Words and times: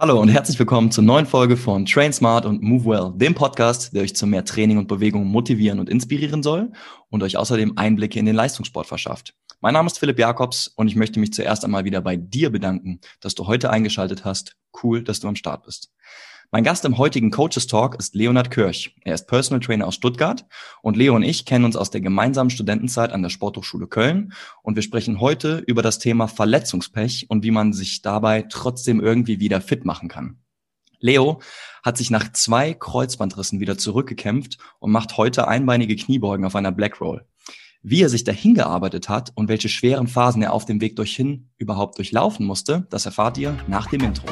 Hallo 0.00 0.20
und 0.20 0.28
herzlich 0.28 0.56
willkommen 0.60 0.92
zur 0.92 1.02
neuen 1.02 1.26
Folge 1.26 1.56
von 1.56 1.84
Train 1.84 2.12
Smart 2.12 2.46
und 2.46 2.62
Move 2.62 2.84
Well, 2.84 3.12
dem 3.16 3.34
Podcast, 3.34 3.92
der 3.92 4.02
euch 4.02 4.14
zu 4.14 4.28
mehr 4.28 4.44
Training 4.44 4.78
und 4.78 4.86
Bewegung 4.86 5.26
motivieren 5.26 5.80
und 5.80 5.90
inspirieren 5.90 6.44
soll 6.44 6.70
und 7.10 7.24
euch 7.24 7.36
außerdem 7.36 7.72
Einblicke 7.76 8.16
in 8.16 8.24
den 8.24 8.36
Leistungssport 8.36 8.86
verschafft. 8.86 9.34
Mein 9.60 9.74
Name 9.74 9.88
ist 9.88 9.98
Philipp 9.98 10.20
Jakobs 10.20 10.68
und 10.68 10.86
ich 10.86 10.94
möchte 10.94 11.18
mich 11.18 11.32
zuerst 11.32 11.64
einmal 11.64 11.84
wieder 11.84 12.00
bei 12.00 12.14
dir 12.14 12.50
bedanken, 12.50 13.00
dass 13.18 13.34
du 13.34 13.48
heute 13.48 13.70
eingeschaltet 13.70 14.24
hast. 14.24 14.54
Cool, 14.84 15.02
dass 15.02 15.18
du 15.18 15.26
am 15.26 15.34
Start 15.34 15.64
bist. 15.64 15.92
Mein 16.52 16.62
Gast 16.62 16.84
im 16.84 16.96
heutigen 16.96 17.32
Coaches 17.32 17.66
Talk 17.66 17.96
ist 17.98 18.14
Leonard 18.14 18.52
Kirch. 18.52 18.94
Er 19.02 19.14
ist 19.14 19.26
Personal 19.26 19.58
Trainer 19.58 19.88
aus 19.88 19.96
Stuttgart 19.96 20.46
und 20.80 20.96
Leo 20.96 21.16
und 21.16 21.24
ich 21.24 21.44
kennen 21.44 21.64
uns 21.64 21.74
aus 21.74 21.90
der 21.90 22.00
gemeinsamen 22.00 22.50
Studentenzeit 22.50 23.10
an 23.10 23.22
der 23.22 23.30
Sporthochschule 23.30 23.88
Köln 23.88 24.32
und 24.62 24.76
wir 24.76 24.82
sprechen 24.84 25.20
heute 25.20 25.58
über 25.66 25.82
das 25.82 25.98
Thema 25.98 26.28
Verletzungspech 26.28 27.26
und 27.28 27.42
wie 27.42 27.50
man 27.50 27.72
sich 27.72 28.00
dabei 28.00 28.46
trotzdem 28.48 29.00
irgendwie 29.00 29.40
wieder 29.40 29.60
fit 29.60 29.84
machen 29.84 30.08
kann. 30.08 30.38
Leo 31.00 31.40
hat 31.82 31.96
sich 31.96 32.10
nach 32.10 32.32
zwei 32.32 32.74
Kreuzbandrissen 32.74 33.58
wieder 33.58 33.76
zurückgekämpft 33.76 34.58
und 34.78 34.92
macht 34.92 35.16
heute 35.16 35.48
einbeinige 35.48 35.96
Kniebeugen 35.96 36.46
auf 36.46 36.54
einer 36.54 36.72
Black 36.72 37.00
Roll. 37.00 37.26
Wie 37.82 38.02
er 38.02 38.08
sich 38.08 38.24
dahin 38.24 38.54
gearbeitet 38.54 39.08
hat 39.08 39.32
und 39.34 39.48
welche 39.48 39.68
schweren 39.68 40.08
Phasen 40.08 40.42
er 40.42 40.52
auf 40.52 40.64
dem 40.64 40.80
Weg 40.80 40.96
dorthin 40.96 41.50
überhaupt 41.58 41.98
durchlaufen 41.98 42.44
musste, 42.44 42.86
das 42.90 43.06
erfahrt 43.06 43.38
ihr 43.38 43.56
nach 43.68 43.86
dem 43.86 44.02
Intro. 44.02 44.26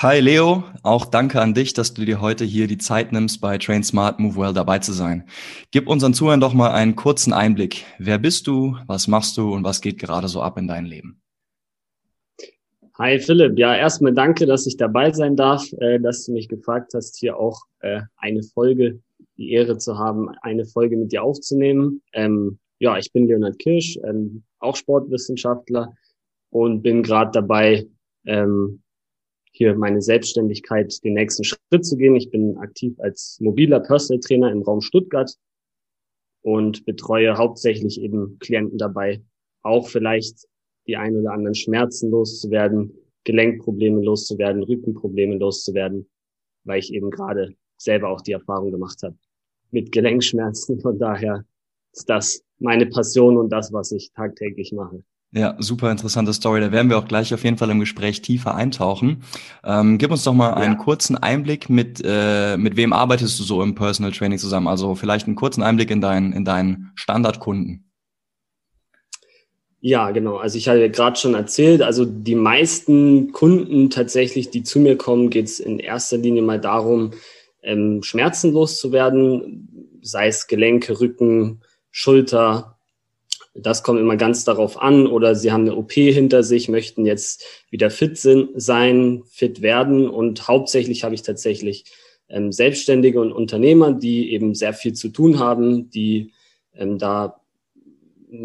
Hi 0.00 0.20
Leo, 0.20 0.62
auch 0.84 1.06
danke 1.06 1.40
an 1.40 1.54
dich, 1.54 1.72
dass 1.74 1.92
du 1.92 2.04
dir 2.04 2.20
heute 2.20 2.44
hier 2.44 2.68
die 2.68 2.78
Zeit 2.78 3.10
nimmst, 3.10 3.40
bei 3.40 3.58
Train 3.58 3.82
Smart 3.82 4.20
Move 4.20 4.36
Well 4.36 4.52
dabei 4.52 4.78
zu 4.78 4.92
sein. 4.92 5.24
Gib 5.72 5.88
unseren 5.88 6.14
Zuhörern 6.14 6.38
doch 6.38 6.54
mal 6.54 6.70
einen 6.70 6.94
kurzen 6.94 7.32
Einblick. 7.32 7.84
Wer 7.98 8.18
bist 8.18 8.46
du, 8.46 8.76
was 8.86 9.08
machst 9.08 9.36
du 9.36 9.52
und 9.52 9.64
was 9.64 9.80
geht 9.80 9.98
gerade 9.98 10.28
so 10.28 10.40
ab 10.40 10.56
in 10.56 10.68
deinem 10.68 10.84
Leben? 10.84 11.20
Hi 12.96 13.18
Philipp, 13.18 13.58
ja 13.58 13.74
erstmal 13.74 14.14
danke, 14.14 14.46
dass 14.46 14.68
ich 14.68 14.76
dabei 14.76 15.10
sein 15.10 15.34
darf, 15.34 15.66
äh, 15.80 15.98
dass 15.98 16.26
du 16.26 16.32
mich 16.32 16.46
gefragt 16.46 16.92
hast, 16.94 17.18
hier 17.18 17.36
auch 17.36 17.62
äh, 17.80 18.02
eine 18.18 18.44
Folge, 18.44 19.00
die 19.36 19.50
Ehre 19.50 19.78
zu 19.78 19.98
haben, 19.98 20.28
eine 20.42 20.64
Folge 20.64 20.96
mit 20.96 21.10
dir 21.10 21.24
aufzunehmen. 21.24 22.02
Ähm, 22.12 22.60
ja, 22.78 22.98
ich 22.98 23.12
bin 23.12 23.26
Leonhard 23.26 23.58
Kirsch, 23.58 23.98
ähm, 24.04 24.44
auch 24.60 24.76
Sportwissenschaftler 24.76 25.92
und 26.50 26.82
bin 26.82 27.02
gerade 27.02 27.32
dabei, 27.32 27.88
ähm, 28.26 28.80
hier 29.58 29.74
meine 29.74 30.00
Selbstständigkeit 30.00 31.02
den 31.02 31.14
nächsten 31.14 31.42
Schritt 31.42 31.84
zu 31.84 31.96
gehen. 31.96 32.14
Ich 32.14 32.30
bin 32.30 32.56
aktiv 32.58 32.94
als 33.00 33.38
mobiler 33.40 33.80
Personal 33.80 34.20
Trainer 34.20 34.52
im 34.52 34.62
Raum 34.62 34.80
Stuttgart 34.80 35.34
und 36.42 36.86
betreue 36.86 37.36
hauptsächlich 37.36 38.00
eben 38.00 38.38
Klienten 38.38 38.78
dabei, 38.78 39.20
auch 39.62 39.88
vielleicht 39.88 40.46
die 40.86 40.96
ein 40.96 41.16
oder 41.16 41.32
anderen 41.32 41.56
Schmerzen 41.56 42.10
loszuwerden, 42.10 42.94
Gelenkprobleme 43.24 44.00
loszuwerden, 44.00 44.62
Rückenprobleme 44.62 45.36
loszuwerden, 45.36 46.08
weil 46.62 46.78
ich 46.78 46.94
eben 46.94 47.10
gerade 47.10 47.52
selber 47.76 48.10
auch 48.10 48.20
die 48.20 48.32
Erfahrung 48.32 48.70
gemacht 48.70 49.02
habe 49.02 49.16
mit 49.72 49.90
Gelenkschmerzen. 49.90 50.80
Von 50.80 51.00
daher 51.00 51.44
ist 51.92 52.08
das 52.08 52.44
meine 52.60 52.86
Passion 52.86 53.36
und 53.36 53.50
das, 53.50 53.72
was 53.72 53.90
ich 53.90 54.12
tagtäglich 54.12 54.72
mache. 54.72 55.02
Ja, 55.30 55.56
super 55.58 55.90
interessante 55.90 56.32
Story. 56.32 56.60
Da 56.60 56.72
werden 56.72 56.88
wir 56.88 56.96
auch 56.96 57.06
gleich 57.06 57.34
auf 57.34 57.44
jeden 57.44 57.58
Fall 57.58 57.68
im 57.68 57.80
Gespräch 57.80 58.22
tiefer 58.22 58.54
eintauchen. 58.54 59.24
Ähm, 59.62 59.98
gib 59.98 60.10
uns 60.10 60.24
doch 60.24 60.32
mal 60.32 60.54
einen 60.54 60.78
kurzen 60.78 61.18
Einblick 61.18 61.68
mit, 61.68 62.00
äh, 62.02 62.56
mit 62.56 62.76
wem 62.76 62.94
arbeitest 62.94 63.38
du 63.38 63.44
so 63.44 63.62
im 63.62 63.74
Personal 63.74 64.12
Training 64.12 64.38
zusammen? 64.38 64.68
Also 64.68 64.94
vielleicht 64.94 65.26
einen 65.26 65.36
kurzen 65.36 65.62
Einblick 65.62 65.90
in 65.90 66.00
deinen, 66.00 66.32
in 66.32 66.46
deinen 66.46 66.92
Standardkunden. 66.94 67.84
Ja, 69.80 70.10
genau. 70.12 70.38
Also 70.38 70.56
ich 70.56 70.66
hatte 70.66 70.80
ja 70.80 70.88
gerade 70.88 71.16
schon 71.16 71.34
erzählt, 71.34 71.82
also 71.82 72.06
die 72.06 72.34
meisten 72.34 73.30
Kunden 73.32 73.90
tatsächlich, 73.90 74.50
die 74.50 74.62
zu 74.62 74.80
mir 74.80 74.96
kommen, 74.96 75.28
geht 75.28 75.46
es 75.46 75.60
in 75.60 75.78
erster 75.78 76.16
Linie 76.16 76.42
mal 76.42 76.60
darum, 76.60 77.12
ähm, 77.62 78.02
schmerzenlos 78.02 78.78
zu 78.78 78.92
werden, 78.92 80.00
sei 80.00 80.28
es 80.28 80.46
Gelenke, 80.46 81.00
Rücken, 81.00 81.60
Schulter, 81.90 82.77
das 83.60 83.82
kommt 83.82 84.00
immer 84.00 84.16
ganz 84.16 84.44
darauf 84.44 84.80
an. 84.80 85.06
Oder 85.06 85.34
sie 85.34 85.52
haben 85.52 85.62
eine 85.62 85.76
OP 85.76 85.92
hinter 85.92 86.42
sich, 86.42 86.68
möchten 86.68 87.06
jetzt 87.06 87.44
wieder 87.70 87.90
fit 87.90 88.18
sind, 88.18 88.50
sein, 88.54 89.22
fit 89.28 89.62
werden. 89.62 90.08
Und 90.08 90.48
hauptsächlich 90.48 91.04
habe 91.04 91.14
ich 91.14 91.22
tatsächlich 91.22 91.84
ähm, 92.28 92.52
Selbstständige 92.52 93.20
und 93.20 93.32
Unternehmer, 93.32 93.92
die 93.92 94.32
eben 94.32 94.54
sehr 94.54 94.72
viel 94.72 94.92
zu 94.92 95.08
tun 95.08 95.38
haben, 95.38 95.90
die 95.90 96.32
ähm, 96.74 96.98
da 96.98 97.40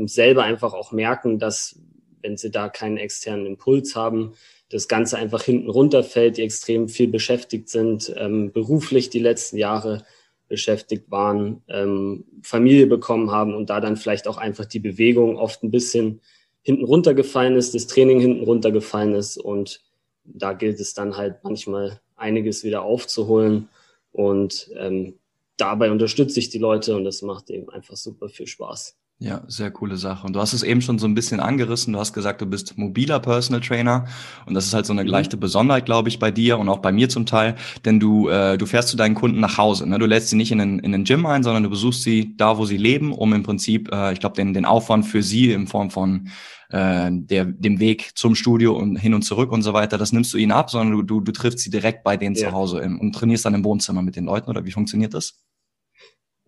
selber 0.05 0.43
einfach 0.43 0.73
auch 0.73 0.91
merken, 0.91 1.39
dass 1.39 1.79
wenn 2.21 2.37
sie 2.37 2.51
da 2.51 2.69
keinen 2.69 2.97
externen 2.97 3.45
Impuls 3.45 3.95
haben, 3.95 4.33
das 4.69 4.87
Ganze 4.87 5.17
einfach 5.17 5.43
hinten 5.43 5.69
runterfällt, 5.69 6.37
die 6.37 6.41
extrem 6.41 6.87
viel 6.87 7.07
beschäftigt 7.07 7.69
sind, 7.69 8.13
ähm, 8.17 8.51
beruflich 8.51 9.09
die 9.09 9.19
letzten 9.19 9.57
Jahre 9.57 10.05
beschäftigt 10.47 11.09
waren, 11.09 11.63
ähm, 11.67 12.25
Familie 12.41 12.87
bekommen 12.87 13.31
haben 13.31 13.53
und 13.53 13.69
da 13.69 13.79
dann 13.79 13.97
vielleicht 13.97 14.27
auch 14.27 14.37
einfach 14.37 14.65
die 14.65 14.79
Bewegung 14.79 15.37
oft 15.37 15.63
ein 15.63 15.71
bisschen 15.71 16.21
hinten 16.61 16.85
runtergefallen 16.85 17.55
ist, 17.55 17.73
das 17.75 17.87
Training 17.87 18.19
hinten 18.19 18.43
runtergefallen 18.43 19.15
ist 19.15 19.37
und 19.37 19.81
da 20.23 20.53
gilt 20.53 20.79
es 20.79 20.93
dann 20.93 21.17
halt 21.17 21.43
manchmal 21.43 21.99
einiges 22.15 22.63
wieder 22.63 22.83
aufzuholen 22.83 23.69
und 24.11 24.69
ähm, 24.77 25.15
dabei 25.57 25.91
unterstütze 25.91 26.39
ich 26.39 26.49
die 26.49 26.59
Leute 26.59 26.95
und 26.95 27.03
das 27.03 27.21
macht 27.21 27.49
eben 27.49 27.69
einfach 27.69 27.95
super 27.95 28.29
viel 28.29 28.47
Spaß. 28.47 28.97
Ja, 29.23 29.41
sehr 29.47 29.71
coole 29.71 29.95
Sache. 29.95 30.27
Und 30.27 30.33
du 30.33 30.41
hast 30.41 30.51
es 30.51 30.63
eben 30.63 30.81
schon 30.81 30.99
so 30.99 31.07
ein 31.07 31.15
bisschen 31.15 31.39
angerissen. 31.39 31.93
Du 31.93 31.99
hast 31.99 32.11
gesagt, 32.11 32.41
du 32.41 32.45
bist 32.45 32.77
mobiler 32.77 33.21
Personal 33.21 33.61
Trainer. 33.61 34.03
Und 34.45 34.53
das 34.53 34.65
ist 34.65 34.73
halt 34.73 34.85
so 34.85 34.91
eine 34.91 35.03
mhm. 35.03 35.09
leichte 35.09 35.37
Besonderheit, 35.37 35.85
glaube 35.85 36.09
ich, 36.09 36.19
bei 36.19 36.29
dir 36.29 36.59
und 36.59 36.67
auch 36.67 36.79
bei 36.79 36.91
mir 36.91 37.07
zum 37.07 37.25
Teil. 37.25 37.55
Denn 37.85 38.01
du, 38.01 38.27
äh, 38.27 38.57
du 38.57 38.65
fährst 38.65 38.89
zu 38.89 38.97
deinen 38.97 39.15
Kunden 39.15 39.39
nach 39.39 39.57
Hause. 39.57 39.87
Ne? 39.87 39.97
Du 39.97 40.07
lädst 40.07 40.27
sie 40.27 40.35
nicht 40.35 40.51
in 40.51 40.57
den, 40.57 40.79
in 40.79 40.91
den 40.91 41.05
Gym 41.05 41.25
ein, 41.25 41.41
sondern 41.41 41.63
du 41.63 41.69
besuchst 41.69 42.03
sie 42.03 42.35
da, 42.35 42.57
wo 42.57 42.65
sie 42.65 42.75
leben, 42.75 43.13
um 43.13 43.31
im 43.31 43.43
Prinzip, 43.43 43.89
äh, 43.93 44.11
ich 44.11 44.19
glaube, 44.19 44.35
den, 44.35 44.53
den 44.53 44.65
Aufwand 44.65 45.05
für 45.05 45.23
sie 45.23 45.53
in 45.53 45.67
Form 45.67 45.89
von 45.89 46.27
äh, 46.71 47.09
der, 47.09 47.45
dem 47.45 47.79
Weg 47.79 48.11
zum 48.15 48.35
Studio 48.35 48.75
und 48.75 48.97
hin 48.97 49.13
und 49.13 49.21
zurück 49.21 49.53
und 49.53 49.61
so 49.61 49.71
weiter, 49.71 49.97
das 49.97 50.11
nimmst 50.11 50.33
du 50.33 50.37
ihnen 50.37 50.51
ab, 50.51 50.69
sondern 50.69 50.97
du, 50.97 51.01
du, 51.01 51.21
du 51.21 51.31
triffst 51.31 51.59
sie 51.59 51.69
direkt 51.69 52.03
bei 52.03 52.17
denen 52.17 52.35
ja. 52.35 52.49
zu 52.49 52.51
Hause 52.51 52.79
im, 52.79 52.99
und 52.99 53.15
trainierst 53.15 53.45
dann 53.45 53.53
im 53.53 53.63
Wohnzimmer 53.63 54.01
mit 54.01 54.17
den 54.17 54.25
Leuten. 54.25 54.49
Oder 54.49 54.65
wie 54.65 54.71
funktioniert 54.71 55.13
das? 55.13 55.39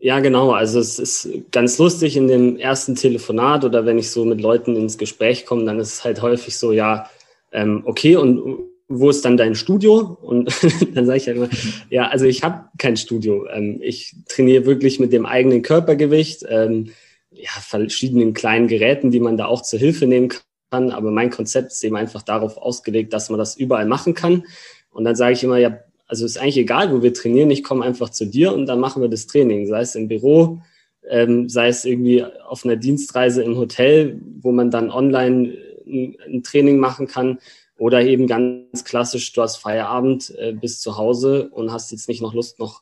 Ja, 0.06 0.20
genau. 0.20 0.52
Also 0.52 0.80
es 0.80 1.00
ist 1.00 1.28
ganz 1.52 1.80
lustig 1.80 2.16
in 2.16 2.28
dem 2.28 2.58
ersten 2.58 2.94
Telefonat 2.94 3.66
oder 3.66 3.88
wenn 3.88 3.98
ich 3.98 4.12
so 4.12 4.24
mit 4.24 4.40
Leuten 4.40 4.76
ins 4.76 5.00
Gespräch 5.00 5.48
komme, 5.48 5.66
dann 5.66 5.80
ist 5.80 5.94
es 5.94 6.04
halt 6.04 6.22
häufig 6.22 6.60
so, 6.60 6.72
ja, 6.72 7.10
ähm, 7.52 7.82
okay, 7.86 8.16
und 8.16 8.60
wo 8.88 9.10
ist 9.10 9.26
dann 9.26 9.36
dein 9.36 9.56
Studio? 9.56 10.16
Und 10.22 10.54
dann 10.94 11.08
sage 11.08 11.18
ich 11.18 11.26
halt 11.26 11.38
immer, 11.38 11.50
ja, 11.90 12.08
also 12.08 12.26
ich 12.26 12.44
habe 12.44 12.66
kein 12.78 12.98
Studio. 12.98 13.48
Ähm, 13.48 13.80
ich 13.82 14.16
trainiere 14.30 14.68
wirklich 14.68 15.00
mit 15.00 15.12
dem 15.12 15.26
eigenen 15.26 15.64
Körpergewicht, 15.64 16.46
ähm, 16.50 16.92
ja, 17.32 17.50
verschiedenen 17.62 18.36
kleinen 18.36 18.68
Geräten, 18.68 19.10
die 19.10 19.20
man 19.20 19.38
da 19.38 19.48
auch 19.48 19.64
zur 19.64 19.80
Hilfe 19.80 20.06
nehmen 20.06 20.30
kann. 20.70 20.92
Aber 20.92 21.10
mein 21.10 21.32
Konzept 21.32 21.72
ist 21.72 21.84
eben 21.84 21.96
einfach 21.96 22.22
darauf 22.22 22.58
ausgelegt, 22.58 23.12
dass 23.12 23.32
man 23.32 23.40
das 23.40 23.56
überall 23.58 23.88
machen 23.88 24.14
kann. 24.14 24.44
Und 24.92 25.04
dann 25.04 25.16
sage 25.16 25.34
ich 25.34 25.44
immer, 25.44 25.58
ja, 25.58 25.80
also 26.08 26.26
ist 26.26 26.38
eigentlich 26.38 26.58
egal, 26.58 26.92
wo 26.92 27.02
wir 27.02 27.14
trainieren. 27.14 27.52
Ich 27.52 27.64
komme 27.64 27.84
einfach 27.84 28.10
zu 28.10 28.26
dir 28.26 28.54
und 28.54 28.66
dann 28.68 28.80
machen 28.80 29.02
wir 29.02 29.10
das 29.10 29.28
Training, 29.28 29.68
sei 29.68 29.82
es 29.82 29.96
im 29.96 30.08
Büro, 30.08 30.62
ähm, 31.10 31.50
sei 31.50 31.68
es 31.68 31.86
irgendwie 31.86 32.24
auf 32.24 32.66
einer 32.66 32.76
Dienstreise 32.76 33.44
im 33.44 33.58
Hotel, 33.58 34.20
wo 34.42 34.52
man 34.52 34.72
dann 34.72 34.92
online 34.92 35.54
ein, 35.86 36.16
ein 36.28 36.44
Training 36.44 36.78
machen 36.78 37.08
kann. 37.08 37.40
Oder 37.78 38.04
eben 38.04 38.28
ganz 38.28 38.86
klassisch, 38.86 39.34
du 39.34 39.42
hast 39.42 39.58
Feierabend, 39.58 40.34
äh, 40.38 40.54
bist 40.54 40.82
zu 40.82 40.98
Hause 40.98 41.50
und 41.50 41.72
hast 41.72 41.92
jetzt 41.92 42.08
nicht 42.08 42.22
noch 42.22 42.34
Lust, 42.34 42.60
noch 42.60 42.82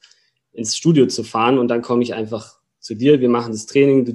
ins 0.51 0.77
Studio 0.77 1.07
zu 1.07 1.23
fahren. 1.23 1.57
Und 1.57 1.69
dann 1.69 1.81
komme 1.81 2.03
ich 2.03 2.13
einfach 2.13 2.59
zu 2.79 2.93
dir, 2.93 3.21
wir 3.21 3.29
machen 3.29 3.53
das 3.53 3.65
Training, 3.65 4.05
du 4.05 4.13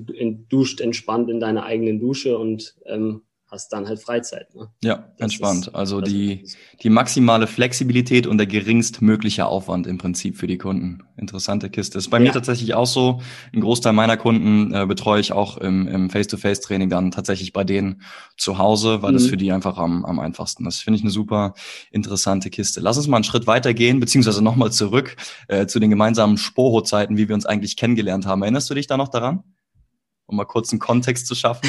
duscht 0.49 0.81
entspannt 0.81 1.31
in 1.31 1.41
deiner 1.41 1.65
eigenen 1.65 1.99
Dusche 1.99 2.39
und 2.39 2.77
ähm, 2.85 3.23
hast 3.51 3.73
dann 3.73 3.89
halt 3.89 4.01
Freizeit. 4.01 4.55
Ne? 4.55 4.69
Ja, 4.83 5.09
das 5.17 5.33
entspannt. 5.33 5.69
Ist, 5.69 5.75
also 5.75 6.01
die, 6.01 6.47
die 6.83 6.91
maximale 6.91 7.47
Flexibilität 7.47 8.27
und 8.27 8.39
der 8.39 8.47
geringstmögliche 8.47 9.47
Aufwand 9.47 9.87
im 9.87 9.99
Prinzip 9.99 10.37
für 10.37 10.47
die 10.47 10.59
Kunden. 10.59 11.03
Interessante 11.17 11.71
Kiste. 11.71 11.95
Das 11.95 12.05
ist 12.05 12.11
bei 12.11 12.19
ja. 12.19 12.25
mir 12.25 12.33
tatsächlich 12.33 12.75
auch 12.75 12.87
so. 12.87 13.21
Ein 13.53 13.61
Großteil 13.61 13.93
meiner 13.93 14.17
Kunden 14.17 14.73
äh, 14.75 14.87
betreue 14.87 15.21
ich 15.21 15.33
auch 15.33 15.57
im, 15.57 15.89
im 15.89 16.11
Face-to-Face-Training 16.11 16.91
dann 16.91 17.11
tatsächlich 17.11 17.53
bei 17.53 17.65
denen 17.65 18.03
zu 18.37 18.59
Hause, 18.59 19.03
weil 19.03 19.13
mhm. 19.13 19.17
das 19.17 19.27
für 19.27 19.37
die 19.37 19.51
einfach 19.51 19.79
am, 19.79 20.05
am 20.05 20.19
einfachsten 20.19 20.67
ist. 20.67 20.81
Finde 20.81 20.99
ich 20.99 21.03
eine 21.03 21.11
super 21.11 21.55
interessante 21.91 22.51
Kiste. 22.51 22.81
Lass 22.81 22.99
uns 22.99 23.09
mal 23.09 23.17
einen 23.17 23.25
Schritt 23.25 23.47
weitergehen, 23.47 23.99
beziehungsweise 23.99 24.43
nochmal 24.43 24.73
zurück 24.73 25.17
äh, 25.49 25.67
zu 25.67 25.81
den 25.81 25.91
gemeinsamen 25.91 26.37
Sporo-Zeiten, 26.37 27.17
wie 27.17 27.29
wir 27.29 27.35
uns 27.35 27.47
eigentlich 27.47 27.77
kennengelernt 27.77 28.27
haben. 28.27 28.43
Erinnerst 28.43 28.69
du 28.69 28.75
dich 28.75 28.87
da 28.87 28.97
noch 28.97 29.09
daran? 29.09 29.43
Um 30.29 30.37
mal 30.37 30.45
kurz 30.45 30.71
einen 30.73 30.79
Kontext 30.79 31.27
zu 31.27 31.35
schaffen? 31.35 31.69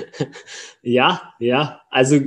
ja, 0.82 1.32
ja. 1.38 1.80
Also 1.90 2.20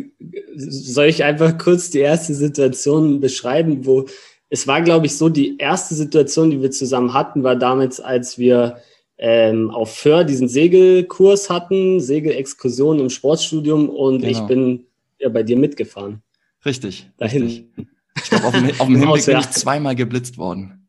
soll 0.55 1.05
ich 1.05 1.23
einfach 1.23 1.57
kurz 1.57 1.89
die 1.89 1.99
erste 1.99 2.33
Situation 2.33 3.19
beschreiben, 3.19 3.85
wo 3.85 4.05
es 4.49 4.67
war, 4.67 4.81
glaube 4.81 5.05
ich, 5.05 5.17
so, 5.17 5.29
die 5.29 5.57
erste 5.57 5.95
Situation, 5.95 6.51
die 6.51 6.61
wir 6.61 6.71
zusammen 6.71 7.13
hatten, 7.13 7.43
war 7.43 7.55
damals, 7.55 8.01
als 8.01 8.37
wir 8.37 8.77
ähm, 9.17 9.69
auf 9.69 9.95
Föhr 9.95 10.23
diesen 10.23 10.47
Segelkurs 10.47 11.49
hatten, 11.49 11.99
Segelexkursion 12.01 12.99
im 12.99 13.09
Sportstudium 13.09 13.89
und 13.89 14.21
genau. 14.21 14.31
ich 14.31 14.39
bin 14.47 14.85
ja 15.19 15.29
bei 15.29 15.43
dir 15.43 15.57
mitgefahren. 15.57 16.21
Richtig. 16.65 17.09
Dahin. 17.17 17.43
Richtig. 17.43 17.67
Ich 18.15 18.29
glaube, 18.29 18.45
auf 18.45 18.53
dem, 18.53 18.69
auf 18.71 18.87
dem 18.87 18.95
Hinweg 18.99 19.25
bin 19.25 19.39
ich 19.39 19.49
zweimal 19.51 19.95
geblitzt 19.95 20.37
worden. 20.37 20.80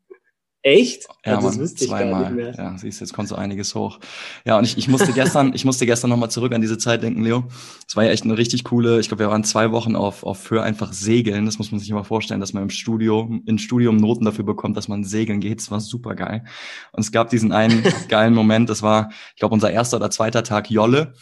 Echt? 0.64 1.08
Ja, 1.26 1.38
also, 1.38 1.58
man, 1.58 1.66
zweimal. 1.66 2.54
Ja, 2.56 2.78
siehst 2.78 3.00
du, 3.00 3.04
jetzt 3.04 3.12
kommt 3.12 3.28
so 3.28 3.34
einiges 3.34 3.74
hoch. 3.74 3.98
Ja, 4.44 4.58
und 4.58 4.64
ich, 4.64 4.78
ich 4.78 4.86
musste 4.86 5.12
gestern, 5.12 5.52
ich 5.54 5.64
musste 5.64 5.86
gestern 5.86 6.08
nochmal 6.10 6.30
zurück 6.30 6.52
an 6.52 6.60
diese 6.60 6.78
Zeit 6.78 7.02
denken, 7.02 7.24
Leo. 7.24 7.44
Es 7.88 7.96
war 7.96 8.04
ja 8.04 8.10
echt 8.12 8.22
eine 8.22 8.38
richtig 8.38 8.62
coole, 8.62 9.00
ich 9.00 9.08
glaube, 9.08 9.24
wir 9.24 9.30
waren 9.30 9.42
zwei 9.42 9.72
Wochen 9.72 9.96
auf, 9.96 10.22
auf 10.22 10.38
für 10.38 10.62
einfach 10.62 10.92
segeln. 10.92 11.46
Das 11.46 11.58
muss 11.58 11.72
man 11.72 11.80
sich 11.80 11.90
immer 11.90 12.04
vorstellen, 12.04 12.40
dass 12.40 12.52
man 12.52 12.62
im 12.62 12.70
Studio, 12.70 13.28
im 13.44 13.58
Studium 13.58 13.96
Noten 13.96 14.24
dafür 14.24 14.44
bekommt, 14.44 14.76
dass 14.76 14.86
man 14.86 15.02
segeln 15.02 15.40
geht. 15.40 15.58
Das 15.58 15.72
war 15.72 15.80
super 15.80 16.14
geil. 16.14 16.44
Und 16.92 17.00
es 17.00 17.10
gab 17.10 17.30
diesen 17.30 17.50
einen 17.50 17.82
geilen 18.08 18.34
Moment, 18.34 18.70
das 18.70 18.82
war, 18.82 19.10
ich 19.34 19.40
glaube, 19.40 19.54
unser 19.54 19.72
erster 19.72 19.96
oder 19.96 20.10
zweiter 20.10 20.44
Tag 20.44 20.70
Jolle. 20.70 21.14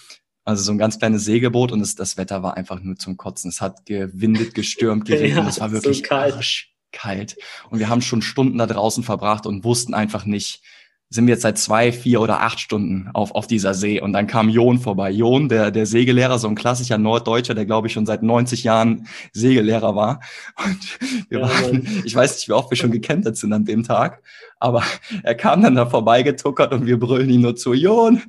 Also 0.45 0.63
so 0.65 0.73
ein 0.73 0.79
ganz 0.79 0.99
kleines 0.99 1.25
Segelboot 1.25 1.73
und 1.73 1.81
es, 1.81 1.95
das 1.95 2.17
Wetter 2.19 2.43
war 2.43 2.57
einfach 2.59 2.81
nur 2.81 2.97
zum 2.97 3.17
Kotzen. 3.17 3.49
Es 3.49 3.63
hat 3.63 3.87
gewindet, 3.87 4.55
gestürmt, 4.55 5.05
geregnet. 5.07 5.49
es 5.49 5.61
war 5.61 5.73
wirklich 5.73 5.99
so 5.99 6.03
kalt. 6.03 6.35
Arsch 6.35 6.70
kalt. 6.93 7.37
Und 7.71 7.79
wir 7.79 7.89
haben 7.89 8.03
schon 8.03 8.23
Stunden 8.23 8.59
da 8.59 8.67
draußen 8.67 9.05
verbracht 9.05 9.47
und 9.47 9.65
wussten 9.65 9.95
einfach 9.95 10.25
nicht, 10.25 10.63
sind 11.13 11.27
wir 11.27 11.35
jetzt 11.35 11.43
seit 11.43 11.59
zwei, 11.59 11.91
vier 11.91 12.21
oder 12.21 12.41
acht 12.41 12.61
Stunden 12.61 13.11
auf, 13.15 13.35
auf 13.35 13.49
dieser 13.49 13.75
See. 13.75 14.01
Und 14.01 14.13
dann 14.13 14.29
kam 14.29 14.49
Jon 14.49 14.79
vorbei. 14.79 15.11
Jon, 15.11 15.49
der, 15.49 15.73
der 15.73 15.85
Segellehrer, 15.85 16.39
so 16.39 16.47
ein 16.47 16.55
klassischer 16.55 16.99
Norddeutscher, 16.99 17.55
der 17.55 17.67
glaube 17.67 17.89
ich 17.89 17.93
schon 17.93 18.07
seit 18.07 18.23
90 18.23 18.63
Jahren 18.63 19.09
Segellehrer 19.33 19.97
war. 19.97 20.21
Und 20.65 21.29
wir 21.29 21.41
ja, 21.41 21.49
waren, 21.49 22.03
ich 22.05 22.15
weiß 22.15 22.37
nicht, 22.37 22.49
wie 22.49 22.53
oft 22.53 22.71
wir 22.71 22.77
schon 22.77 22.93
gekentert 22.93 23.37
sind 23.37 23.53
an 23.53 23.65
dem 23.65 23.83
Tag, 23.83 24.23
aber 24.61 24.85
er 25.25 25.35
kam 25.35 25.63
dann 25.63 25.75
da 25.75 25.87
vorbeigetuckert 25.87 26.73
und 26.73 26.87
wir 26.87 26.99
brüllen 26.99 27.29
ihn 27.29 27.41
nur 27.41 27.57
zu, 27.57 27.75
Jon, 27.75 28.23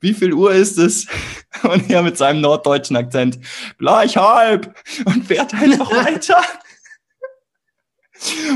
wie 0.00 0.12
viel 0.12 0.32
Uhr 0.32 0.52
ist 0.52 0.78
es? 0.78 1.06
Und 1.62 1.90
er 1.90 2.02
mit 2.02 2.16
seinem 2.16 2.40
norddeutschen 2.40 2.96
Akzent, 2.96 3.38
gleich 3.78 4.16
halb 4.16 4.76
und 5.06 5.26
fährt 5.26 5.54
einfach 5.54 5.90
weiter. 6.04 6.36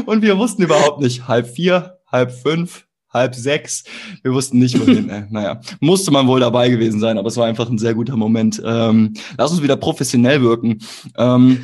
Und 0.07 0.23
wir 0.23 0.39
wussten 0.39 0.63
überhaupt 0.63 1.01
nicht, 1.01 1.29
halb 1.29 1.47
vier, 1.47 1.99
halb 2.11 2.33
fünf, 2.33 2.87
halb 3.13 3.35
sechs. 3.35 3.85
Wir 4.23 4.33
wussten 4.33 4.59
nicht, 4.59 4.79
wohin. 4.81 5.09
äh, 5.11 5.27
naja, 5.31 5.61
musste 5.81 6.11
man 6.11 6.27
wohl 6.27 6.41
dabei 6.41 6.69
gewesen 6.69 7.01
sein, 7.01 7.19
aber 7.19 7.29
es 7.29 7.37
war 7.37 7.47
einfach 7.47 7.69
ein 7.69 7.79
sehr 7.79 7.95
guter 7.95 8.17
Moment. 8.17 8.63
Ähm, 8.65 9.15
lass 9.37 9.53
uns 9.53 9.63
wieder 9.63 9.77
professionell 9.77 10.43
wirken. 10.43 10.79
Ähm, 11.17 11.63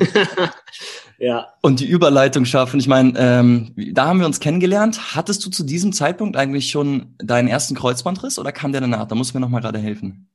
ja. 1.19 1.47
Und 1.61 1.79
die 1.79 1.87
Überleitung 1.87 2.45
schaffen. 2.45 2.79
Ich 2.79 2.87
meine, 2.87 3.13
ähm, 3.17 3.71
da 3.93 4.07
haben 4.07 4.19
wir 4.19 4.25
uns 4.25 4.39
kennengelernt. 4.39 5.15
Hattest 5.15 5.45
du 5.45 5.49
zu 5.49 5.63
diesem 5.63 5.93
Zeitpunkt 5.93 6.37
eigentlich 6.37 6.69
schon 6.69 7.15
deinen 7.17 7.47
ersten 7.47 7.75
Kreuzbandriss 7.75 8.39
oder 8.39 8.51
kam 8.51 8.71
der 8.71 8.81
danach? 8.81 9.07
Da 9.07 9.15
muss 9.15 9.33
mir 9.33 9.39
noch 9.39 9.49
mal 9.49 9.61
gerade 9.61 9.79
helfen. 9.79 10.29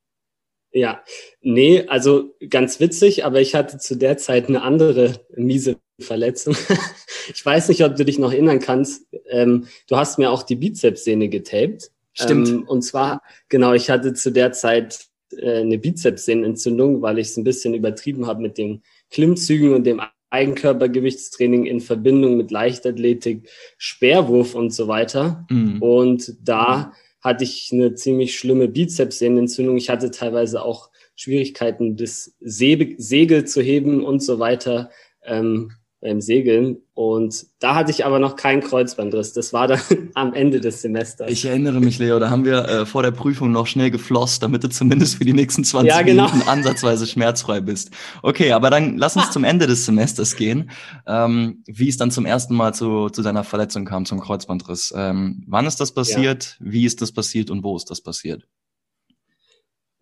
Ja, 0.75 1.05
nee, 1.41 1.85
also 1.87 2.35
ganz 2.51 2.81
witzig, 2.81 3.25
aber 3.25 3.41
ich 3.41 3.55
hatte 3.55 3.79
zu 3.79 3.95
der 3.95 4.17
Zeit 4.17 4.49
eine 4.49 4.63
andere 4.63 5.21
miese 5.37 5.77
Verletzung. 6.01 6.57
ich 7.33 7.47
weiß 7.47 7.69
nicht, 7.69 7.85
ob 7.85 7.95
du 7.95 8.05
dich 8.05 8.19
noch 8.19 8.33
erinnern 8.33 8.59
kannst. 8.59 9.07
Ähm, 9.29 9.69
du 9.89 9.97
hast 9.97 10.19
mir 10.19 10.33
auch 10.33 10.43
die 10.43 10.57
Bizepssehne 10.57 11.29
getaped. 11.29 11.93
Stimmt. 12.13 12.49
Ähm, 12.49 12.65
und 12.65 12.83
zwar, 12.83 13.23
genau, 13.49 13.73
ich 13.73 13.89
hatte 13.89 14.15
zu 14.15 14.33
der 14.33 14.51
Zeit 14.51 15.07
äh, 15.37 15.61
eine 15.61 15.79
Bizepssehnenentzündung, 15.79 17.03
weil 17.03 17.21
ich 17.21 17.29
es 17.29 17.37
ein 17.37 17.45
bisschen 17.45 17.75
übertrieben 17.75 18.27
habe 18.27 18.43
mit 18.43 18.59
den 18.59 18.83
Klimmzügen 19.11 19.75
und 19.75 19.85
dem 19.85 20.03
Eigenkörpergewichtstraining 20.31 21.67
in 21.67 21.81
Verbindung 21.81 22.37
mit 22.37 22.51
Leichtathletik, 22.51 23.49
Speerwurf 23.79 24.57
und 24.57 24.71
so 24.75 24.89
weiter. 24.89 25.47
Mhm. 25.49 25.81
Und 25.81 26.37
da 26.43 26.93
hatte 27.25 27.43
ich 27.45 27.71
eine 27.73 27.95
ziemlich 27.95 28.39
schlimme 28.39 28.69
Bizepssehnenentzündung. 28.69 29.79
Ich 29.79 29.89
hatte 29.89 30.11
teilweise 30.11 30.63
auch 30.63 30.91
Schwierigkeiten, 31.17 31.97
das 31.97 32.37
Segel 32.41 33.45
zu 33.47 33.63
heben 33.63 34.05
und 34.05 34.23
so 34.23 34.39
weiter. 34.39 34.91
Ähm, 35.25 35.73
beim 36.05 36.21
Segeln. 36.21 36.77
Und 36.93 37.47
da 37.59 37.75
hatte 37.75 37.91
ich 37.91 38.05
aber 38.05 38.21
noch 38.21 38.37
keinen 38.37 38.61
Kreuzbandriss. 38.61 39.33
Das 39.33 39.53
war 39.53 39.67
dann 39.67 39.81
am 40.15 40.35
Ende 40.35 40.61
des 40.61 40.83
Semesters. 40.83 41.31
Ich 41.31 41.45
erinnere 41.45 41.81
mich, 41.81 41.99
Leo, 41.99 42.21
da 42.21 42.31
haben 42.31 42.45
wir 42.45 42.69
äh, 42.69 42.87
vor 42.87 43.03
der 43.03 43.11
Prüfung 43.11 43.51
noch 43.51 43.67
schnell 43.67 43.91
geflosst, 43.91 44.43
damit 44.43 44.63
du 44.63 44.69
zumindest 44.69 45.17
für 45.17 45.25
die 45.25 45.33
nächsten 45.33 45.65
20 45.65 45.89
ja, 45.89 46.03
genau. 46.03 46.27
Minuten 46.27 46.49
ansatzweise 46.49 47.07
schmerzfrei 47.07 47.61
bist. 47.61 47.91
Okay, 48.23 48.53
aber 48.53 48.71
dann 48.71 48.99
lass 48.99 49.17
uns 49.17 49.31
zum 49.33 49.43
Ende 49.43 49.67
des 49.67 49.87
Semesters 49.87 50.37
gehen. 50.37 50.71
Ähm, 51.07 51.65
wie 51.67 51.89
es 51.89 51.97
dann 51.97 52.11
zum 52.11 52.27
ersten 52.27 52.55
Mal 52.55 52.75
zu, 52.75 53.09
zu 53.09 53.23
deiner 53.23 53.43
Verletzung 53.43 53.87
kam, 53.87 54.05
zum 54.05 54.21
Kreuzbandriss. 54.21 54.93
Ähm, 54.95 55.43
wann 55.49 55.67
ist 55.67 55.81
das 55.81 55.93
passiert? 55.93 56.59
Ja. 56.61 56.67
Wie 56.71 56.85
ist 56.85 57.01
das 57.01 57.11
passiert 57.11 57.51
und 57.51 57.65
wo 57.65 57.77
ist 57.77 57.91
das 57.91 58.03
passiert? 58.03 58.47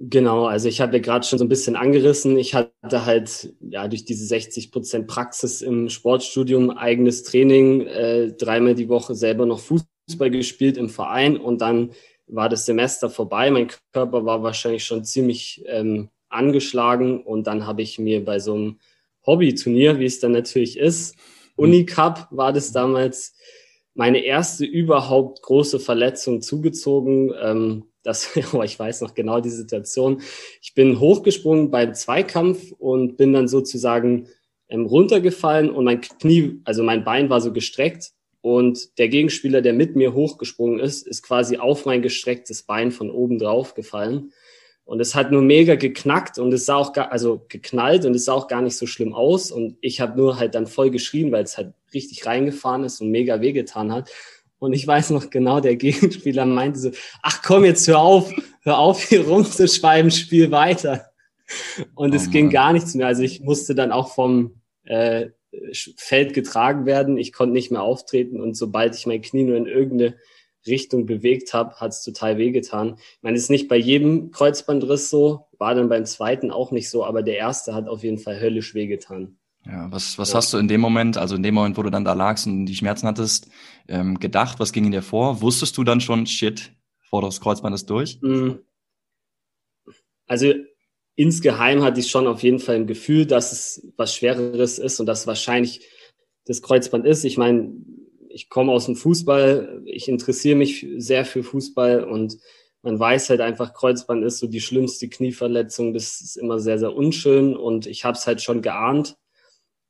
Genau, 0.05 0.47
also 0.47 0.69
ich 0.69 0.81
habe 0.81 0.97
ja 0.97 1.03
gerade 1.03 1.25
schon 1.25 1.39
so 1.39 1.45
ein 1.45 1.49
bisschen 1.49 1.77
angerissen. 1.77 2.37
Ich 2.37 2.57
hatte 2.57 3.07
halt 3.07 3.55
ja 3.61 3.87
durch 3.87 4.05
diese 4.05 4.27
60 4.27 4.73
Prozent 4.73 5.07
Praxis 5.07 5.63
im 5.63 5.89
Sportstudium 5.89 6.71
eigenes 6.71 7.23
Training, 7.23 7.87
äh, 7.87 8.33
dreimal 8.33 8.75
die 8.75 8.89
Woche 8.89 9.15
selber 9.15 9.47
noch 9.47 9.61
Fußball 9.61 10.31
gespielt 10.31 10.77
im 10.77 10.89
Verein 10.89 11.37
und 11.37 11.61
dann 11.61 11.93
war 12.27 12.49
das 12.49 12.67
Semester 12.67 13.11
vorbei. 13.11 13.53
Mein 13.53 13.69
Körper 13.93 14.25
war 14.25 14.43
wahrscheinlich 14.43 14.83
schon 14.83 15.05
ziemlich 15.05 15.63
ähm, 15.67 16.09
angeschlagen 16.29 17.23
und 17.23 17.47
dann 17.47 17.69
habe 17.69 17.83
ich 17.83 18.01
mir 18.01 18.25
bei 18.25 18.41
so 18.41 18.55
einem 18.55 18.81
Hobbyturnier, 19.25 20.01
wie 20.01 20.07
es 20.07 20.19
dann 20.19 20.33
natürlich 20.33 20.81
ist, 20.81 21.15
Unicup 21.55 22.27
war 22.33 22.53
das 22.53 22.73
damals 22.73 23.37
meine 23.95 24.25
erste 24.25 24.65
überhaupt 24.65 25.43
große 25.43 25.79
Verletzung 25.79 26.41
zugezogen. 26.41 27.33
Ähm, 27.41 27.85
das, 28.03 28.31
oh, 28.53 28.63
ich 28.63 28.79
weiß 28.79 29.01
noch 29.01 29.15
genau 29.15 29.41
die 29.41 29.51
Situation. 29.51 30.23
Ich 30.61 30.75
bin 30.75 31.01
hochgesprungen 31.01 31.71
beim 31.71 31.95
Zweikampf 31.95 32.73
und 32.79 33.17
bin 33.17 33.33
dann 33.33 33.49
sozusagen 33.49 34.29
ähm, 34.69 34.87
runtergefallen 34.87 35.71
und 35.71 35.85
mein 35.85 36.01
Knie, 36.01 36.61
also 36.65 36.83
mein 36.83 37.05
Bein 37.05 37.31
war 37.31 37.41
so 37.41 37.53
gestreckt 37.53 38.13
und 38.43 38.99
der 38.99 39.09
Gegenspieler, 39.09 39.63
der 39.63 39.73
mit 39.73 39.95
mir 39.95 40.15
hochgesprungen 40.15 40.81
ist, 40.81 41.07
ist 41.07 41.23
quasi 41.23 41.59
auf 41.59 41.87
mein 41.87 42.03
gestrecktes 42.03 42.65
Bein 42.65 42.91
von 42.91 43.11
oben 43.11 43.39
drauf 43.39 43.75
gefallen. 43.75 44.33
Und 44.85 45.01
es 45.01 45.15
hat 45.15 45.31
nur 45.31 45.43
mega 45.43 45.77
geknackt 45.77 46.41
und 46.41 46.53
es 46.53 46.67
sah 46.67 46.75
auch 46.75 46.93
gar, 46.93 47.13
also 47.13 47.47
geknallt 47.49 48.05
und 48.05 48.17
es 48.17 48.25
sah 48.25 48.33
auch 48.33 48.49
gar 48.49 48.61
nicht 48.61 48.77
so 48.77 48.87
schlimm 48.87 49.15
aus. 49.15 49.53
Und 49.53 49.79
ich 49.81 50.01
habe 50.01 50.19
nur 50.19 50.39
halt 50.41 50.57
dann 50.57 50.67
voll 50.67 50.91
geschrien, 50.91 51.31
weil 51.31 51.45
es 51.45 51.57
halt 51.57 51.73
richtig 51.95 52.27
reingefahren 52.27 52.83
ist 52.83 53.01
und 53.01 53.11
mega 53.11 53.41
wehgetan 53.41 53.93
hat. 53.93 54.11
Und 54.63 54.75
ich 54.75 54.87
weiß 54.87 55.11
noch 55.11 55.29
genau, 55.29 55.59
der 55.59 55.75
Gegenspieler 55.87 56.47
meinte 56.47 56.79
so, 56.79 56.93
ach 57.21 57.43
komm, 57.43 57.65
jetzt 57.65 57.89
hör 57.89 57.99
auf, 57.99 58.33
hör 58.63 58.79
auf 58.79 59.03
hier 59.03 59.27
rumzuschreiben, 59.27 60.13
spiel 60.13 60.53
weiter. 60.53 61.07
Und 61.97 62.13
oh 62.13 62.15
es 62.15 62.31
ging 62.31 62.49
gar 62.49 62.73
nichts 62.73 62.95
mehr. 62.95 63.09
Also 63.09 63.25
ich 63.25 63.41
musste 63.41 63.75
dann 63.75 63.91
auch 63.91 64.15
vom 64.15 64.61
äh, 64.85 65.31
Feld 65.97 66.33
getragen 66.33 66.87
werden. 66.87 67.19
Ich 67.19 67.33
konnte 67.33 67.55
nicht 67.55 67.73
mehr 67.73 67.83
auftreten 67.83 68.41
und 68.41 68.57
sobald 68.57 68.95
ich 68.95 69.05
mein 69.05 69.21
Knie 69.21 69.43
nur 69.43 69.57
in 69.57 69.67
irgendeine 69.67 70.15
Richtung 70.65 71.07
bewegt 71.07 71.53
habe, 71.55 71.75
hat 71.81 71.91
es 71.91 72.05
total 72.05 72.39
wehgetan. 72.39 72.95
Ich 73.17 73.23
meine, 73.23 73.37
es 73.37 73.43
ist 73.43 73.51
nicht 73.51 73.67
bei 73.67 73.77
jedem 73.77 74.31
Kreuzbandriss 74.31 75.11
so, 75.11 75.47
war 75.59 75.75
dann 75.75 75.89
beim 75.89 76.07
zweiten 76.07 76.53
auch 76.53 76.71
nicht 76.71 76.89
so, 76.89 77.05
aber 77.05 77.25
der 77.25 77.37
erste 77.37 77.75
hat 77.75 77.89
auf 77.89 78.05
jeden 78.05 78.19
Fall 78.19 78.41
höllisch 78.41 78.77
wehgetan. 78.77 79.39
Ja, 79.65 79.91
was, 79.93 80.19
was 80.19 80.31
ja. 80.31 80.37
hast 80.37 80.53
du 80.53 80.59
in 80.59 80.67
dem 80.67 80.81
Moment, 80.81 81.17
also 81.17 81.37
in 81.37 81.43
dem 81.43 81.55
Moment, 81.55 81.77
wo 81.77 81.83
du 81.83 81.91
dann 81.91 82.05
da 82.05 82.15
lagst 82.15 82.47
und 82.47 82.67
die 82.67 82.75
Schmerzen 82.75 83.07
hattest, 83.07 83.49
ähm, 83.89 84.19
gedacht? 84.19 84.59
Was 84.59 84.73
ging 84.73 84.87
in 84.87 84.93
dir 84.93 85.03
vor? 85.03 85.41
Wusstest 85.41 85.77
du 85.79 85.85
dann 85.85 86.01
schon, 86.01 86.27
shit, 86.27 86.73
vorderes 87.09 87.41
Kreuzband 87.41 87.75
ist 87.75 87.89
durch? 87.89 88.19
Mhm. 88.23 88.59
Also 90.27 90.53
insgeheim 91.15 91.83
hatte 91.83 92.01
ich 92.01 92.11
schon 92.11 92.27
auf 92.27 92.43
jeden 92.43 92.59
Fall 92.59 92.77
ein 92.77 92.87
Gefühl, 92.87 93.27
dass 93.27 93.53
es 93.53 93.93
was 93.97 94.15
Schwereres 94.15 94.79
ist 94.79 94.99
und 94.99 95.07
dass 95.07 95.27
wahrscheinlich 95.27 95.87
das 96.45 96.63
Kreuzband 96.63 97.07
ist. 97.07 97.25
Ich 97.25 97.39
meine, 97.39 97.73
ich 98.31 98.49
komme 98.49 98.73
aus 98.73 98.87
dem 98.87 98.97
Fußball, 98.97 99.83
ich 99.85 100.09
interessiere 100.09 100.57
mich 100.57 100.87
sehr 100.97 101.25
für 101.25 101.45
Fußball 101.45 102.03
und 102.03 102.39
man 102.81 102.99
weiß 102.99 103.31
halt 103.31 103.41
einfach, 103.41 103.75
Kreuzband 103.75 104.25
ist 104.25 104.39
so 104.39 104.49
die 104.49 104.61
schlimmste 104.61 105.09
Knieverletzung. 105.09 105.95
Das 105.95 106.21
ist 106.21 106.37
immer 106.37 106.59
sehr, 106.59 106.81
sehr 106.81 106.93
unschön 106.93 107.55
und 107.55 107.87
ich 107.87 108.05
habe 108.05 108.17
es 108.17 108.27
halt 108.27 108.43
schon 108.43 108.61
geahnt 108.61 109.17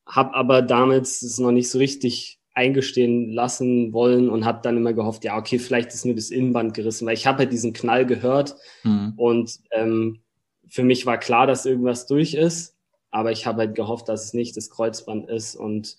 habe 0.07 0.35
aber 0.35 0.63
damals 0.63 1.23
es 1.23 1.39
noch 1.39 1.53
nicht 1.53 1.71
so 1.71 1.79
richtig 1.79 2.39
eingestehen 2.55 3.33
lassen 3.33 3.93
wollen 3.93 4.29
und 4.29 4.45
habe 4.45 4.61
dann 4.63 4.77
immer 4.77 4.93
gehofft, 4.93 5.25
ja, 5.25 5.39
okay, 5.39 5.59
vielleicht 5.59 5.93
ist 5.95 6.05
nur 6.05 6.15
das 6.15 6.31
Innenband 6.31 6.75
gerissen, 6.75 7.07
weil 7.07 7.15
ich 7.15 7.27
habe 7.27 7.39
halt 7.39 7.53
diesen 7.53 7.73
Knall 7.73 8.05
gehört 8.05 8.57
mhm. 8.83 9.15
und 9.17 9.61
ähm, 9.71 10.21
für 10.69 10.83
mich 10.83 11.07
war 11.07 11.19
klar, 11.19 11.47
dass 11.47 11.67
irgendwas 11.67 12.07
durch 12.07 12.35
ist, 12.35 12.77
aber 13.11 13.33
ich 13.33 13.47
habe 13.47 13.61
halt 13.61 13.75
gehofft, 13.75 14.09
dass 14.09 14.25
es 14.25 14.35
nicht 14.35 14.57
das 14.57 14.71
Kreuzband 14.71 15.29
ist 15.29 15.55
und 15.55 15.97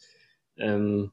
ähm, 0.58 1.12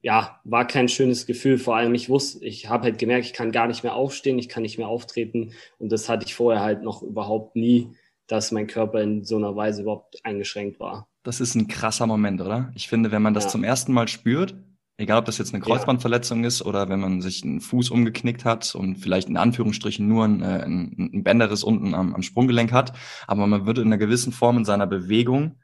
ja, 0.00 0.40
war 0.44 0.66
kein 0.66 0.88
schönes 0.88 1.26
Gefühl. 1.26 1.58
Vor 1.58 1.76
allem, 1.76 1.94
ich 1.94 2.08
wusste, 2.08 2.44
ich 2.44 2.68
habe 2.68 2.84
halt 2.84 2.98
gemerkt, 2.98 3.26
ich 3.26 3.32
kann 3.32 3.52
gar 3.52 3.66
nicht 3.66 3.82
mehr 3.82 3.94
aufstehen, 3.94 4.38
ich 4.38 4.48
kann 4.48 4.62
nicht 4.62 4.78
mehr 4.78 4.88
auftreten. 4.88 5.52
Und 5.78 5.90
das 5.90 6.08
hatte 6.08 6.24
ich 6.24 6.34
vorher 6.34 6.62
halt 6.62 6.82
noch 6.82 7.02
überhaupt 7.02 7.56
nie, 7.56 7.88
dass 8.26 8.52
mein 8.52 8.66
Körper 8.68 9.00
in 9.00 9.24
so 9.24 9.36
einer 9.36 9.56
Weise 9.56 9.82
überhaupt 9.82 10.24
eingeschränkt 10.24 10.78
war. 10.78 11.08
Das 11.28 11.40
ist 11.40 11.54
ein 11.56 11.68
krasser 11.68 12.06
Moment, 12.06 12.40
oder? 12.40 12.72
Ich 12.74 12.88
finde, 12.88 13.12
wenn 13.12 13.20
man 13.20 13.34
das 13.34 13.44
ja. 13.44 13.50
zum 13.50 13.62
ersten 13.62 13.92
Mal 13.92 14.08
spürt, 14.08 14.54
egal 14.96 15.18
ob 15.18 15.26
das 15.26 15.36
jetzt 15.36 15.52
eine 15.52 15.62
Kreuzbandverletzung 15.62 16.40
ja. 16.40 16.48
ist 16.48 16.62
oder 16.62 16.88
wenn 16.88 17.00
man 17.00 17.20
sich 17.20 17.44
einen 17.44 17.60
Fuß 17.60 17.90
umgeknickt 17.90 18.46
hat 18.46 18.74
und 18.74 18.96
vielleicht 18.96 19.28
in 19.28 19.36
Anführungsstrichen 19.36 20.08
nur 20.08 20.24
ein, 20.24 20.40
äh, 20.40 20.62
ein, 20.64 21.10
ein 21.12 21.24
Bänderriss 21.24 21.62
unten 21.62 21.94
am, 21.94 22.14
am 22.14 22.22
Sprunggelenk 22.22 22.72
hat, 22.72 22.94
aber 23.26 23.46
man 23.46 23.66
wird 23.66 23.76
in 23.76 23.88
einer 23.88 23.98
gewissen 23.98 24.32
Form 24.32 24.56
in 24.56 24.64
seiner 24.64 24.86
Bewegung 24.86 25.58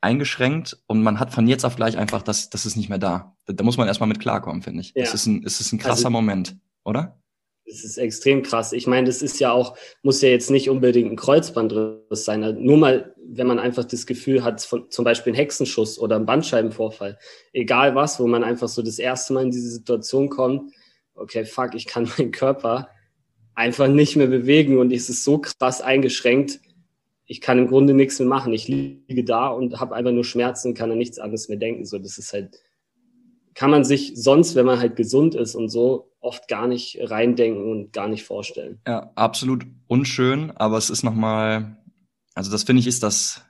eingeschränkt 0.00 0.82
und 0.88 1.04
man 1.04 1.20
hat 1.20 1.32
von 1.32 1.46
jetzt 1.46 1.64
auf 1.64 1.76
gleich 1.76 1.96
einfach, 1.96 2.22
das, 2.22 2.50
das 2.50 2.66
ist 2.66 2.74
nicht 2.74 2.88
mehr 2.88 2.98
da. 2.98 3.36
Da, 3.44 3.52
da 3.52 3.62
muss 3.62 3.76
man 3.76 3.86
erstmal 3.86 4.08
mit 4.08 4.18
klarkommen, 4.18 4.62
finde 4.62 4.80
ich. 4.80 4.88
Ja. 4.96 5.04
Das 5.04 5.14
ist 5.14 5.26
ein, 5.26 5.44
es 5.44 5.60
ist 5.60 5.70
ein 5.70 5.78
krasser 5.78 6.06
also, 6.06 6.10
Moment, 6.10 6.56
oder? 6.82 7.21
Es 7.72 7.84
ist 7.84 7.96
extrem 7.96 8.42
krass. 8.42 8.72
Ich 8.72 8.86
meine, 8.86 9.06
das 9.06 9.22
ist 9.22 9.40
ja 9.40 9.52
auch, 9.52 9.76
muss 10.02 10.20
ja 10.22 10.28
jetzt 10.28 10.50
nicht 10.50 10.68
unbedingt 10.68 11.10
ein 11.10 11.16
Kreuzbandriss 11.16 12.24
sein. 12.24 12.44
Also 12.44 12.60
nur 12.60 12.76
mal, 12.76 13.14
wenn 13.26 13.46
man 13.46 13.58
einfach 13.58 13.84
das 13.84 14.06
Gefühl 14.06 14.44
hat, 14.44 14.62
von, 14.62 14.90
zum 14.90 15.04
Beispiel 15.04 15.32
einen 15.32 15.38
Hexenschuss 15.38 15.98
oder 15.98 16.16
einen 16.16 16.26
Bandscheibenvorfall, 16.26 17.18
egal 17.52 17.94
was, 17.94 18.20
wo 18.20 18.26
man 18.26 18.44
einfach 18.44 18.68
so 18.68 18.82
das 18.82 18.98
erste 18.98 19.32
Mal 19.32 19.44
in 19.44 19.50
diese 19.50 19.70
Situation 19.70 20.28
kommt, 20.28 20.72
okay, 21.14 21.44
fuck, 21.44 21.74
ich 21.74 21.86
kann 21.86 22.08
meinen 22.18 22.32
Körper 22.32 22.88
einfach 23.54 23.88
nicht 23.88 24.16
mehr 24.16 24.28
bewegen 24.28 24.78
und 24.78 24.92
es 24.92 25.08
ist 25.08 25.24
so 25.24 25.38
krass 25.38 25.80
eingeschränkt, 25.80 26.60
ich 27.26 27.40
kann 27.40 27.58
im 27.58 27.68
Grunde 27.68 27.94
nichts 27.94 28.18
mehr 28.18 28.28
machen. 28.28 28.52
Ich 28.52 28.68
liege 28.68 29.24
da 29.24 29.48
und 29.48 29.80
habe 29.80 29.94
einfach 29.94 30.12
nur 30.12 30.24
Schmerzen, 30.24 30.74
kann 30.74 30.90
an 30.90 30.98
nichts 30.98 31.18
anderes 31.18 31.48
mehr 31.48 31.56
denken. 31.56 31.86
So, 31.86 31.98
das 31.98 32.18
ist 32.18 32.32
halt, 32.32 32.58
kann 33.54 33.70
man 33.70 33.84
sich 33.84 34.12
sonst, 34.14 34.54
wenn 34.54 34.66
man 34.66 34.78
halt 34.78 34.96
gesund 34.96 35.34
ist 35.34 35.54
und 35.54 35.68
so, 35.68 36.12
oft 36.20 36.48
gar 36.48 36.66
nicht 36.66 36.98
reindenken 37.02 37.70
und 37.70 37.92
gar 37.92 38.08
nicht 38.08 38.24
vorstellen. 38.24 38.80
Ja, 38.86 39.10
absolut 39.14 39.66
unschön, 39.88 40.52
aber 40.52 40.78
es 40.78 40.88
ist 40.88 41.02
nochmal, 41.02 41.76
also 42.34 42.50
das 42.50 42.62
finde 42.62 42.80
ich 42.80 42.86
ist 42.86 43.02
das, 43.02 43.42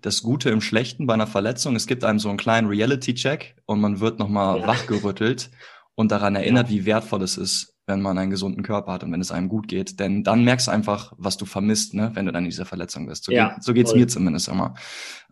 das 0.00 0.22
Gute 0.22 0.50
im 0.50 0.60
Schlechten 0.60 1.06
bei 1.06 1.14
einer 1.14 1.26
Verletzung. 1.26 1.76
Es 1.76 1.86
gibt 1.86 2.04
einem 2.04 2.18
so 2.18 2.28
einen 2.28 2.38
kleinen 2.38 2.68
Reality-Check 2.68 3.56
und 3.66 3.80
man 3.80 4.00
wird 4.00 4.18
nochmal 4.18 4.60
ja. 4.60 4.66
wachgerüttelt 4.66 5.50
und 5.94 6.12
daran 6.12 6.36
erinnert, 6.36 6.68
ja. 6.68 6.74
wie 6.74 6.86
wertvoll 6.86 7.22
es 7.22 7.36
ist, 7.36 7.73
wenn 7.86 8.00
man 8.00 8.16
einen 8.16 8.30
gesunden 8.30 8.62
Körper 8.62 8.92
hat 8.92 9.04
und 9.04 9.12
wenn 9.12 9.20
es 9.20 9.30
einem 9.30 9.48
gut 9.48 9.68
geht. 9.68 10.00
Denn 10.00 10.24
dann 10.24 10.44
merkst 10.44 10.68
du 10.68 10.70
einfach, 10.70 11.12
was 11.18 11.36
du 11.36 11.44
vermisst, 11.44 11.94
ne, 11.94 12.10
wenn 12.14 12.26
du 12.26 12.32
dann 12.32 12.44
in 12.44 12.50
dieser 12.50 12.64
Verletzung 12.64 13.06
bist. 13.06 13.24
So, 13.24 13.32
ja, 13.32 13.54
geht, 13.54 13.64
so 13.64 13.74
geht's 13.74 13.94
mir 13.94 14.06
zumindest 14.06 14.48
immer. 14.48 14.74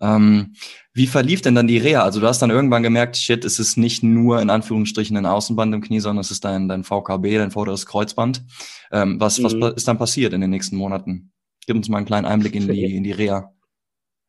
Ähm, 0.00 0.54
wie 0.92 1.06
verlief 1.06 1.40
denn 1.40 1.54
dann 1.54 1.66
die 1.66 1.78
Reha? 1.78 2.02
Also 2.02 2.20
du 2.20 2.26
hast 2.26 2.40
dann 2.40 2.50
irgendwann 2.50 2.82
gemerkt, 2.82 3.16
shit, 3.16 3.44
es 3.44 3.58
ist 3.58 3.76
nicht 3.76 4.02
nur 4.02 4.40
in 4.40 4.50
Anführungsstrichen 4.50 5.16
ein 5.16 5.26
Außenband 5.26 5.74
im 5.74 5.80
Knie, 5.80 6.00
sondern 6.00 6.20
es 6.20 6.30
ist 6.30 6.44
dein, 6.44 6.68
dein 6.68 6.84
VKB, 6.84 7.38
dein 7.38 7.50
vorderes 7.50 7.86
Kreuzband. 7.86 8.44
Ähm, 8.90 9.18
was, 9.18 9.38
mhm. 9.38 9.60
was 9.60 9.74
ist 9.74 9.88
dann 9.88 9.98
passiert 9.98 10.32
in 10.32 10.40
den 10.40 10.50
nächsten 10.50 10.76
Monaten? 10.76 11.32
Gib 11.66 11.76
uns 11.76 11.88
mal 11.88 11.98
einen 11.98 12.06
kleinen 12.06 12.26
Einblick 12.26 12.54
in 12.54 12.68
die, 12.68 12.96
in 12.96 13.04
die 13.04 13.12
Reha. 13.12 13.52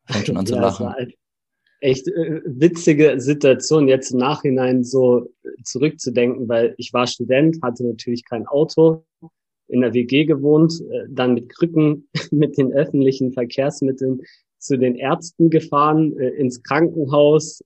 Fängt 0.06 0.26
schon 0.26 0.36
an 0.36 0.46
zu 0.46 0.54
ja, 0.54 0.60
lachen 0.60 0.94
echt 1.84 2.08
äh, 2.08 2.40
witzige 2.46 3.20
Situation, 3.20 3.88
jetzt 3.88 4.10
im 4.10 4.18
Nachhinein 4.18 4.84
so 4.84 5.30
zurückzudenken, 5.62 6.48
weil 6.48 6.74
ich 6.78 6.92
war 6.94 7.06
Student, 7.06 7.58
hatte 7.62 7.86
natürlich 7.86 8.24
kein 8.24 8.46
Auto, 8.46 9.04
in 9.68 9.82
der 9.82 9.92
WG 9.92 10.24
gewohnt, 10.24 10.80
äh, 10.90 11.04
dann 11.10 11.34
mit 11.34 11.50
Krücken, 11.50 12.08
mit 12.30 12.56
den 12.56 12.72
öffentlichen 12.72 13.32
Verkehrsmitteln 13.32 14.22
zu 14.58 14.78
den 14.78 14.94
Ärzten 14.94 15.50
gefahren, 15.50 16.18
äh, 16.18 16.30
ins 16.30 16.62
Krankenhaus, 16.62 17.62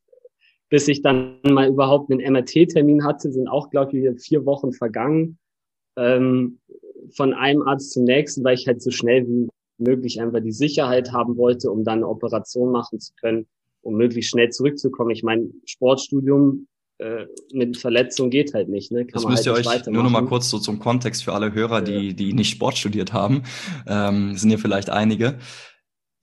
bis 0.69 0.89
ich 0.89 1.01
dann 1.01 1.39
mal 1.45 1.69
überhaupt 1.69 2.11
einen 2.11 2.33
MRT-Termin 2.33 3.05
hatte, 3.05 3.31
sind 3.31 3.47
auch, 3.47 3.71
glaube 3.71 3.97
ich, 3.97 4.21
vier 4.21 4.45
Wochen 4.45 4.73
vergangen. 4.73 5.39
Ähm, 5.97 6.59
von 7.15 7.33
einem 7.33 7.63
Arzt 7.63 7.93
zum 7.93 8.05
nächsten, 8.05 8.43
weil 8.43 8.55
ich 8.55 8.67
halt 8.67 8.83
so 8.83 8.91
schnell 8.91 9.27
wie 9.29 9.49
möglich 9.79 10.21
einfach 10.21 10.41
die 10.41 10.53
Sicherheit 10.53 11.13
haben 11.13 11.37
wollte, 11.37 11.71
um 11.71 11.85
dann 11.85 11.99
eine 12.01 12.09
Operation 12.09 12.73
machen 12.73 12.99
zu 12.99 13.13
können 13.21 13.47
um 13.83 13.97
möglichst 13.97 14.31
schnell 14.31 14.51
zurückzukommen. 14.51 15.11
Ich 15.11 15.23
meine, 15.23 15.49
Sportstudium 15.65 16.67
äh, 16.99 17.27
mit 17.53 17.77
Verletzung 17.77 18.31
geht 18.31 18.55
halt 18.55 18.69
nicht. 18.69 18.91
Ne? 18.91 19.07
Kann 19.07 19.23
das 19.23 19.25
müsst 19.25 19.47
halt 19.47 19.65
ihr 19.65 19.71
euch 19.71 19.87
nur 19.87 20.03
noch 20.03 20.11
mal 20.11 20.25
kurz 20.25 20.51
so 20.51 20.59
zum 20.59 20.79
Kontext 20.79 21.25
für 21.25 21.33
alle 21.33 21.53
Hörer, 21.53 21.81
die, 21.81 22.15
die 22.15 22.33
nicht 22.33 22.51
Sport 22.51 22.77
studiert 22.77 23.13
haben, 23.13 23.45
ähm, 23.87 24.37
sind 24.37 24.51
hier 24.51 24.59
vielleicht 24.59 24.91
einige. 24.91 25.39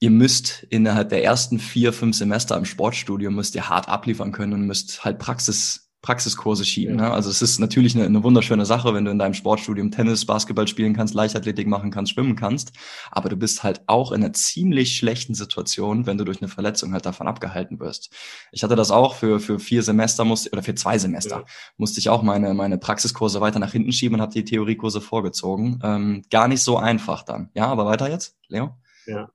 Ihr 0.02 0.12
müsst 0.12 0.68
innerhalb 0.70 1.10
der 1.10 1.24
ersten 1.24 1.60
vier, 1.60 1.94
fünf 1.94 2.18
Semester 2.18 2.58
im 2.58 2.66
Sportstudium 2.66 3.36
müsst 3.36 3.56
ihr 3.56 3.70
hart 3.70 3.88
abliefern 3.88 4.34
können 4.34 4.54
und 4.54 4.68
müsst 4.68 5.06
halt 5.06 5.18
Praxis 5.18 5.85
Praxiskurse 6.06 6.66
schieben. 6.66 6.98
Ne? 6.98 7.12
Also 7.12 7.32
es 7.32 7.42
ist 7.42 7.58
natürlich 7.58 7.96
eine, 7.96 8.06
eine 8.06 8.22
wunderschöne 8.22 8.68
Sache, 8.68 8.94
wenn 8.94 9.06
du 9.06 9.12
in 9.12 9.18
deinem 9.18 9.34
Sportstudium 9.34 9.90
Tennis, 9.90 10.24
Basketball 10.24 10.68
spielen 10.68 10.94
kannst, 10.94 11.16
Leichtathletik 11.16 11.66
machen 11.66 11.90
kannst, 11.90 12.14
schwimmen 12.14 12.36
kannst. 12.36 12.74
Aber 13.10 13.28
du 13.28 13.36
bist 13.36 13.64
halt 13.64 13.82
auch 13.88 14.12
in 14.12 14.24
einer 14.24 14.32
ziemlich 14.32 14.96
schlechten 14.96 15.34
Situation, 15.34 16.06
wenn 16.06 16.20
du 16.20 16.24
durch 16.24 16.44
eine 16.44 16.48
Verletzung 16.48 16.94
halt 16.94 17.08
davon 17.08 17.28
abgehalten 17.28 17.80
wirst. 17.80 18.14
Ich 18.52 18.64
hatte 18.64 18.76
das 18.76 18.92
auch 18.92 19.16
für, 19.16 19.40
für 19.40 19.58
vier 19.58 19.82
Semester 19.82 20.26
musste, 20.26 20.52
oder 20.52 20.62
für 20.62 20.76
zwei 20.76 21.00
Semester 21.00 21.38
ja. 21.38 21.46
musste 21.78 22.00
ich 22.00 22.08
auch 22.10 22.22
meine, 22.22 22.54
meine 22.54 22.78
Praxiskurse 22.78 23.42
weiter 23.42 23.58
nach 23.58 23.72
hinten 23.72 23.92
schieben 23.92 24.14
und 24.14 24.22
habe 24.22 24.32
die 24.32 24.46
Theoriekurse 24.46 25.02
vorgezogen. 25.02 25.80
Ähm, 25.82 26.22
gar 26.30 26.48
nicht 26.48 26.62
so 26.62 26.78
einfach 26.78 27.24
dann. 27.24 27.50
Ja, 27.56 27.66
aber 27.66 27.88
weiter 27.88 28.12
jetzt, 28.12 28.38
Leo? 28.48 28.78
Ja. 29.08 29.32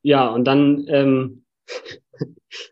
Ja, 0.00 0.28
und 0.28 0.44
dann 0.46 0.86
ähm, 0.88 1.44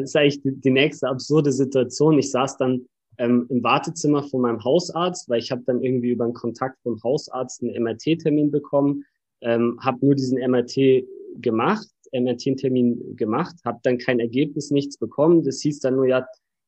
Das 0.00 0.10
ist 0.10 0.16
eigentlich 0.16 0.40
die, 0.42 0.70
nächste 0.70 1.08
absurde 1.08 1.52
Situation. 1.52 2.18
Ich 2.18 2.30
saß 2.30 2.56
dann 2.56 2.86
ähm, 3.18 3.46
im 3.50 3.62
Wartezimmer 3.62 4.22
von 4.22 4.40
meinem 4.40 4.62
Hausarzt, 4.62 5.28
weil 5.28 5.40
ich 5.40 5.50
habe 5.50 5.62
dann 5.66 5.82
irgendwie 5.82 6.10
über 6.10 6.24
einen 6.24 6.34
Kontakt 6.34 6.78
vom 6.82 7.02
Hausarzt 7.02 7.62
einen 7.62 7.82
MRT-Termin 7.82 8.50
bekommen, 8.50 9.04
ähm, 9.42 9.78
habe 9.80 10.04
nur 10.04 10.14
diesen 10.14 10.38
MRT 10.38 11.04
gemacht, 11.40 11.86
MRT-Termin 12.12 13.16
gemacht, 13.16 13.56
habe 13.64 13.80
dann 13.82 13.98
kein 13.98 14.20
Ergebnis, 14.20 14.70
nichts 14.70 14.96
bekommen. 14.98 15.42
Das 15.44 15.60
hieß 15.60 15.80
dann 15.80 15.96
nur, 15.96 16.06
ja, 16.06 16.26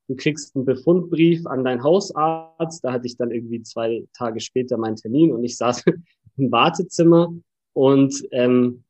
du 0.08 0.16
kriegst 0.16 0.54
einen 0.54 0.64
Befundbrief 0.64 1.46
an 1.46 1.64
deinen 1.64 1.82
Hausarzt. 1.82 2.84
Da 2.84 2.92
hatte 2.92 3.06
ich 3.06 3.16
dann 3.16 3.30
irgendwie 3.30 3.62
zwei 3.62 4.04
Tage 4.16 4.40
später 4.40 4.76
meinen 4.76 4.96
Termin 4.96 5.32
und 5.32 5.44
ich 5.44 5.56
saß 5.56 5.84
im 6.36 6.52
Wartezimmer 6.52 7.34
und 7.72 8.26
ähm, 8.32 8.84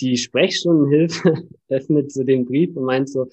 die 0.00 0.16
Sprechstundenhilfe 0.16 1.48
öffnet 1.68 2.12
so 2.12 2.24
den 2.24 2.44
Brief 2.44 2.76
und 2.76 2.84
meint 2.84 3.08
so, 3.08 3.28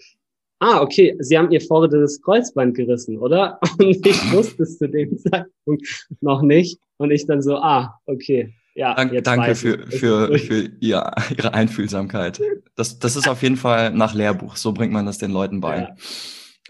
ah, 0.64 0.82
okay, 0.82 1.16
Sie 1.20 1.38
haben 1.38 1.52
Ihr 1.52 1.62
vorderes 1.62 2.22
Kreuzband 2.22 2.76
gerissen, 2.76 3.18
oder? 3.18 3.60
Und 3.80 4.06
ich 4.06 4.34
wusste 4.34 4.64
es 4.64 4.78
zu 4.78 4.88
dem 4.88 5.18
Zeitpunkt 5.18 6.08
noch 6.22 6.42
nicht. 6.42 6.80
Und 6.98 7.12
ich 7.12 7.26
dann 7.26 7.42
so, 7.42 7.58
ah, 7.58 8.00
okay. 8.06 8.54
Ja, 8.76 8.96
danke, 8.96 9.22
danke 9.22 9.56
für, 9.56 9.86
für, 9.88 10.38
für 10.40 10.72
ihr, 10.80 11.12
Ihre 11.38 11.54
Einfühlsamkeit. 11.54 12.42
Das, 12.76 12.98
das 12.98 13.16
ist 13.16 13.28
auf 13.28 13.44
jeden 13.44 13.58
Fall 13.58 13.94
nach 13.94 14.16
Lehrbuch. 14.16 14.56
So 14.56 14.72
bringt 14.72 14.94
man 14.94 15.06
das 15.06 15.20
den 15.20 15.32
Leuten 15.32 15.60
bei. 15.60 15.82
Ja. 15.82 15.96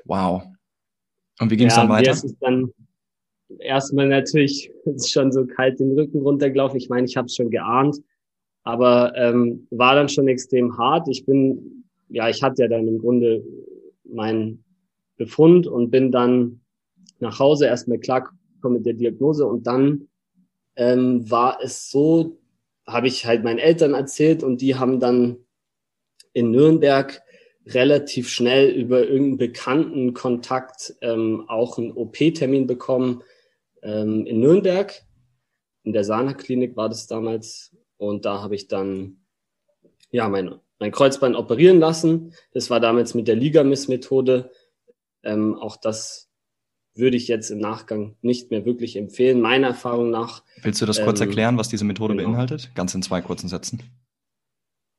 Wow. 0.05 0.43
Und 1.39 1.49
wie 1.49 1.55
ging 1.55 1.67
es 1.67 1.75
ja, 1.75 1.81
dann 1.81 1.89
weiter? 1.89 2.11
Es 2.11 2.23
ist 2.23 2.37
dann 2.41 2.71
erstmal 3.59 4.07
natürlich 4.07 4.71
schon 5.07 5.31
so 5.31 5.45
kalt 5.45 5.79
den 5.79 5.97
Rücken 5.97 6.19
runtergelaufen. 6.19 6.77
Ich 6.77 6.89
meine, 6.89 7.05
ich 7.05 7.15
habe 7.15 7.27
es 7.27 7.35
schon 7.35 7.49
geahnt, 7.49 7.97
aber 8.63 9.13
ähm, 9.15 9.67
war 9.71 9.95
dann 9.95 10.09
schon 10.09 10.27
extrem 10.27 10.77
hart. 10.77 11.07
Ich 11.09 11.25
bin, 11.25 11.85
ja, 12.09 12.27
ich 12.27 12.43
hatte 12.43 12.63
ja 12.63 12.67
dann 12.67 12.87
im 12.87 12.99
Grunde 12.99 13.43
meinen 14.03 14.63
Befund 15.17 15.67
und 15.67 15.91
bin 15.91 16.11
dann 16.11 16.61
nach 17.19 17.39
Hause 17.39 17.67
erstmal 17.67 17.99
klargekommen 17.99 18.77
mit 18.77 18.85
der 18.85 18.93
Diagnose 18.93 19.45
und 19.45 19.67
dann 19.67 20.07
ähm, 20.75 21.29
war 21.29 21.59
es 21.61 21.89
so, 21.89 22.39
habe 22.85 23.07
ich 23.07 23.25
halt 23.25 23.43
meinen 23.43 23.59
Eltern 23.59 23.93
erzählt 23.93 24.43
und 24.43 24.61
die 24.61 24.75
haben 24.75 24.99
dann 24.99 25.37
in 26.33 26.51
Nürnberg 26.51 27.21
relativ 27.65 28.29
schnell 28.29 28.69
über 28.71 29.03
irgendeinen 29.07 29.37
bekannten 29.37 30.13
Kontakt 30.13 30.95
ähm, 31.01 31.45
auch 31.47 31.77
einen 31.77 31.91
OP-Termin 31.91 32.67
bekommen 32.67 33.23
ähm, 33.81 34.25
in 34.25 34.39
Nürnberg. 34.39 34.93
In 35.83 35.93
der 35.93 36.03
Sana-Klinik 36.03 36.75
war 36.75 36.89
das 36.89 37.07
damals. 37.07 37.75
Und 37.97 38.25
da 38.25 38.41
habe 38.41 38.55
ich 38.55 38.67
dann 38.67 39.21
ja 40.11 40.27
meine 40.27 40.59
mein 40.83 40.91
Kreuzbein 40.91 41.33
operieren 41.33 41.79
lassen. 41.79 42.33
Das 42.51 42.69
war 42.69 42.81
damals 42.81 43.13
mit 43.13 43.29
der 43.29 43.37
Ligamis-Methode. 43.37 44.51
Ähm, 45.23 45.55
auch 45.55 45.77
das 45.77 46.29
würde 46.93 47.15
ich 47.15 47.29
jetzt 47.29 47.51
im 47.51 47.59
Nachgang 47.59 48.17
nicht 48.21 48.51
mehr 48.51 48.65
wirklich 48.65 48.97
empfehlen, 48.97 49.39
meiner 49.39 49.67
Erfahrung 49.67 50.09
nach. 50.09 50.43
Willst 50.61 50.81
du 50.81 50.85
das 50.85 51.01
kurz 51.01 51.21
ähm, 51.21 51.29
erklären, 51.29 51.57
was 51.57 51.69
diese 51.69 51.85
Methode 51.85 52.17
genau. 52.17 52.27
beinhaltet? 52.27 52.71
Ganz 52.75 52.93
in 52.93 53.01
zwei 53.01 53.21
kurzen 53.21 53.47
Sätzen. 53.47 53.81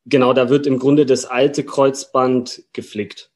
Genau, 0.06 0.32
da 0.32 0.48
wird 0.48 0.66
im 0.66 0.78
Grunde 0.78 1.04
das 1.04 1.26
alte 1.26 1.64
Kreuzband 1.64 2.62
geflickt. 2.72 3.30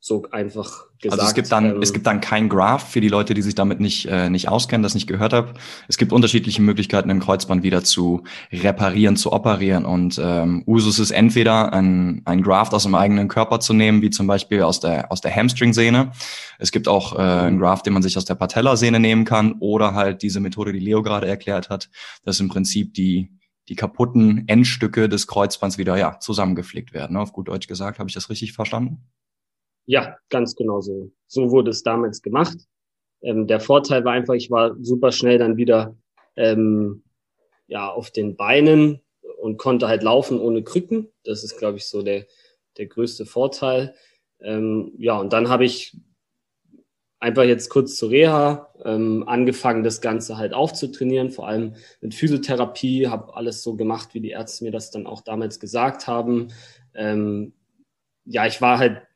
So 0.00 0.24
einfach 0.30 0.86
gesagt. 1.00 1.20
Also 1.20 1.26
es 1.28 1.34
gibt 1.34 1.50
dann, 1.50 1.70
ähm, 1.76 1.82
es 1.82 1.92
gibt 1.92 2.06
dann 2.06 2.20
kein 2.20 2.48
Graph 2.48 2.90
für 2.90 3.00
die 3.00 3.08
Leute, 3.08 3.34
die 3.34 3.42
sich 3.42 3.54
damit 3.54 3.80
nicht, 3.80 4.06
äh, 4.06 4.30
nicht 4.30 4.48
auskennen, 4.48 4.82
das 4.82 4.94
nicht 4.94 5.08
gehört 5.08 5.32
haben. 5.32 5.54
Es 5.88 5.98
gibt 5.98 6.12
unterschiedliche 6.12 6.62
Möglichkeiten, 6.62 7.10
ein 7.10 7.18
Kreuzband 7.18 7.64
wieder 7.64 7.82
zu 7.82 8.22
reparieren, 8.52 9.16
zu 9.16 9.32
operieren. 9.32 9.84
Und 9.84 10.20
ähm, 10.22 10.62
Usus 10.66 11.00
ist 11.00 11.10
entweder 11.10 11.72
ein, 11.72 12.22
ein 12.26 12.42
Graft 12.42 12.74
aus 12.74 12.84
dem 12.84 12.94
eigenen 12.94 13.26
Körper 13.26 13.58
zu 13.58 13.74
nehmen, 13.74 14.00
wie 14.00 14.10
zum 14.10 14.28
Beispiel 14.28 14.62
aus 14.62 14.78
der, 14.78 15.10
aus 15.10 15.20
der 15.20 15.34
Hamstring-Sehne. 15.34 16.12
Es 16.60 16.70
gibt 16.70 16.86
auch 16.86 17.18
äh, 17.18 17.22
ein 17.22 17.58
Graft, 17.58 17.84
den 17.86 17.92
man 17.92 18.02
sich 18.02 18.16
aus 18.16 18.24
der 18.24 18.36
Patellasehne 18.36 19.00
nehmen 19.00 19.24
kann, 19.24 19.56
oder 19.58 19.94
halt 19.94 20.22
diese 20.22 20.38
Methode, 20.40 20.72
die 20.72 20.78
Leo 20.78 21.02
gerade 21.02 21.26
erklärt 21.26 21.70
hat. 21.70 21.90
Das 22.24 22.36
ist 22.36 22.40
im 22.40 22.48
Prinzip 22.48 22.94
die, 22.94 23.32
die 23.68 23.74
kaputten 23.74 24.46
Endstücke 24.46 25.08
des 25.08 25.26
Kreuzbands 25.26 25.76
wieder 25.76 25.96
ja, 25.96 26.20
zusammengeflickt 26.20 26.92
werden. 26.94 27.16
Auf 27.16 27.32
gut 27.32 27.48
Deutsch 27.48 27.66
gesagt, 27.66 27.98
habe 27.98 28.08
ich 28.08 28.14
das 28.14 28.30
richtig 28.30 28.52
verstanden? 28.52 29.04
Ja, 29.88 30.18
ganz 30.28 30.54
genau 30.54 30.82
so. 30.82 31.10
So 31.26 31.50
wurde 31.50 31.70
es 31.70 31.82
damals 31.82 32.20
gemacht. 32.20 32.58
Ähm, 33.22 33.46
der 33.46 33.58
Vorteil 33.58 34.04
war 34.04 34.12
einfach, 34.12 34.34
ich 34.34 34.50
war 34.50 34.76
super 34.82 35.12
schnell 35.12 35.38
dann 35.38 35.56
wieder 35.56 35.96
ähm, 36.36 37.02
ja 37.68 37.88
auf 37.90 38.10
den 38.10 38.36
Beinen 38.36 39.00
und 39.40 39.56
konnte 39.56 39.88
halt 39.88 40.02
laufen 40.02 40.40
ohne 40.40 40.62
Krücken. 40.62 41.08
Das 41.24 41.42
ist, 41.42 41.56
glaube 41.56 41.78
ich, 41.78 41.86
so 41.86 42.02
der 42.02 42.26
der 42.76 42.86
größte 42.86 43.24
Vorteil. 43.24 43.94
Ähm, 44.40 44.92
ja, 44.98 45.18
und 45.18 45.32
dann 45.32 45.48
habe 45.48 45.64
ich 45.64 45.96
einfach 47.18 47.44
jetzt 47.44 47.70
kurz 47.70 47.96
zur 47.96 48.10
Reha 48.10 48.72
ähm, 48.84 49.24
angefangen, 49.26 49.84
das 49.84 50.02
Ganze 50.02 50.36
halt 50.36 50.52
aufzutrainieren, 50.52 51.30
vor 51.30 51.48
allem 51.48 51.76
mit 52.02 52.14
Physiotherapie, 52.14 53.08
habe 53.08 53.34
alles 53.34 53.62
so 53.62 53.74
gemacht, 53.74 54.10
wie 54.12 54.20
die 54.20 54.30
Ärzte 54.30 54.64
mir 54.64 54.70
das 54.70 54.90
dann 54.90 55.06
auch 55.06 55.22
damals 55.22 55.58
gesagt 55.58 56.06
haben. 56.06 56.48
Ähm, 56.94 57.54
ja, 58.26 58.46
ich 58.46 58.60
war 58.60 58.78
halt 58.78 59.07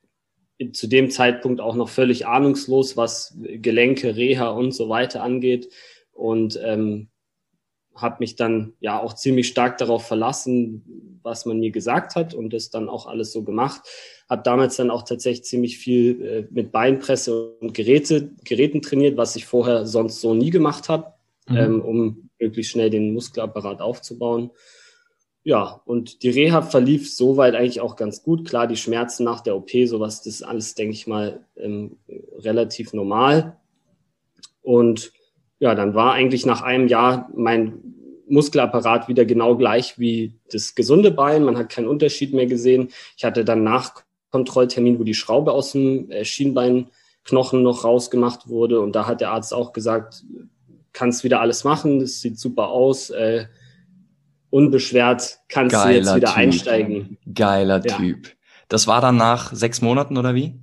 zu 0.73 0.87
dem 0.87 1.11
Zeitpunkt 1.11 1.61
auch 1.61 1.75
noch 1.75 1.89
völlig 1.89 2.27
ahnungslos, 2.27 2.97
was 2.97 3.37
Gelenke, 3.41 4.17
Reha 4.17 4.51
und 4.51 4.73
so 4.73 4.89
weiter 4.89 5.23
angeht. 5.23 5.69
Und 6.13 6.61
ähm, 6.63 7.09
habe 7.95 8.17
mich 8.21 8.37
dann 8.37 8.73
ja 8.81 9.01
auch 9.01 9.15
ziemlich 9.15 9.49
stark 9.49 9.79
darauf 9.79 10.07
verlassen, 10.07 11.19
was 11.23 11.47
man 11.47 11.61
mir 11.61 11.71
gesagt 11.71 12.17
hat 12.17 12.35
und 12.35 12.53
das 12.53 12.71
dann 12.71 12.89
auch 12.89 13.07
alles 13.07 13.33
so 13.33 13.43
gemacht. 13.43 13.83
Habe 14.29 14.43
damals 14.43 14.77
dann 14.77 14.91
auch 14.91 15.03
tatsächlich 15.03 15.45
ziemlich 15.45 15.79
viel 15.79 16.23
äh, 16.25 16.47
mit 16.51 16.73
Beinpresse 16.73 17.55
und 17.61 17.75
Geräte, 17.75 18.31
Geräten 18.45 18.83
trainiert, 18.83 19.17
was 19.17 19.37
ich 19.37 19.47
vorher 19.47 19.87
sonst 19.87 20.21
so 20.21 20.35
nie 20.35 20.51
gemacht 20.51 20.89
habe, 20.89 21.13
mhm. 21.49 21.57
ähm, 21.57 21.83
um 21.83 22.31
möglichst 22.39 22.73
schnell 22.73 22.91
den 22.91 23.13
Muskelapparat 23.13 23.81
aufzubauen. 23.81 24.51
Ja, 25.45 25.83
und 25.87 26.23
die 26.23 26.31
Reha 26.31 26.63
verlief 26.63 27.13
soweit 27.13 27.55
eigentlich 27.55 27.81
auch 27.81 27.97
ganz 27.97 28.23
gut. 28.23 28.49
Klar, 28.49 28.69
die 28.69 28.77
Schmerzen 28.77 29.25
nach 29.25 29.41
der 29.41 29.57
OP, 29.57 29.71
sowas, 29.87 30.19
das 30.19 30.35
ist 30.35 30.43
alles, 30.43 30.75
denke 30.75 30.95
ich 30.95 31.07
mal, 31.09 31.45
ähm, 31.57 31.97
relativ 32.39 32.93
normal. 32.93 33.57
Und 34.63 35.13
ja, 35.59 35.75
dann 35.75 35.95
war 35.95 36.13
eigentlich 36.13 36.47
nach 36.47 36.63
einem 36.63 36.87
Jahr 36.87 37.29
mein 37.35 37.95
Muskelapparat 38.29 39.09
wieder 39.09 39.25
genau 39.25 39.57
gleich 39.57 39.99
wie 39.99 40.35
das 40.51 40.75
gesunde 40.77 41.11
Bein. 41.11 41.45
Man 41.45 41.59
hat 41.59 41.71
keinen 41.71 41.89
Unterschied 41.89 42.33
mehr 42.33 42.47
gesehen. 42.47 42.89
Ich 43.17 43.25
hatte 43.25 43.45
dann 43.45 43.65
Nachkontrolltermin, 43.65 45.01
wo 45.01 45.05
die 45.05 45.15
Schraube 45.15 45.53
aus 45.53 45.73
dem 45.73 46.09
äh, 46.11 46.25
Schienbeinknochen 46.25 47.63
noch 47.63 47.85
rausgemacht 47.85 48.49
wurde. 48.49 48.81
Und 48.81 48.95
da 48.95 49.07
hat 49.09 49.21
der 49.21 49.33
Arzt 49.33 49.53
auch 49.53 49.73
gesagt, 49.73 50.25
kannst 50.93 51.25
wieder 51.25 51.41
alles 51.41 51.65
machen, 51.65 51.99
das 51.99 52.21
sieht 52.21 52.39
super 52.39 52.69
aus. 52.69 53.11
Äh, 53.11 53.47
unbeschwert 54.53 55.41
kannst 55.49 55.75
Geiler 55.75 55.89
du 55.89 55.97
jetzt 55.97 56.17
wieder 56.17 56.29
typ. 56.29 56.37
einsteigen. 56.37 57.19
Geiler 57.35 57.83
ja. 57.85 57.97
Typ. 57.97 58.37
Das 58.69 58.87
war 58.87 59.01
dann 59.01 59.17
nach 59.17 59.53
sechs 59.53 59.81
Monaten 59.81 60.17
oder 60.17 60.35
wie? 60.35 60.61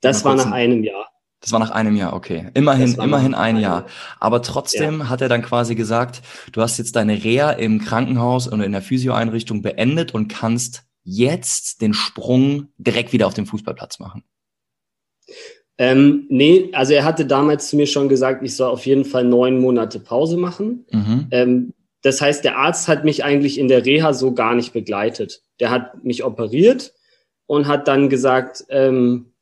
Das 0.00 0.24
war 0.24 0.34
nach 0.34 0.50
einem 0.50 0.82
Jahr. 0.82 1.08
Das 1.40 1.52
war 1.52 1.60
nach 1.60 1.70
einem 1.70 1.94
Jahr, 1.94 2.14
okay. 2.14 2.48
Immerhin, 2.54 2.94
immerhin 2.94 3.34
ein 3.34 3.58
Jahr. 3.58 3.84
Aber 4.18 4.40
trotzdem 4.40 5.00
ja. 5.00 5.08
hat 5.10 5.20
er 5.20 5.28
dann 5.28 5.42
quasi 5.42 5.74
gesagt, 5.74 6.22
du 6.52 6.62
hast 6.62 6.78
jetzt 6.78 6.96
deine 6.96 7.22
Reha 7.22 7.50
im 7.50 7.80
Krankenhaus 7.80 8.48
und 8.48 8.62
in 8.62 8.72
der 8.72 8.80
Physioeinrichtung 8.80 9.60
beendet 9.60 10.14
und 10.14 10.28
kannst 10.28 10.84
jetzt 11.02 11.82
den 11.82 11.92
Sprung 11.92 12.68
direkt 12.78 13.12
wieder 13.12 13.26
auf 13.26 13.34
den 13.34 13.44
Fußballplatz 13.44 13.98
machen. 13.98 14.24
Ähm, 15.76 16.26
nee, 16.30 16.70
also 16.72 16.94
er 16.94 17.04
hatte 17.04 17.26
damals 17.26 17.68
zu 17.68 17.76
mir 17.76 17.86
schon 17.86 18.08
gesagt, 18.08 18.42
ich 18.42 18.56
soll 18.56 18.70
auf 18.70 18.86
jeden 18.86 19.04
Fall 19.04 19.24
neun 19.24 19.60
Monate 19.60 20.00
Pause 20.00 20.38
machen. 20.38 20.86
Mhm. 20.90 21.26
Ähm, 21.30 21.74
das 22.04 22.20
heißt, 22.20 22.44
der 22.44 22.58
Arzt 22.58 22.86
hat 22.86 23.02
mich 23.02 23.24
eigentlich 23.24 23.58
in 23.58 23.66
der 23.66 23.86
Reha 23.86 24.12
so 24.12 24.34
gar 24.34 24.54
nicht 24.54 24.74
begleitet. 24.74 25.42
Der 25.58 25.70
hat 25.70 26.04
mich 26.04 26.22
operiert 26.22 26.92
und 27.46 27.66
hat 27.66 27.88
dann 27.88 28.10
gesagt, 28.10 28.62
ähm, 28.68 29.32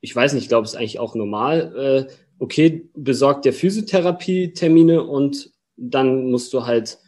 ich 0.00 0.14
weiß 0.14 0.32
nicht, 0.32 0.42
ich 0.42 0.48
glaube, 0.48 0.64
es 0.64 0.72
ist 0.72 0.76
eigentlich 0.76 0.98
auch 0.98 1.14
normal, 1.14 2.08
äh, 2.08 2.12
okay, 2.40 2.90
besorgt 2.94 3.44
der 3.44 3.52
Physiotherapie-Termine 3.52 5.04
und 5.04 5.52
dann 5.76 6.32
musst 6.32 6.52
du 6.52 6.66
halt 6.66 6.98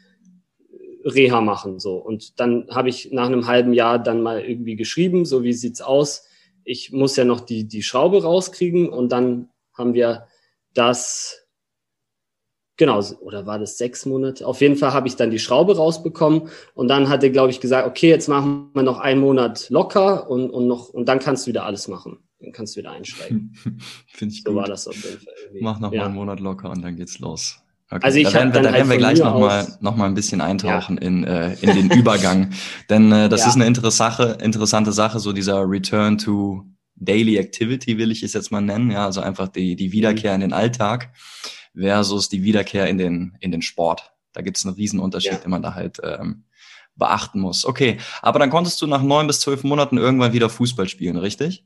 Reha 1.05 1.40
machen 1.40 1.81
so. 1.81 1.96
Und 1.96 2.38
dann 2.38 2.68
habe 2.70 2.90
ich 2.90 3.11
nach 3.11 3.27
einem 3.27 3.49
halben 3.49 3.73
Jahr 3.73 3.99
dann 3.99 4.23
mal 4.23 4.40
irgendwie 4.40 4.77
geschrieben, 4.77 5.25
so 5.25 5.42
wie 5.42 5.53
sieht's 5.53 5.83
aus? 5.83 6.29
Ich 6.62 6.92
muss 6.92 7.16
ja 7.16 7.25
noch 7.25 7.40
die, 7.40 7.66
die 7.66 7.83
Schraube 7.83 8.23
rauskriegen 8.23 8.88
und 8.88 9.11
dann 9.11 9.49
haben 9.75 9.94
wir 9.94 10.29
das 10.75 11.41
Genau, 12.78 13.02
oder 13.20 13.46
war 13.46 13.58
das 13.58 13.76
sechs 13.76 14.06
Monate? 14.06 14.46
Auf 14.46 14.61
jeden 14.61 14.76
Fall 14.76 14.92
habe 14.92 15.06
ich 15.06 15.16
dann 15.16 15.30
die 15.30 15.38
Schraube 15.38 15.76
rausbekommen 15.76 16.48
und 16.74 16.88
dann 16.88 17.08
hat 17.08 17.22
er, 17.22 17.30
glaube 17.30 17.50
ich, 17.50 17.61
gesagt, 17.61 17.87
okay, 17.87 18.08
jetzt 18.08 18.28
machen 18.28 18.70
wir 18.74 18.82
noch 18.82 18.98
einen 18.98 19.20
Monat 19.20 19.68
locker 19.68 20.30
und, 20.30 20.50
und 20.50 20.66
noch 20.66 20.88
und 20.88 21.06
dann 21.06 21.18
kannst 21.18 21.46
du 21.46 21.50
wieder 21.50 21.64
alles 21.66 21.87
machen. 21.88 22.18
Dann 22.40 22.52
kannst 22.52 22.74
du 22.74 22.80
wieder 22.80 22.90
einsteigen. 22.92 23.54
Finde 24.06 24.35
ich 24.35 24.42
so 24.42 24.50
gut. 24.50 24.61
war 24.61 24.66
das 24.66 24.88
auf 24.88 24.96
jeden 24.96 25.18
Fall. 25.18 25.35
Irgendwie. 25.44 25.62
Mach 25.62 25.80
noch 25.80 25.92
ja. 25.92 26.00
mal 26.00 26.06
einen 26.06 26.14
Monat 26.14 26.40
locker 26.40 26.70
und 26.70 26.82
dann 26.82 26.96
geht's 26.96 27.18
los. 27.18 27.58
Okay. 27.90 28.00
Also 28.04 28.18
ich 28.18 28.28
da 28.28 28.35
werden, 28.35 28.54
wir, 28.54 28.62
da 28.62 28.72
werden 28.72 28.76
halt 28.76 28.88
wir 28.88 28.96
gleich 28.96 29.18
noch 29.18 29.38
mal, 29.38 29.66
noch 29.80 29.96
mal 29.96 30.06
ein 30.06 30.14
bisschen 30.14 30.40
eintauchen 30.40 30.96
ja. 30.96 31.06
in, 31.06 31.24
äh, 31.24 31.54
in 31.61 31.74
den 31.74 31.90
Übergang. 31.98 32.50
Denn 32.88 33.12
äh, 33.12 33.28
das 33.28 33.42
ja. 33.42 33.48
ist 33.48 33.56
eine 33.56 33.66
interessante, 33.66 34.38
interessante 34.42 34.92
Sache, 34.92 35.20
so 35.20 35.35
dieser 35.35 35.68
Return 35.68 36.16
to 36.16 36.64
Daily 36.96 37.37
Activity 37.37 37.98
will 37.98 38.11
ich 38.11 38.22
es 38.22 38.32
jetzt 38.32 38.50
mal 38.50 38.62
nennen. 38.62 38.90
Ja, 38.90 39.04
also 39.04 39.20
einfach 39.20 39.48
die, 39.48 39.76
die 39.76 39.92
Wiederkehr 39.92 40.35
in 40.35 40.40
den 40.40 40.54
Alltag 40.54 41.11
versus 41.74 42.28
die 42.28 42.42
Wiederkehr 42.42 42.87
in 42.87 42.98
den, 42.98 43.37
in 43.40 43.52
den 43.52 43.62
Sport. 43.62 44.12
Da 44.32 44.40
gibt 44.40 44.56
es 44.56 44.64
einen 44.64 44.74
Riesenunterschied, 44.74 45.32
ja. 45.32 45.38
den 45.38 45.50
man 45.50 45.62
da 45.62 45.74
halt 45.74 45.98
ähm, 46.02 46.44
beachten 46.96 47.40
muss. 47.40 47.64
Okay, 47.64 47.98
aber 48.20 48.38
dann 48.38 48.50
konntest 48.50 48.80
du 48.82 48.87
nach 48.87 49.02
neun 49.02 49.26
bis 49.26 49.40
zwölf 49.40 49.64
Monaten 49.64 49.98
irgendwann 49.98 50.32
wieder 50.32 50.48
Fußball 50.48 50.88
spielen, 50.88 51.16
richtig? 51.16 51.64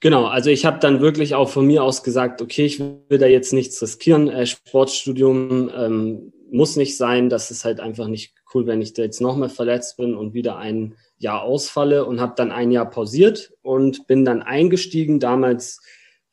Genau, 0.00 0.26
also 0.26 0.50
ich 0.50 0.66
habe 0.66 0.78
dann 0.78 1.00
wirklich 1.00 1.34
auch 1.34 1.48
von 1.48 1.66
mir 1.66 1.82
aus 1.82 2.02
gesagt, 2.02 2.42
okay, 2.42 2.66
ich 2.66 2.78
will 2.80 3.18
da 3.18 3.26
jetzt 3.26 3.52
nichts 3.52 3.80
riskieren. 3.80 4.28
Äh, 4.28 4.46
Sportstudium 4.46 5.70
ähm, 5.74 6.32
muss 6.50 6.76
nicht 6.76 6.96
sein. 6.96 7.30
Das 7.30 7.50
ist 7.50 7.64
halt 7.64 7.80
einfach 7.80 8.06
nicht 8.06 8.34
cool, 8.54 8.66
wenn 8.66 8.82
ich 8.82 8.92
da 8.92 9.02
jetzt 9.02 9.20
nochmal 9.20 9.48
verletzt 9.48 9.96
bin 9.96 10.14
und 10.14 10.34
wieder 10.34 10.58
ein 10.58 10.96
Jahr 11.18 11.42
ausfalle 11.42 12.04
und 12.04 12.20
habe 12.20 12.34
dann 12.36 12.52
ein 12.52 12.70
Jahr 12.70 12.88
pausiert 12.88 13.54
und 13.62 14.06
bin 14.06 14.24
dann 14.24 14.42
eingestiegen, 14.42 15.18
damals 15.18 15.80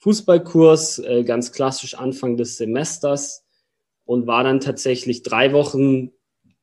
Fußballkurs, 0.03 0.99
äh, 0.99 1.23
ganz 1.23 1.53
klassisch 1.53 1.95
Anfang 1.95 2.35
des 2.35 2.57
Semesters 2.57 3.45
und 4.03 4.27
war 4.27 4.43
dann 4.43 4.59
tatsächlich 4.59 5.23
drei 5.23 5.53
Wochen 5.53 6.11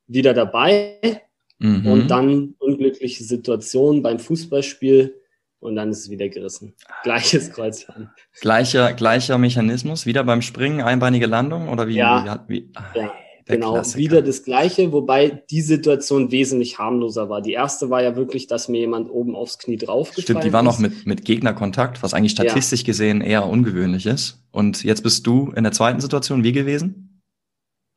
wieder 0.06 0.34
dabei 0.34 1.22
mhm. 1.58 1.86
und 1.86 2.08
dann 2.08 2.54
unglückliche 2.58 3.24
Situation 3.24 4.02
beim 4.02 4.18
Fußballspiel 4.18 5.16
und 5.58 5.76
dann 5.76 5.90
ist 5.90 6.00
es 6.00 6.10
wieder 6.10 6.28
gerissen. 6.28 6.74
Gleiches 7.02 7.50
Kreuzband. 7.50 8.10
Gleicher, 8.42 8.92
gleicher 8.92 9.38
Mechanismus, 9.38 10.04
wieder 10.04 10.22
beim 10.22 10.42
Springen, 10.42 10.82
einbeinige 10.82 11.26
Landung 11.26 11.70
oder 11.70 11.88
wie? 11.88 11.96
Ja, 11.96 12.44
wie, 12.46 12.54
wie 12.56 12.70
ah, 12.74 12.84
ja 12.94 13.12
genau, 13.50 13.74
Klassiker. 13.74 13.98
wieder 13.98 14.22
das 14.22 14.44
Gleiche, 14.44 14.92
wobei 14.92 15.42
die 15.50 15.60
Situation 15.60 16.30
wesentlich 16.30 16.78
harmloser 16.78 17.28
war. 17.28 17.42
Die 17.42 17.52
erste 17.52 17.90
war 17.90 18.02
ja 18.02 18.16
wirklich, 18.16 18.46
dass 18.46 18.68
mir 18.68 18.80
jemand 18.80 19.10
oben 19.10 19.34
aufs 19.34 19.58
Knie 19.58 19.76
draufgefallen 19.76 20.22
Stimmt, 20.22 20.44
die 20.44 20.52
war 20.52 20.62
noch 20.62 20.78
mit, 20.78 21.06
mit 21.06 21.24
Gegnerkontakt, 21.24 22.02
was 22.02 22.14
eigentlich 22.14 22.32
statistisch 22.32 22.80
ja. 22.80 22.86
gesehen 22.86 23.20
eher 23.20 23.46
ungewöhnlich 23.46 24.06
ist. 24.06 24.42
Und 24.50 24.84
jetzt 24.84 25.02
bist 25.02 25.26
du 25.26 25.52
in 25.54 25.64
der 25.64 25.72
zweiten 25.72 26.00
Situation 26.00 26.44
wie 26.44 26.52
gewesen? 26.52 27.22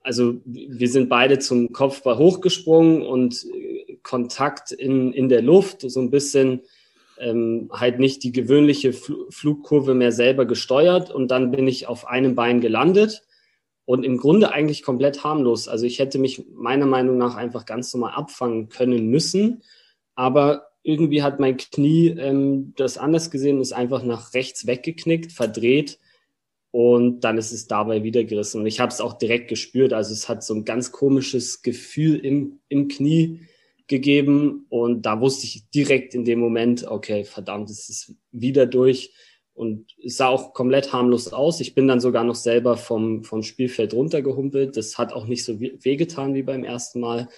Also 0.01 0.35
wir 0.45 0.89
sind 0.89 1.07
beide 1.07 1.39
zum 1.39 1.71
Kopfball 1.71 2.17
hochgesprungen 2.17 3.03
und 3.03 3.45
äh, 3.45 3.97
Kontakt 4.03 4.71
in, 4.71 5.13
in 5.13 5.29
der 5.29 5.41
Luft, 5.41 5.89
so 5.89 6.01
ein 6.01 6.11
bisschen 6.11 6.61
ähm, 7.17 7.69
halt 7.71 7.99
nicht 7.99 8.23
die 8.23 8.31
gewöhnliche 8.31 8.93
Flugkurve 8.93 9.93
mehr 9.93 10.11
selber 10.11 10.45
gesteuert 10.45 11.09
und 11.09 11.29
dann 11.29 11.51
bin 11.51 11.67
ich 11.67 11.87
auf 11.87 12.07
einem 12.07 12.35
Bein 12.35 12.59
gelandet 12.59 13.23
und 13.85 14.03
im 14.03 14.17
Grunde 14.17 14.51
eigentlich 14.51 14.83
komplett 14.83 15.23
harmlos. 15.23 15.67
Also 15.67 15.85
ich 15.85 15.99
hätte 15.99 16.19
mich 16.19 16.45
meiner 16.53 16.85
Meinung 16.85 17.17
nach 17.17 17.35
einfach 17.35 17.65
ganz 17.65 17.93
normal 17.93 18.13
abfangen 18.13 18.69
können 18.69 19.07
müssen, 19.07 19.63
aber 20.15 20.67
irgendwie 20.83 21.23
hat 21.23 21.39
mein 21.39 21.57
Knie 21.57 22.09
ähm, 22.09 22.73
das 22.75 22.97
anders 22.97 23.31
gesehen, 23.31 23.61
ist 23.61 23.73
einfach 23.73 24.03
nach 24.03 24.33
rechts 24.33 24.67
weggeknickt, 24.67 25.31
verdreht 25.31 25.99
und 26.71 27.21
dann 27.21 27.37
ist 27.37 27.51
es 27.51 27.67
dabei 27.67 28.03
wieder 28.03 28.23
gerissen. 28.23 28.61
Und 28.61 28.67
ich 28.67 28.79
habe 28.79 28.91
es 28.91 28.99
auch 28.99 29.13
direkt 29.13 29.47
gespürt. 29.47 29.93
Also 29.93 30.11
es 30.11 30.27
hat 30.27 30.43
so 30.43 30.53
ein 30.55 30.65
ganz 30.65 30.91
komisches 30.91 31.61
Gefühl 31.61 32.19
im, 32.19 32.59
im 32.67 32.87
Knie 32.87 33.41
gegeben 33.87 34.65
und 34.69 35.03
da 35.03 35.21
wusste 35.21 35.45
ich 35.45 35.69
direkt 35.69 36.15
in 36.15 36.25
dem 36.25 36.39
Moment, 36.39 36.85
okay, 36.87 37.25
verdammt, 37.25 37.69
es 37.69 37.89
ist 37.89 38.15
wieder 38.31 38.65
durch 38.65 39.13
und 39.53 39.95
es 40.03 40.17
sah 40.17 40.27
auch 40.27 40.53
komplett 40.53 40.93
harmlos 40.93 41.31
aus. 41.31 41.59
Ich 41.59 41.75
bin 41.75 41.87
dann 41.87 41.99
sogar 41.99 42.23
noch 42.23 42.35
selber 42.35 42.75
vom, 42.75 43.23
vom 43.23 43.43
Spielfeld 43.43 43.93
runtergehumpelt. 43.93 44.75
Das 44.77 44.97
hat 44.97 45.13
auch 45.13 45.27
nicht 45.27 45.45
so 45.45 45.59
wehgetan 45.59 46.33
wie 46.33 46.43
beim 46.43 46.63
ersten 46.63 46.99
Mal, 46.99 47.29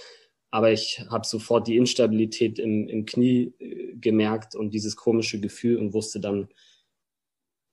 aber 0.49 0.71
ich 0.71 1.03
habe 1.09 1.27
sofort 1.27 1.67
die 1.67 1.75
Instabilität 1.75 2.59
im, 2.59 2.87
im 2.87 3.05
Knie 3.05 3.53
äh, 3.59 3.95
gemerkt 3.95 4.55
und 4.55 4.73
dieses 4.73 4.95
komische 4.95 5.39
Gefühl 5.41 5.77
und 5.77 5.93
wusste 5.93 6.21
dann, 6.21 6.47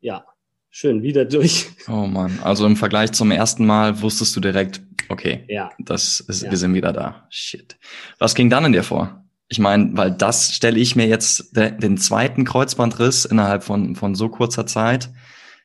ja, 0.00 0.26
schön, 0.70 1.02
wieder 1.02 1.24
durch. 1.24 1.68
Oh 1.88 2.06
Mann, 2.06 2.40
also 2.42 2.66
im 2.66 2.76
Vergleich 2.76 3.12
zum 3.12 3.30
ersten 3.30 3.66
Mal 3.66 4.02
wusstest 4.02 4.34
du 4.34 4.40
direkt, 4.40 4.82
okay, 5.08 5.44
ja. 5.48 5.70
das 5.78 6.20
ist, 6.20 6.42
ja. 6.42 6.50
wir 6.50 6.58
sind 6.58 6.74
wieder 6.74 6.92
da. 6.92 7.26
Shit. 7.30 7.76
Was 8.18 8.34
ging 8.34 8.50
dann 8.50 8.64
in 8.64 8.72
dir 8.72 8.82
vor? 8.82 9.21
Ich 9.48 9.58
meine, 9.58 9.96
weil 9.96 10.10
das 10.12 10.54
stelle 10.54 10.78
ich 10.78 10.96
mir 10.96 11.06
jetzt 11.06 11.56
de, 11.56 11.76
den 11.76 11.98
zweiten 11.98 12.44
Kreuzbandriss 12.44 13.24
innerhalb 13.24 13.64
von, 13.64 13.96
von 13.96 14.14
so 14.14 14.28
kurzer 14.28 14.66
Zeit 14.66 15.10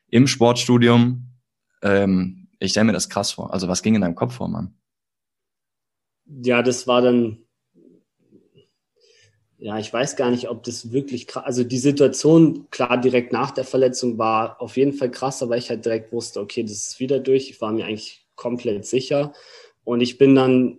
im 0.08 0.26
Sportstudium. 0.26 1.30
Ähm, 1.82 2.48
ich 2.58 2.72
stelle 2.72 2.84
mir 2.84 2.92
das 2.92 3.08
krass 3.08 3.32
vor. 3.32 3.52
Also 3.52 3.68
was 3.68 3.82
ging 3.82 3.94
in 3.94 4.02
deinem 4.02 4.14
Kopf 4.14 4.34
vor, 4.34 4.48
Mann? 4.48 4.74
Ja, 6.26 6.62
das 6.62 6.86
war 6.86 7.00
dann 7.00 7.38
ja, 9.60 9.76
ich 9.76 9.92
weiß 9.92 10.14
gar 10.14 10.30
nicht, 10.30 10.48
ob 10.48 10.62
das 10.62 10.92
wirklich 10.92 11.26
krass, 11.26 11.44
also 11.44 11.64
die 11.64 11.78
Situation, 11.78 12.70
klar, 12.70 12.96
direkt 12.96 13.32
nach 13.32 13.50
der 13.50 13.64
Verletzung 13.64 14.16
war 14.16 14.60
auf 14.62 14.76
jeden 14.76 14.92
Fall 14.92 15.10
krass, 15.10 15.42
aber 15.42 15.56
ich 15.56 15.68
halt 15.68 15.84
direkt 15.84 16.12
wusste, 16.12 16.40
okay, 16.40 16.62
das 16.62 16.72
ist 16.72 17.00
wieder 17.00 17.18
durch. 17.18 17.50
Ich 17.50 17.60
war 17.60 17.72
mir 17.72 17.84
eigentlich 17.84 18.24
komplett 18.36 18.86
sicher. 18.86 19.32
Und 19.82 20.00
ich 20.00 20.16
bin 20.16 20.36
dann 20.36 20.78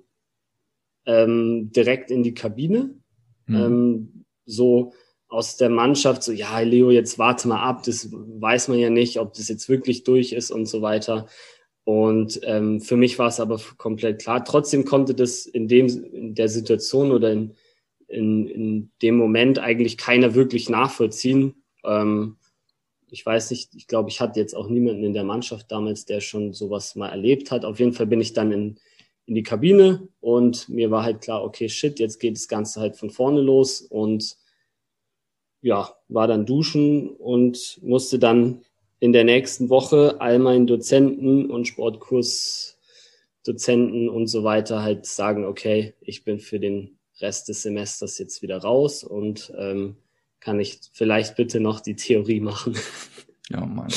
ähm, 1.06 1.72
direkt 1.72 2.12
in 2.12 2.24
die 2.24 2.34
Kabine, 2.34 2.96
mhm. 3.48 3.56
ähm, 3.56 4.26
so 4.46 4.94
aus 5.28 5.58
der 5.58 5.70
Mannschaft, 5.70 6.24
so, 6.24 6.32
ja, 6.32 6.60
Leo, 6.60 6.90
jetzt 6.90 7.20
warte 7.20 7.48
mal 7.48 7.62
ab, 7.62 7.84
das 7.84 8.10
weiß 8.12 8.68
man 8.68 8.80
ja 8.80 8.90
nicht, 8.90 9.20
ob 9.20 9.34
das 9.34 9.48
jetzt 9.48 9.70
wirklich 9.70 10.04
durch 10.04 10.34
ist 10.34 10.50
und 10.50 10.66
so 10.66 10.82
weiter. 10.82 11.28
Und 11.84 12.40
ähm, 12.44 12.82
für 12.82 12.98
mich 12.98 13.18
war 13.20 13.28
es 13.28 13.40
aber 13.40 13.60
komplett 13.78 14.22
klar. 14.22 14.44
Trotzdem 14.44 14.86
konnte 14.86 15.14
das 15.14 15.46
in 15.46 15.68
dem 15.68 15.88
in 15.88 16.36
der 16.36 16.50
Situation 16.50 17.12
oder 17.12 17.32
in 17.32 17.56
in, 18.10 18.48
in 18.48 18.92
dem 19.02 19.16
Moment 19.16 19.60
eigentlich 19.60 19.98
keiner 19.98 20.36
wirklich 20.36 20.70
nachvollziehen. 20.70 21.64
Ähm, 21.86 22.38
ich 23.12 23.26
weiß 23.26 23.52
nicht, 23.52 23.74
ich 23.76 23.88
glaube, 23.88 24.10
ich 24.10 24.20
hatte 24.20 24.40
jetzt 24.40 24.56
auch 24.56 24.68
niemanden 24.68 25.04
in 25.04 25.14
der 25.14 25.24
Mannschaft 25.24 25.72
damals, 25.72 26.06
der 26.06 26.20
schon 26.20 26.54
sowas 26.54 26.96
mal 26.96 27.10
erlebt 27.10 27.52
hat. 27.52 27.66
Auf 27.66 27.80
jeden 27.80 27.94
Fall 27.94 28.08
bin 28.08 28.22
ich 28.22 28.34
dann 28.34 28.52
in, 28.52 28.80
in 29.30 29.36
die 29.36 29.44
Kabine 29.44 30.10
und 30.22 30.70
mir 30.70 30.90
war 30.90 31.04
halt 31.04 31.22
klar, 31.22 31.44
okay, 31.44 31.70
shit, 31.70 32.00
jetzt 32.00 32.20
geht 32.20 32.36
das 32.36 32.48
Ganze 32.48 32.82
halt 32.82 32.98
von 32.98 33.12
vorne 33.12 33.42
los 33.42 33.82
und 33.82 34.38
ja, 35.62 35.94
war 36.08 36.26
dann 36.28 36.48
duschen 36.48 37.10
und 37.10 37.80
musste 37.84 38.18
dann 38.18 38.64
in 39.00 39.14
der 39.14 39.26
nächsten 39.26 39.70
Woche 39.70 40.20
all 40.20 40.40
meinen 40.40 40.66
Dozenten 40.66 41.52
und 41.52 41.68
Sportkursdozenten 41.68 44.10
und 44.10 44.26
so 44.26 44.44
weiter 44.44 44.82
halt 44.82 45.06
sagen, 45.06 45.46
okay, 45.46 45.94
ich 46.02 46.24
bin 46.24 46.40
für 46.40 46.60
den 46.60 46.98
Rest 47.20 47.50
des 47.50 47.62
Semesters 47.62 48.18
jetzt 48.18 48.42
wieder 48.42 48.58
raus 48.58 49.04
und 49.04 49.54
ähm, 49.56 49.98
kann 50.40 50.60
ich 50.60 50.80
vielleicht 50.92 51.36
bitte 51.36 51.60
noch 51.60 51.82
die 51.82 51.96
Theorie 51.96 52.40
machen. 52.40 52.76
Ja, 53.52 53.66
Mann. 53.66 53.88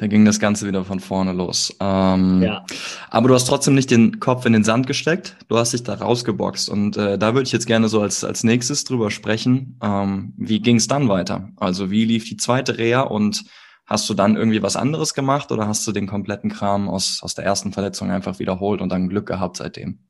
Da 0.00 0.08
ging 0.08 0.24
das 0.24 0.40
Ganze 0.40 0.66
wieder 0.66 0.84
von 0.84 0.98
vorne 0.98 1.32
los. 1.32 1.76
Ähm, 1.78 2.42
ja. 2.42 2.66
Aber 3.08 3.28
du 3.28 3.34
hast 3.34 3.44
trotzdem 3.44 3.76
nicht 3.76 3.92
den 3.92 4.18
Kopf 4.18 4.46
in 4.46 4.52
den 4.52 4.64
Sand 4.64 4.88
gesteckt. 4.88 5.36
Du 5.46 5.56
hast 5.56 5.72
dich 5.72 5.84
da 5.84 5.94
rausgeboxt. 5.94 6.68
Und 6.68 6.96
äh, 6.96 7.16
da 7.16 7.34
würde 7.34 7.46
ich 7.46 7.52
jetzt 7.52 7.66
gerne 7.66 7.88
so 7.88 8.00
als, 8.00 8.24
als 8.24 8.42
nächstes 8.42 8.82
drüber 8.82 9.12
sprechen. 9.12 9.78
Ähm, 9.80 10.34
wie 10.36 10.60
ging 10.60 10.76
es 10.76 10.88
dann 10.88 11.08
weiter? 11.08 11.50
Also 11.56 11.92
wie 11.92 12.04
lief 12.04 12.28
die 12.28 12.36
zweite 12.36 12.78
Reha 12.78 13.02
und 13.02 13.44
hast 13.86 14.10
du 14.10 14.14
dann 14.14 14.36
irgendwie 14.36 14.62
was 14.62 14.74
anderes 14.74 15.14
gemacht 15.14 15.52
oder 15.52 15.68
hast 15.68 15.86
du 15.86 15.92
den 15.92 16.08
kompletten 16.08 16.50
Kram 16.50 16.88
aus, 16.88 17.20
aus 17.22 17.36
der 17.36 17.44
ersten 17.44 17.72
Verletzung 17.72 18.10
einfach 18.10 18.40
wiederholt 18.40 18.80
und 18.80 18.88
dann 18.88 19.08
Glück 19.08 19.26
gehabt 19.26 19.56
seitdem, 19.56 20.00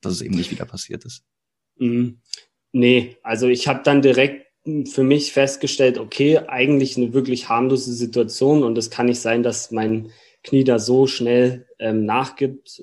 dass 0.00 0.12
es 0.12 0.22
eben 0.22 0.34
nicht 0.34 0.50
wieder 0.50 0.64
passiert 0.64 1.04
ist? 1.04 1.24
Mhm. 1.76 2.20
Nee, 2.72 3.16
also 3.22 3.46
ich 3.46 3.68
habe 3.68 3.82
dann 3.84 4.02
direkt 4.02 4.43
für 4.86 5.02
mich 5.02 5.32
festgestellt, 5.32 5.98
okay, 5.98 6.38
eigentlich 6.38 6.96
eine 6.96 7.12
wirklich 7.12 7.48
harmlose 7.48 7.92
Situation 7.92 8.62
und 8.62 8.78
es 8.78 8.90
kann 8.90 9.06
nicht 9.06 9.20
sein, 9.20 9.42
dass 9.42 9.70
mein 9.70 10.10
Knie 10.42 10.64
da 10.64 10.78
so 10.78 11.06
schnell 11.06 11.66
ähm, 11.78 12.04
nachgibt. 12.04 12.82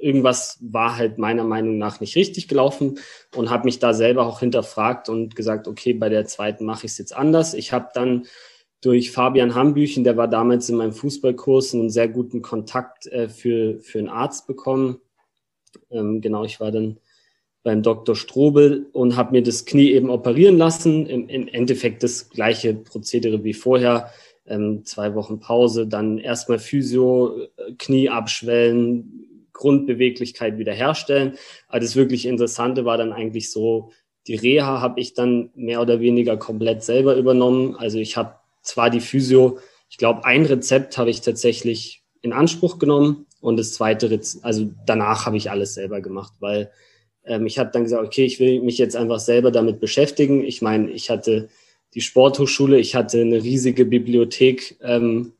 Irgendwas 0.00 0.58
war 0.60 0.96
halt 0.96 1.18
meiner 1.18 1.44
Meinung 1.44 1.78
nach 1.78 2.00
nicht 2.00 2.16
richtig 2.16 2.48
gelaufen 2.48 2.98
und 3.34 3.50
habe 3.50 3.64
mich 3.64 3.78
da 3.78 3.94
selber 3.94 4.26
auch 4.26 4.40
hinterfragt 4.40 5.08
und 5.08 5.36
gesagt, 5.36 5.68
okay, 5.68 5.92
bei 5.94 6.08
der 6.08 6.26
zweiten 6.26 6.64
mache 6.64 6.86
ich 6.86 6.92
es 6.92 6.98
jetzt 6.98 7.16
anders. 7.16 7.54
Ich 7.54 7.72
habe 7.72 7.88
dann 7.94 8.26
durch 8.82 9.10
Fabian 9.10 9.54
Hambüchen, 9.54 10.04
der 10.04 10.16
war 10.16 10.28
damals 10.28 10.68
in 10.68 10.76
meinem 10.76 10.92
Fußballkurs, 10.92 11.74
einen 11.74 11.90
sehr 11.90 12.08
guten 12.08 12.42
Kontakt 12.42 13.06
äh, 13.06 13.28
für, 13.28 13.80
für 13.80 13.98
einen 13.98 14.08
Arzt 14.08 14.46
bekommen. 14.46 15.00
Ähm, 15.90 16.20
genau, 16.20 16.44
ich 16.44 16.60
war 16.60 16.70
dann 16.70 16.98
beim 17.66 17.82
Dr. 17.82 18.14
Strobel 18.14 18.86
und 18.92 19.16
habe 19.16 19.32
mir 19.32 19.42
das 19.42 19.64
Knie 19.64 19.90
eben 19.90 20.08
operieren 20.08 20.56
lassen. 20.56 21.04
Im, 21.06 21.28
Im, 21.28 21.48
Endeffekt 21.48 22.04
das 22.04 22.30
gleiche 22.30 22.74
Prozedere 22.74 23.42
wie 23.42 23.54
vorher. 23.54 24.12
Ähm, 24.46 24.84
zwei 24.84 25.16
Wochen 25.16 25.40
Pause, 25.40 25.88
dann 25.88 26.18
erstmal 26.18 26.60
Physio, 26.60 27.36
äh, 27.40 27.72
Knie 27.76 28.08
abschwellen, 28.08 29.48
Grundbeweglichkeit 29.52 30.58
wiederherstellen. 30.58 31.32
Aber 31.66 31.80
das 31.80 31.96
wirklich 31.96 32.26
Interessante 32.26 32.84
war 32.84 32.98
dann 32.98 33.12
eigentlich 33.12 33.50
so, 33.50 33.90
die 34.28 34.36
Reha 34.36 34.80
habe 34.80 35.00
ich 35.00 35.14
dann 35.14 35.50
mehr 35.56 35.82
oder 35.82 35.98
weniger 35.98 36.36
komplett 36.36 36.84
selber 36.84 37.16
übernommen. 37.16 37.74
Also 37.74 37.98
ich 37.98 38.16
habe 38.16 38.36
zwar 38.62 38.90
die 38.90 39.00
Physio, 39.00 39.58
ich 39.90 39.98
glaube, 39.98 40.24
ein 40.24 40.46
Rezept 40.46 40.98
habe 40.98 41.10
ich 41.10 41.20
tatsächlich 41.20 42.04
in 42.22 42.32
Anspruch 42.32 42.78
genommen 42.78 43.26
und 43.40 43.56
das 43.56 43.72
zweite, 43.72 44.08
Rezept, 44.08 44.44
also 44.44 44.70
danach 44.86 45.26
habe 45.26 45.36
ich 45.36 45.50
alles 45.50 45.74
selber 45.74 46.00
gemacht, 46.00 46.34
weil 46.38 46.70
ähm, 47.26 47.46
ich 47.46 47.58
habe 47.58 47.70
dann 47.72 47.84
gesagt, 47.84 48.04
okay, 48.04 48.24
ich 48.24 48.40
will 48.40 48.62
mich 48.62 48.78
jetzt 48.78 48.96
einfach 48.96 49.20
selber 49.20 49.50
damit 49.50 49.80
beschäftigen. 49.80 50.44
Ich 50.44 50.62
meine, 50.62 50.90
ich 50.90 51.10
hatte 51.10 51.48
die 51.94 52.00
Sporthochschule, 52.00 52.78
ich 52.78 52.94
hatte 52.94 53.20
eine 53.20 53.42
riesige 53.42 53.84
Bibliothek 53.84 54.76
ähm, 54.82 55.32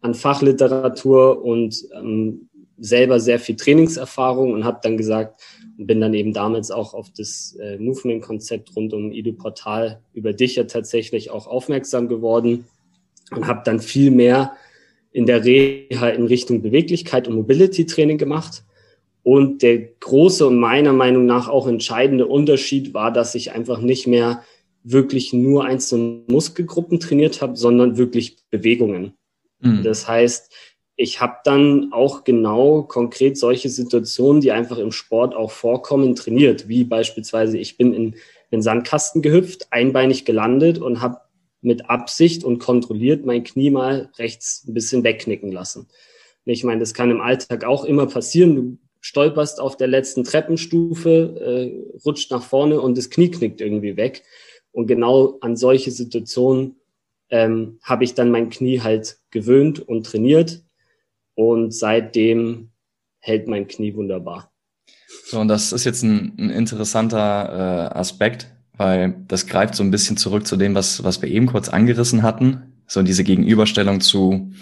an 0.00 0.14
Fachliteratur 0.14 1.44
und 1.44 1.84
ähm, 1.94 2.48
selber 2.78 3.18
sehr 3.20 3.40
viel 3.40 3.56
Trainingserfahrung 3.56 4.52
und 4.52 4.64
habe 4.64 4.80
dann 4.82 4.96
gesagt 4.96 5.40
und 5.76 5.86
bin 5.86 6.00
dann 6.00 6.14
eben 6.14 6.32
damals 6.32 6.70
auch 6.70 6.94
auf 6.94 7.10
das 7.16 7.56
äh, 7.60 7.76
Movement-Konzept 7.78 8.74
rund 8.76 8.92
um 8.92 9.12
Idu 9.12 9.32
Portal 9.32 10.00
über 10.12 10.32
dich 10.32 10.56
ja 10.56 10.64
tatsächlich 10.64 11.30
auch 11.30 11.46
aufmerksam 11.46 12.08
geworden 12.08 12.66
und 13.32 13.46
habe 13.46 13.62
dann 13.64 13.80
viel 13.80 14.10
mehr 14.10 14.52
in 15.10 15.26
der 15.26 15.44
Reha 15.44 16.08
in 16.10 16.26
Richtung 16.26 16.62
Beweglichkeit 16.62 17.26
und 17.26 17.34
Mobility-Training 17.34 18.18
gemacht 18.18 18.62
und 19.28 19.60
der 19.60 19.78
große 19.78 20.46
und 20.46 20.58
meiner 20.58 20.94
Meinung 20.94 21.26
nach 21.26 21.48
auch 21.48 21.66
entscheidende 21.66 22.26
Unterschied 22.26 22.94
war, 22.94 23.12
dass 23.12 23.34
ich 23.34 23.52
einfach 23.52 23.78
nicht 23.78 24.06
mehr 24.06 24.42
wirklich 24.84 25.34
nur 25.34 25.66
einzelne 25.66 26.22
Muskelgruppen 26.28 26.98
trainiert 26.98 27.42
habe, 27.42 27.54
sondern 27.54 27.98
wirklich 27.98 28.38
Bewegungen. 28.48 29.12
Mhm. 29.60 29.82
Das 29.82 30.08
heißt, 30.08 30.50
ich 30.96 31.20
habe 31.20 31.36
dann 31.44 31.92
auch 31.92 32.24
genau 32.24 32.84
konkret 32.84 33.36
solche 33.36 33.68
Situationen, 33.68 34.40
die 34.40 34.50
einfach 34.50 34.78
im 34.78 34.92
Sport 34.92 35.36
auch 35.36 35.50
vorkommen, 35.50 36.14
trainiert, 36.14 36.66
wie 36.66 36.84
beispielsweise 36.84 37.58
ich 37.58 37.76
bin 37.76 37.92
in 37.92 38.14
den 38.50 38.62
Sandkasten 38.62 39.20
gehüpft, 39.20 39.66
einbeinig 39.68 40.24
gelandet 40.24 40.78
und 40.78 41.02
habe 41.02 41.20
mit 41.60 41.90
Absicht 41.90 42.44
und 42.44 42.60
kontrolliert 42.60 43.26
mein 43.26 43.44
Knie 43.44 43.68
mal 43.68 44.08
rechts 44.16 44.64
ein 44.66 44.72
bisschen 44.72 45.04
wegknicken 45.04 45.52
lassen. 45.52 45.86
Ich 46.46 46.64
meine, 46.64 46.80
das 46.80 46.94
kann 46.94 47.10
im 47.10 47.20
Alltag 47.20 47.64
auch 47.64 47.84
immer 47.84 48.06
passieren. 48.06 48.56
Du 48.56 48.78
stolperst 49.00 49.60
auf 49.60 49.76
der 49.76 49.88
letzten 49.88 50.24
Treppenstufe, 50.24 51.10
äh, 51.10 51.98
rutscht 52.04 52.30
nach 52.30 52.42
vorne 52.42 52.80
und 52.80 52.98
das 52.98 53.10
Knie 53.10 53.30
knickt 53.30 53.60
irgendwie 53.60 53.96
weg. 53.96 54.22
Und 54.72 54.86
genau 54.86 55.38
an 55.40 55.56
solche 55.56 55.90
Situationen 55.90 56.76
ähm, 57.30 57.78
habe 57.82 58.04
ich 58.04 58.14
dann 58.14 58.30
mein 58.30 58.50
Knie 58.50 58.80
halt 58.80 59.18
gewöhnt 59.30 59.80
und 59.80 60.06
trainiert. 60.06 60.62
Und 61.34 61.72
seitdem 61.72 62.70
hält 63.20 63.48
mein 63.48 63.68
Knie 63.68 63.94
wunderbar. 63.94 64.50
So, 65.24 65.40
und 65.40 65.48
das 65.48 65.72
ist 65.72 65.84
jetzt 65.84 66.02
ein, 66.02 66.34
ein 66.38 66.50
interessanter 66.50 67.90
äh, 67.92 67.98
Aspekt, 67.98 68.52
weil 68.76 69.24
das 69.28 69.46
greift 69.46 69.74
so 69.74 69.82
ein 69.82 69.90
bisschen 69.90 70.16
zurück 70.16 70.46
zu 70.46 70.56
dem, 70.56 70.74
was, 70.74 71.04
was 71.04 71.22
wir 71.22 71.28
eben 71.28 71.46
kurz 71.46 71.68
angerissen 71.68 72.22
hatten. 72.22 72.74
So 72.86 73.02
diese 73.02 73.24
Gegenüberstellung 73.24 74.00
zu 74.00 74.52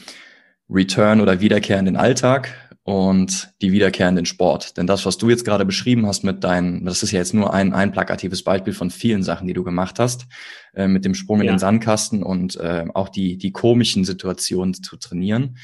Return 0.69 1.21
oder 1.21 1.41
Wiederkehr 1.41 1.79
in 1.79 1.85
den 1.85 1.97
Alltag 1.97 2.53
und 2.87 3.53
die 3.63 3.73
Wiederkehr 3.73 4.09
in 4.09 4.15
den 4.15 4.27
Sport. 4.27 4.77
Denn 4.77 4.87
das, 4.87 5.05
was 5.05 5.19
du 5.19 5.29
jetzt 5.29 5.45
gerade 5.45 5.65
beschrieben 5.65 6.07
hast 6.07 6.23
mit 6.23 6.45
deinen, 6.45 6.85
das 6.85 7.03
ist 7.03 7.11
ja 7.11 7.19
jetzt 7.19 7.35
nur 7.35 7.53
ein, 7.53 7.73
ein 7.73 7.91
plakatives 7.91 8.45
Beispiel 8.45 8.73
von 8.73 8.91
vielen 8.91 9.25
Sachen, 9.25 9.49
die 9.49 9.55
du 9.55 9.65
gemacht 9.65 9.99
hast, 9.99 10.27
äh, 10.73 10.87
mit 10.87 11.05
dem 11.05 11.15
Sprung 11.15 11.39
ja. 11.39 11.47
in 11.47 11.49
den 11.55 11.59
Sandkasten 11.59 12.23
und 12.23 12.55
äh, 12.61 12.85
auch 12.95 13.09
die, 13.09 13.39
die 13.39 13.51
komischen 13.51 14.05
Situationen 14.05 14.73
zu 14.73 14.97
trainieren. 14.99 15.57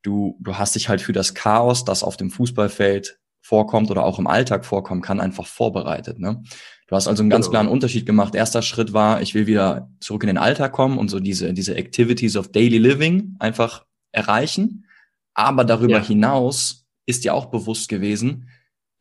Du, 0.00 0.38
du 0.40 0.56
hast 0.56 0.74
dich 0.74 0.88
halt 0.88 1.02
für 1.02 1.12
das 1.12 1.34
Chaos, 1.34 1.84
das 1.84 2.02
auf 2.02 2.16
dem 2.16 2.30
Fußballfeld 2.30 3.18
vorkommt 3.42 3.90
oder 3.90 4.02
auch 4.02 4.18
im 4.18 4.26
Alltag 4.26 4.64
vorkommen 4.64 5.02
kann, 5.02 5.20
einfach 5.20 5.44
vorbereitet. 5.44 6.18
Ne? 6.18 6.42
Du 6.86 6.96
hast 6.96 7.08
also 7.08 7.22
einen 7.22 7.28
ganz 7.28 7.46
genau. 7.46 7.58
klaren 7.58 7.68
Unterschied 7.68 8.06
gemacht. 8.06 8.34
Erster 8.34 8.62
Schritt 8.62 8.94
war, 8.94 9.20
ich 9.20 9.34
will 9.34 9.46
wieder 9.46 9.90
zurück 10.00 10.22
in 10.22 10.28
den 10.28 10.38
Alltag 10.38 10.72
kommen 10.72 10.96
und 10.96 11.10
so 11.10 11.20
diese, 11.20 11.52
diese 11.52 11.76
Activities 11.76 12.38
of 12.38 12.52
Daily 12.52 12.78
Living 12.78 13.36
einfach 13.38 13.84
erreichen. 14.12 14.86
Aber 15.34 15.64
darüber 15.64 15.98
ja. 15.98 16.04
hinaus 16.04 16.86
ist 17.06 17.24
ja 17.24 17.32
auch 17.32 17.46
bewusst 17.46 17.88
gewesen, 17.88 18.48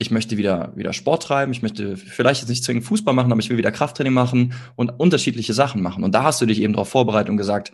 ich 0.01 0.11
möchte 0.11 0.37
wieder, 0.37 0.71
wieder 0.75 0.93
Sport 0.93 1.23
treiben, 1.23 1.51
ich 1.51 1.61
möchte 1.61 1.97
vielleicht 1.97 2.41
jetzt 2.41 2.49
nicht 2.49 2.63
zwingend 2.63 2.85
Fußball 2.85 3.13
machen, 3.13 3.31
aber 3.31 3.41
ich 3.41 3.49
will 3.49 3.57
wieder 3.57 3.71
Krafttraining 3.71 4.13
machen 4.13 4.53
und 4.77 4.91
unterschiedliche 4.91 5.53
Sachen 5.53 5.81
machen. 5.81 6.05
Und 6.05 6.15
da 6.15 6.23
hast 6.23 6.39
du 6.41 6.45
dich 6.45 6.61
eben 6.61 6.73
darauf 6.73 6.87
vorbereitet 6.87 7.29
und 7.29 7.37
gesagt, 7.37 7.73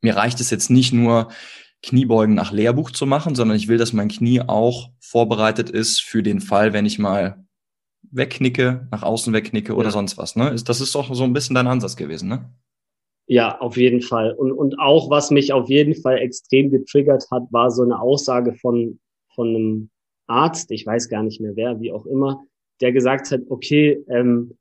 mir 0.00 0.16
reicht 0.16 0.40
es 0.40 0.50
jetzt 0.50 0.70
nicht 0.70 0.92
nur, 0.92 1.28
Kniebeugen 1.82 2.34
nach 2.34 2.52
Lehrbuch 2.52 2.90
zu 2.90 3.06
machen, 3.06 3.34
sondern 3.34 3.56
ich 3.56 3.68
will, 3.68 3.78
dass 3.78 3.92
mein 3.92 4.08
Knie 4.08 4.40
auch 4.40 4.90
vorbereitet 4.98 5.70
ist 5.70 6.00
für 6.00 6.22
den 6.22 6.40
Fall, 6.40 6.72
wenn 6.72 6.86
ich 6.86 6.98
mal 6.98 7.46
wegknicke, 8.10 8.88
nach 8.90 9.02
außen 9.02 9.32
wegknicke 9.32 9.74
oder 9.74 9.88
ja. 9.88 9.92
sonst 9.92 10.18
was. 10.18 10.34
Ne? 10.34 10.56
Das 10.64 10.80
ist 10.80 10.94
doch 10.94 11.14
so 11.14 11.24
ein 11.24 11.32
bisschen 11.32 11.54
dein 11.54 11.66
Ansatz 11.66 11.96
gewesen, 11.96 12.28
ne? 12.28 12.52
Ja, 13.30 13.60
auf 13.60 13.76
jeden 13.76 14.00
Fall. 14.00 14.32
Und, 14.32 14.52
und 14.52 14.78
auch, 14.78 15.10
was 15.10 15.30
mich 15.30 15.52
auf 15.52 15.68
jeden 15.68 15.94
Fall 15.94 16.16
extrem 16.16 16.70
getriggert 16.70 17.30
hat, 17.30 17.44
war 17.52 17.70
so 17.70 17.82
eine 17.82 18.00
Aussage 18.00 18.54
von, 18.54 18.98
von 19.34 19.48
einem 19.48 19.90
Arzt, 20.26 20.70
ich 20.70 20.86
weiß 20.86 21.10
gar 21.10 21.22
nicht 21.22 21.38
mehr 21.38 21.54
wer, 21.54 21.78
wie 21.78 21.92
auch 21.92 22.06
immer, 22.06 22.42
der 22.80 22.92
gesagt 22.92 23.30
hat, 23.30 23.42
okay, 23.50 24.02
ähm, 24.08 24.56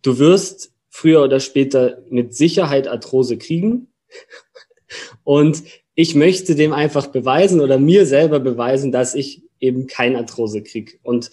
du 0.00 0.18
wirst 0.18 0.72
früher 0.88 1.22
oder 1.22 1.40
später 1.40 2.02
mit 2.08 2.34
Sicherheit 2.34 2.88
Arthrose 2.88 3.36
kriegen. 3.36 3.92
Und 5.24 5.62
ich 5.94 6.14
möchte 6.14 6.54
dem 6.54 6.72
einfach 6.72 7.08
beweisen 7.08 7.60
oder 7.60 7.78
mir 7.78 8.06
selber 8.06 8.40
beweisen, 8.40 8.92
dass 8.92 9.14
ich 9.14 9.42
eben 9.60 9.86
kein 9.86 10.16
Arthrose 10.16 10.62
kriege. 10.62 10.92
Und 11.02 11.30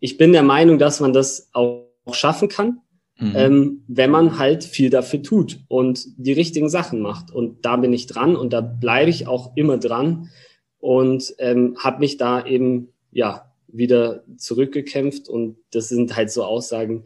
ich 0.00 0.16
bin 0.16 0.32
der 0.32 0.42
Meinung, 0.42 0.78
dass 0.78 0.98
man 0.98 1.12
das 1.12 1.48
auch 1.52 1.86
schaffen 2.10 2.48
kann, 2.48 2.80
mhm. 3.22 3.32
ähm, 3.36 3.82
wenn 3.88 4.10
man 4.10 4.38
halt 4.38 4.64
viel 4.64 4.90
dafür 4.90 5.22
tut 5.22 5.60
und 5.68 6.06
die 6.16 6.32
richtigen 6.32 6.68
Sachen 6.68 7.00
macht. 7.00 7.30
Und 7.30 7.64
da 7.64 7.76
bin 7.76 7.92
ich 7.92 8.06
dran 8.06 8.36
und 8.36 8.52
da 8.52 8.60
bleibe 8.60 9.10
ich 9.10 9.26
auch 9.26 9.56
immer 9.56 9.78
dran 9.78 10.30
und 10.78 11.34
ähm, 11.38 11.76
habe 11.78 12.00
mich 12.00 12.16
da 12.16 12.44
eben 12.44 12.88
ja 13.12 13.52
wieder 13.68 14.24
zurückgekämpft. 14.36 15.28
Und 15.28 15.56
das 15.70 15.88
sind 15.88 16.16
halt 16.16 16.30
so 16.30 16.44
Aussagen, 16.44 17.04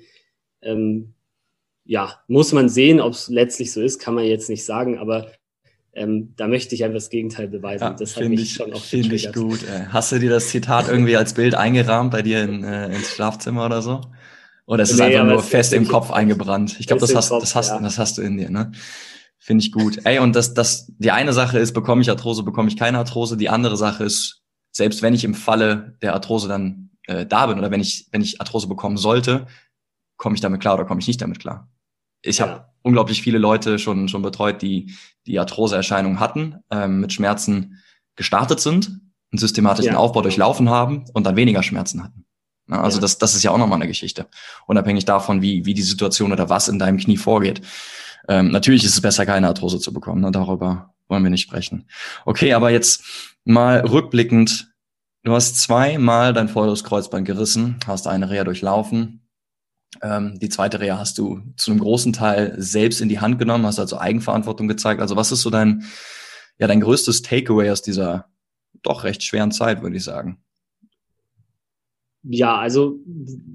ähm, 0.62 1.12
ja, 1.84 2.20
muss 2.26 2.52
man 2.52 2.68
sehen, 2.68 3.00
ob 3.00 3.12
es 3.12 3.28
letztlich 3.28 3.72
so 3.72 3.80
ist, 3.80 4.00
kann 4.00 4.14
man 4.14 4.24
jetzt 4.24 4.48
nicht 4.48 4.64
sagen, 4.64 4.98
aber 4.98 5.30
ähm, 5.92 6.34
da 6.36 6.48
möchte 6.48 6.74
ich 6.74 6.82
einfach 6.82 6.96
das 6.96 7.10
Gegenteil 7.10 7.48
beweisen. 7.48 7.84
Ja, 7.84 7.90
das 7.90 8.12
finde 8.12 8.42
ich, 8.42 8.54
schon 8.54 8.72
auch 8.72 8.82
find 8.82 9.12
ich 9.12 9.32
gut. 9.32 9.60
Hast 9.88 10.12
du 10.12 10.18
dir 10.18 10.30
das 10.30 10.48
Zitat 10.48 10.88
irgendwie 10.88 11.16
als 11.16 11.34
Bild 11.34 11.54
eingerahmt 11.54 12.10
bei 12.10 12.22
dir 12.22 12.42
in, 12.42 12.64
äh, 12.64 12.86
ins 12.86 13.10
Schlafzimmer 13.10 13.64
oder 13.66 13.82
so? 13.82 14.00
Oder 14.66 14.82
ist 14.82 14.92
es 14.92 14.98
nee, 14.98 15.16
einfach 15.16 15.24
nur 15.24 15.42
fest 15.42 15.72
im 15.72 15.86
Kopf 15.86 16.10
eingebrannt? 16.10 16.76
Ich 16.80 16.86
glaube, 16.86 17.00
das 17.00 17.14
hast, 17.14 17.28
Kopf, 17.28 17.40
das 17.40 17.54
hast, 17.54 17.68
ja. 17.68 17.80
das 17.80 17.98
hast 17.98 18.18
du 18.18 18.22
in 18.22 18.36
dir, 18.36 18.50
ne? 18.50 18.72
Finde 19.38 19.64
ich 19.64 19.70
gut. 19.70 20.00
Ey, 20.04 20.18
und 20.18 20.34
das, 20.34 20.54
das, 20.54 20.92
die 20.98 21.12
eine 21.12 21.32
Sache 21.32 21.58
ist, 21.58 21.72
bekomme 21.72 22.02
ich 22.02 22.10
Arthrose, 22.10 22.42
bekomme 22.42 22.68
ich 22.68 22.76
keine 22.76 22.98
Arthrose. 22.98 23.36
Die 23.36 23.48
andere 23.48 23.76
Sache 23.76 24.02
ist, 24.02 24.42
selbst 24.72 25.02
wenn 25.02 25.14
ich 25.14 25.22
im 25.22 25.34
Falle 25.34 25.96
der 26.02 26.14
Arthrose 26.14 26.48
dann 26.48 26.90
äh, 27.06 27.24
da 27.24 27.46
bin 27.46 27.58
oder 27.58 27.70
wenn 27.70 27.80
ich, 27.80 28.08
wenn 28.10 28.22
ich 28.22 28.40
Arthrose 28.40 28.66
bekommen 28.66 28.96
sollte, 28.96 29.46
komme 30.16 30.34
ich 30.34 30.40
damit 30.40 30.60
klar 30.60 30.74
oder 30.74 30.84
komme 30.84 31.00
ich 31.00 31.06
nicht 31.06 31.22
damit 31.22 31.38
klar? 31.38 31.70
Ich 32.22 32.38
ja. 32.38 32.48
habe 32.48 32.64
unglaublich 32.82 33.22
viele 33.22 33.38
Leute 33.38 33.78
schon, 33.78 34.08
schon 34.08 34.22
betreut, 34.22 34.62
die 34.62 34.94
die 35.26 35.38
Arthroseerscheinungen 35.38 36.18
hatten, 36.18 36.56
ähm, 36.70 37.00
mit 37.00 37.12
Schmerzen 37.12 37.80
gestartet 38.16 38.58
sind, 38.58 39.00
einen 39.30 39.38
systematischen 39.38 39.92
ja. 39.92 39.98
Aufbau 39.98 40.22
durchlaufen 40.22 40.70
haben 40.70 41.04
und 41.12 41.24
dann 41.24 41.36
weniger 41.36 41.62
Schmerzen 41.62 42.02
hatten. 42.02 42.25
Na, 42.66 42.82
also 42.82 42.98
ja. 42.98 43.02
das, 43.02 43.18
das 43.18 43.34
ist 43.34 43.42
ja 43.42 43.50
auch 43.50 43.58
nochmal 43.58 43.78
eine 43.78 43.88
Geschichte. 43.88 44.26
Unabhängig 44.66 45.04
davon, 45.04 45.42
wie, 45.42 45.64
wie 45.66 45.74
die 45.74 45.82
Situation 45.82 46.32
oder 46.32 46.48
was 46.48 46.68
in 46.68 46.78
deinem 46.78 46.98
Knie 46.98 47.16
vorgeht. 47.16 47.62
Ähm, 48.28 48.50
natürlich 48.50 48.84
ist 48.84 48.94
es 48.94 49.00
besser, 49.00 49.24
keine 49.24 49.46
Arthrose 49.48 49.78
zu 49.78 49.92
bekommen. 49.92 50.20
Ne? 50.20 50.30
Darüber 50.32 50.94
wollen 51.08 51.22
wir 51.22 51.30
nicht 51.30 51.42
sprechen. 51.42 51.88
Okay, 52.24 52.52
aber 52.54 52.70
jetzt 52.70 53.04
mal 53.44 53.80
rückblickend. 53.80 54.72
Du 55.22 55.32
hast 55.32 55.60
zweimal 55.60 56.32
dein 56.32 56.48
vorderes 56.48 56.84
Kreuzband 56.84 57.26
gerissen, 57.26 57.76
hast 57.86 58.06
eine 58.06 58.30
Reha 58.30 58.44
durchlaufen, 58.44 59.26
ähm, 60.02 60.38
die 60.38 60.48
zweite 60.48 60.80
Reha 60.80 60.98
hast 60.98 61.18
du 61.18 61.40
zu 61.56 61.70
einem 61.70 61.80
großen 61.80 62.12
Teil 62.12 62.54
selbst 62.58 63.00
in 63.00 63.08
die 63.08 63.20
Hand 63.20 63.38
genommen, 63.38 63.66
hast 63.66 63.78
also 63.78 63.98
Eigenverantwortung 63.98 64.68
gezeigt. 64.68 65.00
Also 65.00 65.16
was 65.16 65.32
ist 65.32 65.42
so 65.42 65.50
dein, 65.50 65.84
ja, 66.58 66.66
dein 66.66 66.80
größtes 66.80 67.22
Takeaway 67.22 67.70
aus 67.70 67.82
dieser 67.82 68.26
doch 68.82 69.04
recht 69.04 69.22
schweren 69.22 69.52
Zeit, 69.52 69.82
würde 69.82 69.96
ich 69.96 70.04
sagen? 70.04 70.38
Ja, 72.28 72.56
also 72.58 72.98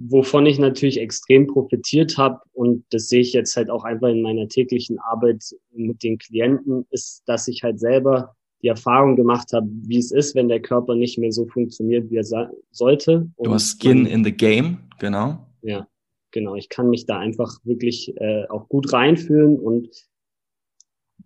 wovon 0.07 0.45
ich 0.45 0.57
natürlich 0.57 0.99
extrem 0.99 1.47
profitiert 1.47 2.17
habe 2.17 2.39
und 2.53 2.85
das 2.91 3.09
sehe 3.09 3.21
ich 3.21 3.33
jetzt 3.33 3.55
halt 3.57 3.69
auch 3.69 3.83
einfach 3.83 4.07
in 4.09 4.21
meiner 4.21 4.47
täglichen 4.47 4.97
Arbeit 4.99 5.43
mit 5.73 6.03
den 6.03 6.17
Klienten, 6.17 6.85
ist, 6.89 7.23
dass 7.25 7.47
ich 7.47 7.63
halt 7.63 7.79
selber 7.79 8.35
die 8.61 8.67
Erfahrung 8.67 9.15
gemacht 9.15 9.51
habe, 9.53 9.67
wie 9.87 9.97
es 9.97 10.11
ist, 10.11 10.35
wenn 10.35 10.47
der 10.47 10.61
Körper 10.61 10.95
nicht 10.95 11.17
mehr 11.17 11.31
so 11.31 11.47
funktioniert, 11.47 12.09
wie 12.11 12.17
er 12.17 12.51
sollte. 12.71 13.29
Und 13.35 13.47
du 13.47 13.53
hast 13.53 13.81
Skin 13.81 14.05
in 14.05 14.23
the 14.23 14.31
Game, 14.31 14.77
genau. 14.99 15.45
Ja, 15.63 15.87
genau, 16.31 16.55
ich 16.55 16.69
kann 16.69 16.89
mich 16.89 17.05
da 17.05 17.19
einfach 17.19 17.57
wirklich 17.63 18.15
äh, 18.17 18.45
auch 18.47 18.69
gut 18.69 18.93
reinfühlen 18.93 19.59
und 19.59 19.89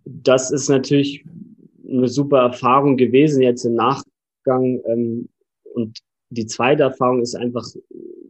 das 0.04 0.50
ist 0.50 0.68
natürlich 0.68 1.24
eine 1.88 2.08
super 2.08 2.38
Erfahrung 2.38 2.96
gewesen 2.96 3.42
jetzt 3.42 3.64
im 3.64 3.74
Nachgang 3.74 4.80
ähm, 4.86 5.28
und 5.74 6.00
die 6.30 6.46
zweite 6.46 6.82
Erfahrung 6.82 7.22
ist 7.22 7.34
einfach, 7.34 7.66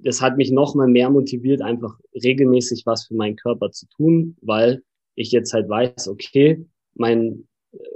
das 0.03 0.21
hat 0.21 0.37
mich 0.37 0.51
noch 0.51 0.75
mal 0.75 0.89
mehr 0.89 1.11
motiviert, 1.11 1.63
einfach 1.63 1.99
regelmäßig 2.15 2.85
was 2.87 3.07
für 3.07 3.15
meinen 3.15 3.37
Körper 3.37 3.71
zu 3.71 3.87
tun, 3.89 4.37
weil 4.41 4.83
ich 5.15 5.33
jetzt 5.33 5.53
halt 5.53 5.69
weiß, 5.69 6.09
okay, 6.09 6.65
mein 6.95 7.47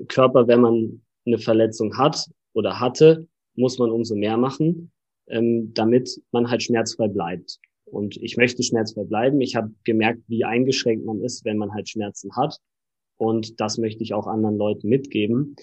Körper, 0.08 0.48
wenn 0.48 0.60
man 0.60 1.02
eine 1.26 1.38
Verletzung 1.38 1.96
hat 1.96 2.28
oder 2.52 2.80
hatte, 2.80 3.28
muss 3.54 3.78
man 3.78 3.90
umso 3.90 4.14
mehr 4.14 4.36
machen, 4.36 4.90
ähm, 5.28 5.72
damit 5.74 6.20
man 6.32 6.50
halt 6.50 6.62
schmerzfrei 6.62 7.08
bleibt. 7.08 7.58
Und 7.84 8.16
ich 8.16 8.36
möchte 8.36 8.62
schmerzfrei 8.62 9.04
bleiben. 9.04 9.40
Ich 9.40 9.56
habe 9.56 9.72
gemerkt, 9.84 10.22
wie 10.28 10.44
eingeschränkt 10.44 11.04
man 11.04 11.20
ist, 11.22 11.44
wenn 11.44 11.58
man 11.58 11.72
halt 11.72 11.88
Schmerzen 11.88 12.34
hat. 12.36 12.58
Und 13.16 13.60
das 13.60 13.78
möchte 13.78 14.02
ich 14.02 14.14
auch 14.14 14.26
anderen 14.26 14.56
Leuten 14.56 14.88
mitgeben. 14.88 15.56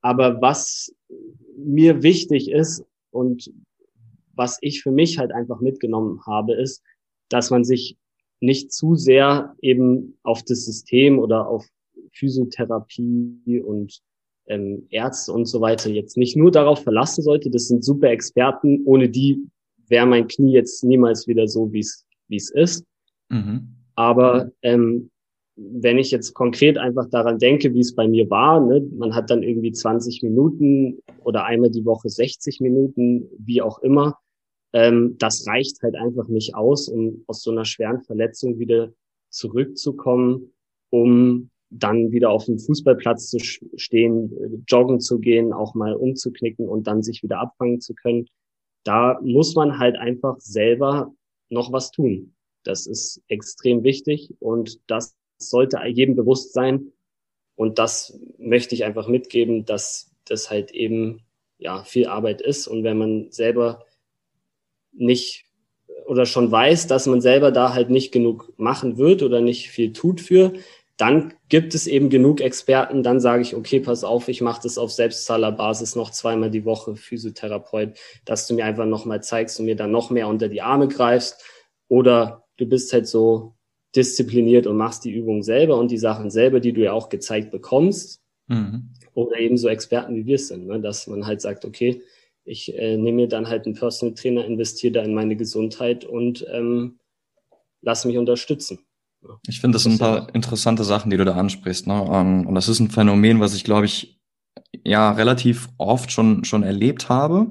Aber 0.00 0.40
was 0.40 0.94
mir 1.56 2.02
wichtig 2.02 2.50
ist 2.50 2.84
und 3.10 3.50
was 4.36 4.58
ich 4.60 4.82
für 4.82 4.90
mich 4.90 5.18
halt 5.18 5.32
einfach 5.32 5.60
mitgenommen 5.60 6.20
habe, 6.26 6.54
ist, 6.54 6.82
dass 7.28 7.50
man 7.50 7.64
sich 7.64 7.96
nicht 8.40 8.72
zu 8.72 8.94
sehr 8.94 9.54
eben 9.60 10.18
auf 10.22 10.42
das 10.42 10.64
System 10.64 11.18
oder 11.18 11.48
auf 11.48 11.66
Physiotherapie 12.12 13.62
und 13.64 14.00
ähm, 14.46 14.86
Ärzte 14.90 15.32
und 15.32 15.46
so 15.46 15.60
weiter 15.60 15.90
jetzt 15.90 16.16
nicht 16.16 16.36
nur 16.36 16.50
darauf 16.50 16.82
verlassen 16.82 17.22
sollte. 17.22 17.50
Das 17.50 17.68
sind 17.68 17.84
super 17.84 18.10
Experten, 18.10 18.82
ohne 18.84 19.08
die 19.08 19.42
wäre 19.88 20.06
mein 20.06 20.28
Knie 20.28 20.52
jetzt 20.52 20.84
niemals 20.84 21.26
wieder 21.26 21.48
so, 21.48 21.72
wie 21.72 21.80
es 21.80 22.06
wie 22.28 22.36
es 22.36 22.50
ist. 22.50 22.84
Mhm. 23.28 23.68
Aber 23.94 24.50
ähm, 24.62 25.10
wenn 25.56 25.98
ich 25.98 26.10
jetzt 26.10 26.34
konkret 26.34 26.78
einfach 26.78 27.08
daran 27.10 27.38
denke, 27.38 27.72
wie 27.74 27.80
es 27.80 27.94
bei 27.94 28.08
mir 28.08 28.28
war, 28.28 28.60
ne, 28.60 28.80
man 28.96 29.14
hat 29.14 29.30
dann 29.30 29.42
irgendwie 29.42 29.72
20 29.72 30.22
Minuten 30.22 30.98
oder 31.22 31.44
einmal 31.44 31.70
die 31.70 31.84
Woche 31.84 32.08
60 32.08 32.60
Minuten, 32.60 33.28
wie 33.38 33.62
auch 33.62 33.78
immer, 33.80 34.18
ähm, 34.74 35.16
das 35.18 35.46
reicht 35.46 35.82
halt 35.82 35.94
einfach 35.94 36.28
nicht 36.28 36.54
aus, 36.54 36.88
um 36.88 37.24
aus 37.26 37.42
so 37.42 37.50
einer 37.50 37.64
schweren 37.64 38.02
Verletzung 38.02 38.58
wieder 38.58 38.92
zurückzukommen, 39.30 40.52
um 40.90 41.50
dann 41.70 42.12
wieder 42.12 42.28
auf 42.30 42.44
dem 42.44 42.58
Fußballplatz 42.58 43.30
zu 43.30 43.38
stehen, 43.40 44.62
joggen 44.68 45.00
zu 45.00 45.18
gehen, 45.18 45.54
auch 45.54 45.74
mal 45.74 45.94
umzuknicken 45.94 46.68
und 46.68 46.86
dann 46.86 47.02
sich 47.02 47.22
wieder 47.22 47.40
abfangen 47.40 47.80
zu 47.80 47.94
können 47.94 48.26
da 48.84 49.18
muss 49.22 49.54
man 49.54 49.78
halt 49.78 49.96
einfach 49.96 50.38
selber 50.38 51.12
noch 51.48 51.72
was 51.72 51.90
tun. 51.90 52.34
Das 52.62 52.86
ist 52.86 53.22
extrem 53.28 53.82
wichtig 53.82 54.32
und 54.38 54.78
das 54.86 55.16
sollte 55.38 55.78
jedem 55.86 56.14
bewusst 56.14 56.52
sein. 56.52 56.92
Und 57.56 57.78
das 57.78 58.18
möchte 58.38 58.74
ich 58.74 58.84
einfach 58.84 59.08
mitgeben, 59.08 59.64
dass 59.64 60.12
das 60.26 60.50
halt 60.50 60.72
eben 60.72 61.22
ja 61.58 61.84
viel 61.84 62.06
Arbeit 62.06 62.40
ist. 62.40 62.66
Und 62.66 62.84
wenn 62.84 62.98
man 62.98 63.30
selber 63.30 63.84
nicht 64.94 65.44
oder 66.06 66.26
schon 66.26 66.50
weiß, 66.50 66.86
dass 66.86 67.06
man 67.06 67.20
selber 67.20 67.50
da 67.50 67.72
halt 67.72 67.90
nicht 67.90 68.12
genug 68.12 68.52
machen 68.56 68.98
wird 68.98 69.22
oder 69.22 69.40
nicht 69.40 69.70
viel 69.70 69.92
tut 69.92 70.20
für, 70.20 70.52
dann 70.96 71.34
gibt 71.48 71.74
es 71.74 71.86
eben 71.86 72.08
genug 72.08 72.40
Experten, 72.40 73.02
dann 73.02 73.18
sage 73.18 73.42
ich, 73.42 73.56
okay, 73.56 73.80
pass 73.80 74.04
auf, 74.04 74.28
ich 74.28 74.40
mache 74.40 74.62
das 74.62 74.78
auf 74.78 74.92
Selbstzahlerbasis 74.92 75.96
noch 75.96 76.10
zweimal 76.10 76.50
die 76.50 76.64
Woche, 76.64 76.94
Physiotherapeut, 76.94 77.94
dass 78.24 78.46
du 78.46 78.54
mir 78.54 78.64
einfach 78.64 78.86
nochmal 78.86 79.22
zeigst 79.22 79.58
und 79.58 79.66
mir 79.66 79.76
dann 79.76 79.90
noch 79.90 80.10
mehr 80.10 80.28
unter 80.28 80.48
die 80.48 80.62
Arme 80.62 80.86
greifst. 80.86 81.44
Oder 81.88 82.44
du 82.58 82.66
bist 82.66 82.92
halt 82.92 83.08
so 83.08 83.54
diszipliniert 83.96 84.66
und 84.66 84.76
machst 84.76 85.04
die 85.04 85.12
Übungen 85.12 85.42
selber 85.42 85.78
und 85.78 85.90
die 85.90 85.98
Sachen 85.98 86.30
selber, 86.30 86.60
die 86.60 86.72
du 86.72 86.82
ja 86.82 86.92
auch 86.92 87.08
gezeigt 87.08 87.50
bekommst. 87.50 88.20
Mhm. 88.46 88.90
Oder 89.14 89.38
eben 89.38 89.56
so 89.56 89.68
Experten 89.68 90.14
wie 90.14 90.26
wir 90.26 90.38
sind, 90.38 90.66
ne? 90.66 90.80
dass 90.80 91.06
man 91.06 91.26
halt 91.26 91.40
sagt, 91.40 91.64
okay, 91.64 92.02
ich 92.44 92.76
äh, 92.76 92.96
nehme 92.96 93.16
mir 93.16 93.28
dann 93.28 93.48
halt 93.48 93.66
einen 93.66 93.74
Personal 93.74 94.14
Trainer, 94.14 94.44
investiere 94.44 94.92
da 94.92 95.02
in 95.02 95.14
meine 95.14 95.36
Gesundheit 95.36 96.04
und 96.04 96.46
ähm, 96.52 96.98
lass 97.82 98.04
mich 98.04 98.18
unterstützen. 98.18 98.78
Ich 99.48 99.60
finde, 99.60 99.76
das 99.76 99.84
sind 99.84 99.92
ein 99.92 99.98
paar 99.98 100.34
interessante 100.34 100.84
Sachen, 100.84 101.10
die 101.10 101.16
du 101.16 101.24
da 101.24 101.34
ansprichst. 101.34 101.86
Ne? 101.86 102.08
Ähm, 102.12 102.46
und 102.46 102.54
das 102.54 102.68
ist 102.68 102.80
ein 102.80 102.90
Phänomen, 102.90 103.40
was 103.40 103.54
ich, 103.54 103.64
glaube 103.64 103.86
ich, 103.86 104.20
ja 104.84 105.12
relativ 105.12 105.68
oft 105.78 106.12
schon, 106.12 106.44
schon 106.44 106.62
erlebt 106.62 107.08
habe. 107.08 107.46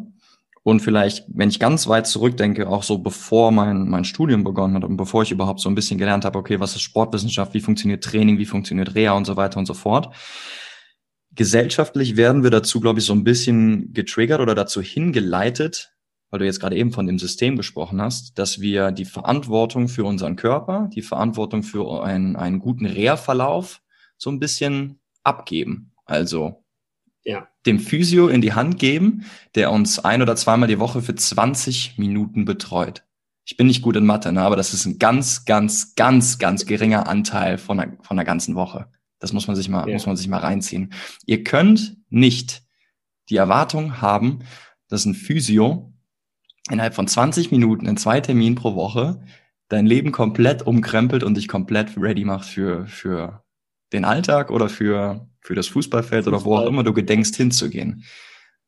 Und 0.62 0.80
vielleicht, 0.80 1.26
wenn 1.28 1.50
ich 1.50 1.60
ganz 1.60 1.88
weit 1.88 2.08
zurückdenke, 2.08 2.70
auch 2.70 2.84
so 2.84 3.00
bevor 3.00 3.52
mein, 3.52 3.90
mein 3.90 4.06
Studium 4.06 4.46
begonnen 4.46 4.76
hat 4.76 4.86
und 4.86 4.96
bevor 4.96 5.24
ich 5.24 5.32
überhaupt 5.32 5.60
so 5.60 5.68
ein 5.68 5.76
bisschen 5.76 5.98
gelernt 5.98 6.24
habe, 6.24 6.40
okay, 6.40 6.60
was 6.60 6.76
ist 6.76 6.82
Sportwissenschaft, 6.82 7.54
wie 7.54 7.60
funktioniert 7.60 8.04
Training, 8.04 8.38
wie 8.38 8.46
funktioniert 8.46 8.96
Reha 8.96 9.12
und 9.12 9.26
so 9.26 9.36
weiter 9.36 9.58
und 9.58 9.66
so 9.66 9.74
fort. 9.74 10.16
Gesellschaftlich 11.36 12.16
werden 12.16 12.44
wir 12.44 12.52
dazu, 12.52 12.80
glaube 12.80 13.00
ich, 13.00 13.06
so 13.06 13.14
ein 13.14 13.24
bisschen 13.24 13.94
getriggert 13.94 14.40
oder 14.40 14.56
dazu 14.56 14.82
hingeleitet, 14.82 15.94
weil 16.30 16.40
du 16.40 16.46
jetzt 16.46 16.60
gerade 16.60 16.76
eben 16.76 16.92
von 16.92 17.08
dem 17.08 17.20
System 17.20 17.58
gesprochen 17.58 18.02
hast, 18.02 18.38
dass 18.38 18.60
wir 18.60 18.92
die 18.92 19.06
Verantwortung 19.06 19.88
für 19.88 20.04
unseren 20.04 20.36
Körper, 20.36 20.90
die 20.94 21.02
Verantwortung 21.02 21.64
für 21.64 22.04
einen, 22.04 22.36
einen 22.36 22.60
guten 22.60 22.86
Reha-Verlauf 22.86 23.82
so 24.18 24.30
ein 24.30 24.40
bisschen 24.40 25.00
abgeben. 25.24 25.92
Also 26.06 26.64
ja. 27.24 27.48
dem 27.66 27.80
Physio 27.80 28.28
in 28.28 28.42
die 28.42 28.54
Hand 28.54 28.80
geben, 28.80 29.26
der 29.56 29.72
uns 29.72 30.00
ein 30.00 30.22
oder 30.22 30.36
zweimal 30.36 30.68
die 30.68 30.80
Woche 30.80 31.02
für 31.02 31.16
20 31.16 31.98
Minuten 31.98 32.46
betreut. 32.46 33.04
Ich 33.46 33.58
bin 33.58 33.68
nicht 33.68 33.82
gut 33.82 33.96
in 33.96 34.06
Mathe, 34.06 34.32
ne, 34.32 34.42
aber 34.42 34.56
das 34.56 34.74
ist 34.74 34.86
ein 34.86 35.00
ganz, 35.00 35.46
ganz, 35.46 35.96
ganz, 35.96 36.40
ganz 36.40 36.66
geringer 36.66 37.08
Anteil 37.08 37.58
von 37.58 37.78
der, 37.78 37.98
von 38.02 38.18
der 38.18 38.26
ganzen 38.26 38.56
Woche. 38.56 38.88
Das 39.24 39.32
muss 39.32 39.48
man 39.48 39.56
sich 39.56 39.70
mal, 39.70 39.88
ja. 39.88 39.94
muss 39.94 40.06
man 40.06 40.18
sich 40.18 40.28
mal 40.28 40.40
reinziehen. 40.40 40.92
Ihr 41.26 41.46
könnt 41.46 41.96
nicht 42.10 42.62
die 43.30 43.38
Erwartung 43.38 44.02
haben, 44.02 44.40
dass 44.90 45.06
ein 45.06 45.14
Physio 45.14 45.94
innerhalb 46.70 46.94
von 46.94 47.08
20 47.08 47.50
Minuten 47.50 47.86
in 47.86 47.96
zwei 47.96 48.20
Terminen 48.20 48.56
pro 48.56 48.76
Woche 48.76 49.24
dein 49.70 49.86
Leben 49.86 50.12
komplett 50.12 50.68
umkrempelt 50.68 51.24
und 51.24 51.36
dich 51.36 51.48
komplett 51.48 51.96
ready 51.96 52.26
macht 52.26 52.50
für, 52.50 52.86
für 52.86 53.46
den 53.94 54.04
Alltag 54.04 54.52
oder 54.52 54.68
für, 54.68 55.30
für 55.40 55.56
das 55.56 55.70
Fußballfeld 55.70 56.26
Fußball. 56.26 56.42
oder 56.42 56.44
wo 56.44 56.58
auch 56.58 56.68
immer 56.68 56.84
du 56.84 56.92
gedenkst 56.92 57.38
hinzugehen. 57.38 58.04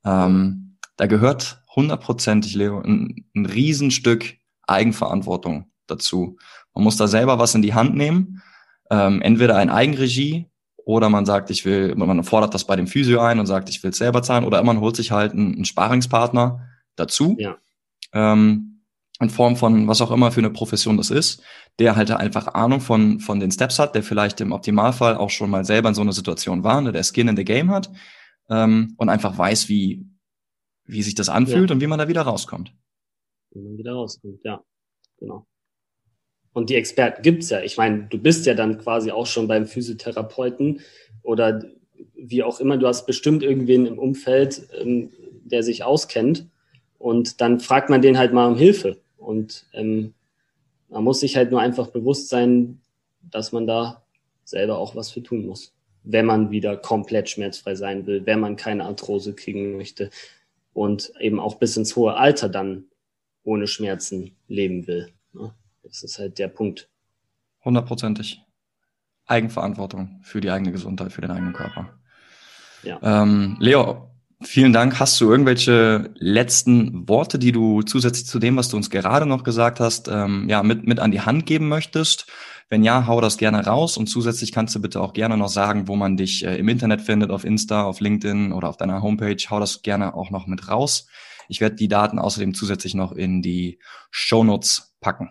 Ähm, 0.05 0.77
da 0.95 1.07
gehört 1.07 1.61
hundertprozentig, 1.75 2.55
Leo, 2.55 2.79
ein, 2.79 3.25
ein 3.35 3.45
Riesenstück 3.45 4.37
Eigenverantwortung 4.67 5.69
dazu. 5.85 6.37
Man 6.73 6.85
muss 6.85 6.95
da 6.95 7.07
selber 7.07 7.39
was 7.39 7.55
in 7.55 7.61
die 7.61 7.73
Hand 7.73 7.93
nehmen. 7.93 8.41
Ähm, 8.89 9.21
entweder 9.21 9.55
ein 9.57 9.69
Eigenregie 9.69 10.47
oder 10.77 11.09
man 11.09 11.25
sagt, 11.25 11.49
ich 11.49 11.65
will, 11.65 11.95
man 11.95 12.23
fordert 12.23 12.53
das 12.53 12.65
bei 12.65 12.75
dem 12.75 12.87
Physio 12.87 13.19
ein 13.19 13.39
und 13.39 13.47
sagt, 13.47 13.69
ich 13.69 13.81
will 13.83 13.89
es 13.91 13.97
selber 13.97 14.21
zahlen 14.21 14.45
oder 14.45 14.61
man 14.63 14.79
holt 14.79 14.95
sich 14.95 15.11
halt 15.11 15.33
einen, 15.33 15.55
einen 15.55 15.65
Sparingspartner 15.65 16.67
dazu. 16.95 17.35
Ja 17.39 17.57
ähm, 18.15 18.81
in 19.19 19.29
Form 19.29 19.55
von 19.55 19.87
was 19.87 20.01
auch 20.01 20.11
immer 20.11 20.31
für 20.31 20.41
eine 20.41 20.49
Profession 20.49 20.97
das 20.97 21.11
ist, 21.11 21.41
der 21.79 21.95
halt 21.95 22.11
einfach 22.11 22.47
Ahnung 22.53 22.81
von, 22.81 23.19
von 23.19 23.39
den 23.39 23.51
Steps 23.51 23.79
hat, 23.79 23.95
der 23.95 24.03
vielleicht 24.03 24.41
im 24.41 24.51
Optimalfall 24.51 25.15
auch 25.15 25.29
schon 25.29 25.49
mal 25.49 25.63
selber 25.63 25.89
in 25.89 25.95
so 25.95 26.01
einer 26.01 26.11
Situation 26.11 26.63
war, 26.63 26.81
ne, 26.81 26.91
der 26.91 27.03
Skin 27.03 27.27
in 27.27 27.37
the 27.37 27.45
Game 27.45 27.71
hat 27.71 27.91
ähm, 28.49 28.95
und 28.97 29.09
einfach 29.09 29.37
weiß, 29.37 29.69
wie, 29.69 30.05
wie 30.85 31.01
sich 31.01 31.15
das 31.15 31.29
anfühlt 31.29 31.69
ja. 31.69 31.75
und 31.75 31.81
wie 31.81 31.87
man 31.87 31.99
da 31.99 32.07
wieder 32.07 32.23
rauskommt. 32.23 32.73
Wie 33.51 33.61
man 33.61 33.77
wieder 33.77 33.93
rauskommt, 33.93 34.39
ja, 34.43 34.61
genau. 35.17 35.45
Und 36.55 36.69
die 36.69 36.75
Experten 36.75 37.21
gibt's 37.21 37.49
ja. 37.49 37.59
Ich 37.59 37.75
meine, 37.75 38.03
du 38.09 38.17
bist 38.17 38.45
ja 38.45 38.53
dann 38.53 38.77
quasi 38.77 39.11
auch 39.11 39.25
schon 39.25 39.45
beim 39.45 39.67
Physiotherapeuten 39.67 40.79
oder 41.21 41.65
wie 42.15 42.43
auch 42.43 42.61
immer. 42.61 42.77
Du 42.77 42.87
hast 42.87 43.05
bestimmt 43.05 43.43
irgendwen 43.43 43.85
im 43.85 43.99
Umfeld, 43.99 44.65
ähm, 44.79 45.11
der 45.43 45.63
sich 45.63 45.83
auskennt. 45.83 46.47
Und 46.97 47.41
dann 47.41 47.59
fragt 47.59 47.89
man 47.89 48.01
den 48.01 48.17
halt 48.17 48.31
mal 48.31 48.47
um 48.47 48.55
Hilfe. 48.55 49.01
Und 49.17 49.65
ähm, 49.73 50.13
man 50.87 51.03
muss 51.03 51.19
sich 51.19 51.35
halt 51.35 51.51
nur 51.51 51.59
einfach 51.59 51.87
bewusst 51.87 52.29
sein, 52.29 52.79
dass 53.29 53.51
man 53.51 53.67
da 53.67 54.05
selber 54.45 54.77
auch 54.77 54.95
was 54.95 55.11
für 55.11 55.21
tun 55.21 55.45
muss. 55.45 55.73
Wenn 56.05 56.25
man 56.25 56.51
wieder 56.51 56.77
komplett 56.77 57.29
schmerzfrei 57.29 57.75
sein 57.75 58.07
will, 58.07 58.25
wenn 58.25 58.39
man 58.39 58.55
keine 58.55 58.85
Arthrose 58.85 59.33
kriegen 59.33 59.75
möchte 59.75 60.09
und 60.71 61.11
eben 61.19 61.41
auch 61.41 61.55
bis 61.55 61.75
ins 61.75 61.97
hohe 61.97 62.15
Alter 62.15 62.47
dann 62.47 62.85
ohne 63.43 63.67
Schmerzen 63.67 64.37
leben 64.47 64.87
will. 64.87 65.09
Ne? 65.33 65.53
Das 65.85 66.03
ist 66.03 66.19
halt 66.19 66.39
der 66.39 66.47
Punkt. 66.47 66.89
Hundertprozentig. 67.63 68.41
Eigenverantwortung 69.25 70.19
für 70.23 70.41
die 70.41 70.51
eigene 70.51 70.71
Gesundheit, 70.71 71.11
für 71.11 71.21
den 71.21 71.31
eigenen 71.31 71.53
Körper. 71.53 71.97
Ja. 72.83 72.99
Ähm, 73.01 73.57
Leo, 73.59 74.15
Vielen 74.41 74.73
Dank. 74.73 74.99
Hast 74.99 75.19
du 75.21 75.31
irgendwelche 75.31 76.11
letzten 76.15 77.07
Worte, 77.07 77.39
die 77.39 77.53
du 77.53 77.83
zusätzlich 77.83 78.25
zu 78.27 78.37
dem, 78.37 78.57
was 78.57 78.67
du 78.67 78.75
uns 78.75 78.89
gerade 78.89 79.25
noch 79.25 79.43
gesagt 79.43 79.79
hast, 79.79 80.09
ähm, 80.09 80.49
ja, 80.49 80.61
mit, 80.61 80.85
mit 80.85 80.99
an 80.99 81.11
die 81.11 81.21
Hand 81.21 81.45
geben 81.45 81.69
möchtest? 81.69 82.27
Wenn 82.67 82.83
ja, 82.83 83.07
hau 83.07 83.21
das 83.21 83.37
gerne 83.37 83.65
raus 83.65 83.95
und 83.95 84.07
zusätzlich 84.07 84.51
kannst 84.51 84.75
du 84.75 84.81
bitte 84.81 84.99
auch 84.99 85.13
gerne 85.13 85.37
noch 85.37 85.47
sagen, 85.47 85.87
wo 85.87 85.95
man 85.95 86.17
dich 86.17 86.45
äh, 86.45 86.57
im 86.57 86.67
Internet 86.67 87.01
findet, 87.01 87.31
auf 87.31 87.45
Insta, 87.45 87.83
auf 87.83 88.01
LinkedIn 88.01 88.51
oder 88.51 88.67
auf 88.67 88.77
deiner 88.77 89.01
Homepage. 89.01 89.37
Hau 89.49 89.59
das 89.59 89.83
gerne 89.83 90.13
auch 90.13 90.31
noch 90.31 90.47
mit 90.47 90.67
raus. 90.67 91.07
Ich 91.47 91.61
werde 91.61 91.77
die 91.77 91.87
Daten 91.87 92.19
außerdem 92.19 92.53
zusätzlich 92.53 92.93
noch 92.93 93.13
in 93.13 93.41
die 93.41 93.79
Show 94.11 94.43
Notes 94.43 94.95
packen. 94.99 95.29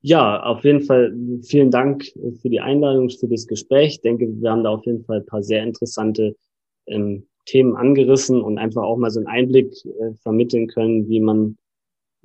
Ja, 0.00 0.42
auf 0.44 0.64
jeden 0.64 0.82
Fall 0.82 1.12
vielen 1.42 1.70
Dank 1.70 2.04
für 2.40 2.48
die 2.48 2.60
Einladung, 2.60 3.10
für 3.10 3.26
das 3.26 3.46
Gespräch. 3.46 3.94
Ich 3.94 4.00
denke, 4.00 4.28
wir 4.40 4.50
haben 4.50 4.62
da 4.62 4.70
auf 4.70 4.86
jeden 4.86 5.04
Fall 5.04 5.18
ein 5.18 5.26
paar 5.26 5.42
sehr 5.42 5.62
interessante 5.62 6.36
ähm, 6.86 7.26
Themen 7.46 7.74
angerissen 7.76 8.40
und 8.40 8.58
einfach 8.58 8.82
auch 8.82 8.96
mal 8.96 9.10
so 9.10 9.18
einen 9.20 9.26
Einblick 9.26 9.72
äh, 9.84 10.14
vermitteln 10.22 10.68
können, 10.68 11.08
wie 11.08 11.20
man 11.20 11.56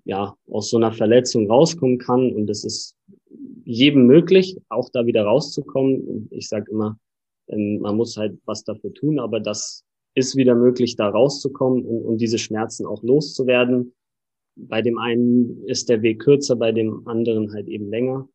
ja 0.05 0.35
aus 0.51 0.69
so 0.69 0.77
einer 0.77 0.91
Verletzung 0.91 1.49
rauskommen 1.49 1.97
kann. 1.97 2.31
Und 2.33 2.49
es 2.49 2.63
ist 2.63 2.95
jedem 3.65 4.05
möglich, 4.05 4.57
auch 4.69 4.89
da 4.89 5.05
wieder 5.05 5.23
rauszukommen. 5.23 6.27
Ich 6.29 6.49
sage 6.49 6.69
immer, 6.69 6.99
ähm, 7.47 7.79
man 7.79 7.95
muss 7.95 8.17
halt 8.17 8.37
was 8.45 8.63
dafür 8.63 8.93
tun, 8.93 9.19
aber 9.19 9.39
das 9.39 9.83
ist 10.13 10.35
wieder 10.35 10.53
möglich, 10.53 10.95
da 10.95 11.09
rauszukommen 11.09 11.83
und, 11.83 12.03
und 12.03 12.17
diese 12.19 12.37
Schmerzen 12.37 12.85
auch 12.85 13.01
loszuwerden. 13.01 13.93
Bei 14.55 14.81
dem 14.81 14.97
einen 14.97 15.63
ist 15.65 15.89
der 15.89 16.01
Weg 16.01 16.21
kürzer, 16.21 16.55
bei 16.55 16.71
dem 16.71 17.05
anderen 17.07 17.53
halt 17.53 17.67
eben 17.67 17.89
länger. 17.89 18.27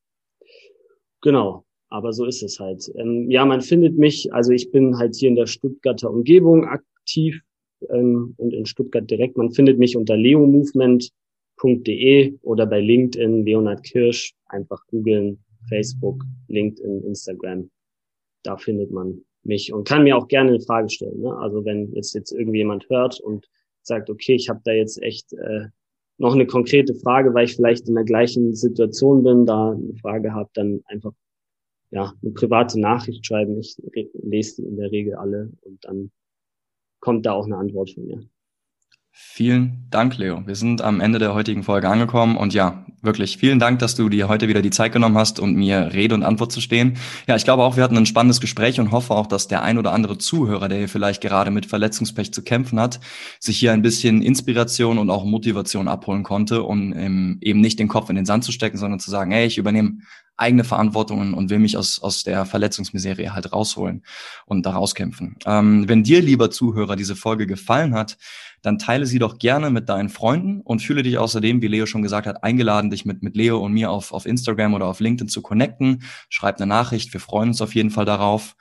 Genau. 1.22 1.64
Aber 1.90 2.12
so 2.12 2.26
ist 2.26 2.42
es 2.42 2.61
halt. 2.61 2.92
Ähm, 2.96 3.31
ja, 3.31 3.46
man 3.46 3.62
findet 3.62 3.96
mich, 3.96 4.31
also 4.33 4.52
ich 4.52 4.70
bin 4.70 4.98
halt 4.98 5.16
hier 5.16 5.31
in 5.31 5.37
der 5.37 5.46
Stuttgarter 5.46 6.11
Umgebung 6.11 6.66
aktiv 6.66 7.40
ähm, 7.88 8.35
und 8.37 8.52
in 8.52 8.66
Stuttgart 8.66 9.11
direkt. 9.11 9.38
Man 9.38 9.52
findet 9.52 9.78
mich 9.78 9.96
unter 9.96 10.14
leomovement.de 10.16 12.38
oder 12.42 12.66
bei 12.66 12.81
LinkedIn 12.81 13.44
Leonhard 13.44 13.83
Kirsch. 13.85 14.35
Einfach 14.46 14.85
googeln, 14.88 15.42
Facebook, 15.68 16.24
LinkedIn, 16.48 17.04
Instagram. 17.04 17.70
Da 18.42 18.59
findet 18.59 18.90
man 18.90 19.24
mich 19.44 19.72
und 19.72 19.88
kann 19.88 20.04
mir 20.04 20.16
auch 20.16 20.28
gerne 20.28 20.50
eine 20.50 20.61
Frage 20.61 20.90
stellen. 20.90 21.20
Ne? 21.20 21.37
Also 21.38 21.64
wenn 21.64 21.92
jetzt, 21.94 22.14
jetzt 22.14 22.33
irgendwie 22.33 22.59
jemand 22.59 22.88
hört 22.90 23.20
und 23.20 23.48
sagt, 23.83 24.11
okay, 24.11 24.35
ich 24.35 24.48
habe 24.48 24.61
da 24.64 24.72
jetzt 24.72 25.00
echt 25.02 25.33
äh, 25.33 25.66
noch 26.18 26.35
eine 26.35 26.46
konkrete 26.46 26.94
Frage, 26.94 27.33
weil 27.33 27.44
ich 27.44 27.57
vielleicht 27.57 27.88
in 27.88 27.94
der 27.94 28.04
gleichen 28.04 28.54
Situation 28.54 29.22
bin, 29.22 29.46
da 29.46 29.70
eine 29.70 29.94
Frage 29.94 30.35
habe, 30.35 30.50
dann 30.54 30.83
einfach 30.87 31.12
ja, 31.90 32.12
eine 32.22 32.33
private 32.33 32.78
Nachricht 32.78 33.24
schreiben. 33.24 33.59
Ich 33.59 33.76
lese 34.12 34.62
die 34.62 34.68
in 34.68 34.76
der 34.76 34.90
Regel 34.90 35.14
alle 35.14 35.52
und 35.62 35.85
dann 35.85 36.11
kommt 37.00 37.24
da 37.24 37.33
auch 37.33 37.46
eine 37.46 37.57
Antwort 37.57 37.90
von 37.90 38.07
mir. 38.07 38.20
Vielen 39.20 39.88
Dank, 39.90 40.16
Leo. 40.16 40.46
Wir 40.46 40.54
sind 40.54 40.81
am 40.81 41.00
Ende 41.00 41.18
der 41.18 41.35
heutigen 41.35 41.64
Folge 41.64 41.88
angekommen 41.88 42.37
und 42.37 42.54
ja, 42.54 42.85
wirklich 43.02 43.37
vielen 43.37 43.59
Dank, 43.59 43.81
dass 43.81 43.96
du 43.96 44.09
dir 44.09 44.28
heute 44.28 44.46
wieder 44.46 44.62
die 44.62 44.70
Zeit 44.70 44.92
genommen 44.92 45.18
hast 45.18 45.40
und 45.40 45.57
mir 45.57 45.92
Rede 45.92 46.14
und 46.14 46.22
Antwort 46.22 46.52
zu 46.52 46.61
stehen. 46.61 46.96
Ja, 47.26 47.35
ich 47.35 47.42
glaube 47.42 47.64
auch, 47.64 47.76
wir 47.76 47.83
hatten 47.83 47.96
ein 47.96 48.07
spannendes 48.07 48.40
Gespräch 48.40 48.78
und 48.78 48.92
hoffe 48.92 49.14
auch, 49.14 49.26
dass 49.26 49.48
der 49.48 49.62
ein 49.62 49.76
oder 49.76 49.92
andere 49.92 50.18
Zuhörer, 50.18 50.68
der 50.68 50.78
hier 50.78 50.88
vielleicht 50.88 51.20
gerade 51.20 51.50
mit 51.50 51.66
Verletzungspech 51.66 52.33
zu 52.33 52.44
kämpfen 52.44 52.78
hat, 52.78 53.00
sich 53.40 53.59
hier 53.59 53.72
ein 53.72 53.83
bisschen 53.83 54.22
Inspiration 54.22 54.98
und 54.98 55.11
auch 55.11 55.24
Motivation 55.24 55.88
abholen 55.88 56.22
konnte, 56.22 56.62
um 56.62 56.92
eben 57.40 57.61
nicht 57.61 57.81
den 57.81 57.88
Kopf 57.88 58.11
in 58.11 58.16
den 58.16 58.26
Sand 58.26 58.44
zu 58.44 58.52
stecken, 58.52 58.78
sondern 58.78 59.00
zu 59.00 59.11
sagen, 59.11 59.33
hey, 59.33 59.46
ich 59.46 59.59
übernehme 59.59 59.98
eigene 60.38 60.64
Verantwortung 60.64 61.35
und 61.35 61.51
will 61.51 61.59
mich 61.59 61.77
aus, 61.77 62.01
aus 62.01 62.22
der 62.22 62.46
Verletzungsmiserie 62.46 63.35
halt 63.35 63.53
rausholen 63.53 64.05
und 64.46 64.64
da 64.64 64.70
rauskämpfen. 64.70 65.37
Ähm, 65.44 65.88
wenn 65.88 66.05
dir, 66.05 66.22
lieber 66.22 66.51
Zuhörer, 66.51 66.96
diese 66.96 67.16
Folge 67.16 67.46
gefallen 67.46 67.94
hat, 67.94 68.16
dann 68.62 68.79
teile 68.79 69.07
sie 69.07 69.18
doch 69.18 69.38
gerne 69.38 69.70
mit 69.70 69.88
deinen 69.88 70.09
Freunden 70.09 70.61
und 70.61 70.81
fühle 70.81 71.03
dich 71.03 71.18
außerdem, 71.18 71.62
wie 71.62 71.68
Leo 71.68 71.87
schon 71.87 72.03
gesagt 72.03 72.27
hat, 72.27 72.42
eingeladen, 72.42 72.90
dich 72.90 73.05
mit, 73.05 73.22
mit 73.22 73.37
Leo 73.37 73.59
und 73.59 73.72
mir 73.72 73.90
auf, 73.90 74.12
auf 74.12 74.27
Instagram 74.27 74.74
oder 74.74 74.87
auf 74.87 75.01
LinkedIn 75.01 75.29
zu 75.29 75.42
connecten. 75.42 76.03
Schreib 76.29 76.57
eine 76.57 76.66
Nachricht, 76.66 77.12
wir 77.12 77.20
freuen 77.20 77.51
uns 77.51 77.61
auf 77.61 77.74
jeden 77.74 77.90
Fall 77.90 78.05
darauf. 78.05 78.57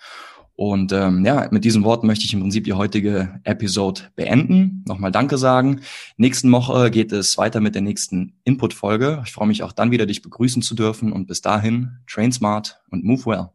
Und 0.57 0.91
ähm, 0.91 1.23
ja, 1.23 1.47
mit 1.51 1.63
diesen 1.65 1.83
Worten 1.83 2.07
möchte 2.07 2.25
ich 2.25 2.33
im 2.33 2.39
Prinzip 2.39 2.63
die 2.63 2.73
heutige 2.73 3.39
Episode 3.43 4.01
beenden. 4.15 4.83
Nochmal 4.87 5.11
Danke 5.11 5.37
sagen. 5.37 5.81
Nächsten 6.17 6.51
Woche 6.51 6.89
geht 6.89 7.11
es 7.11 7.37
weiter 7.37 7.59
mit 7.61 7.75
der 7.75 7.83
nächsten 7.83 8.33
Input-Folge. 8.43 9.21
Ich 9.23 9.33
freue 9.33 9.47
mich 9.47 9.61
auch 9.61 9.71
dann 9.71 9.91
wieder, 9.91 10.07
dich 10.07 10.23
begrüßen 10.23 10.63
zu 10.63 10.73
dürfen. 10.73 11.11
Und 11.11 11.27
bis 11.27 11.41
dahin, 11.41 11.99
train 12.07 12.31
smart 12.31 12.81
und 12.89 13.03
move 13.03 13.23
well. 13.27 13.49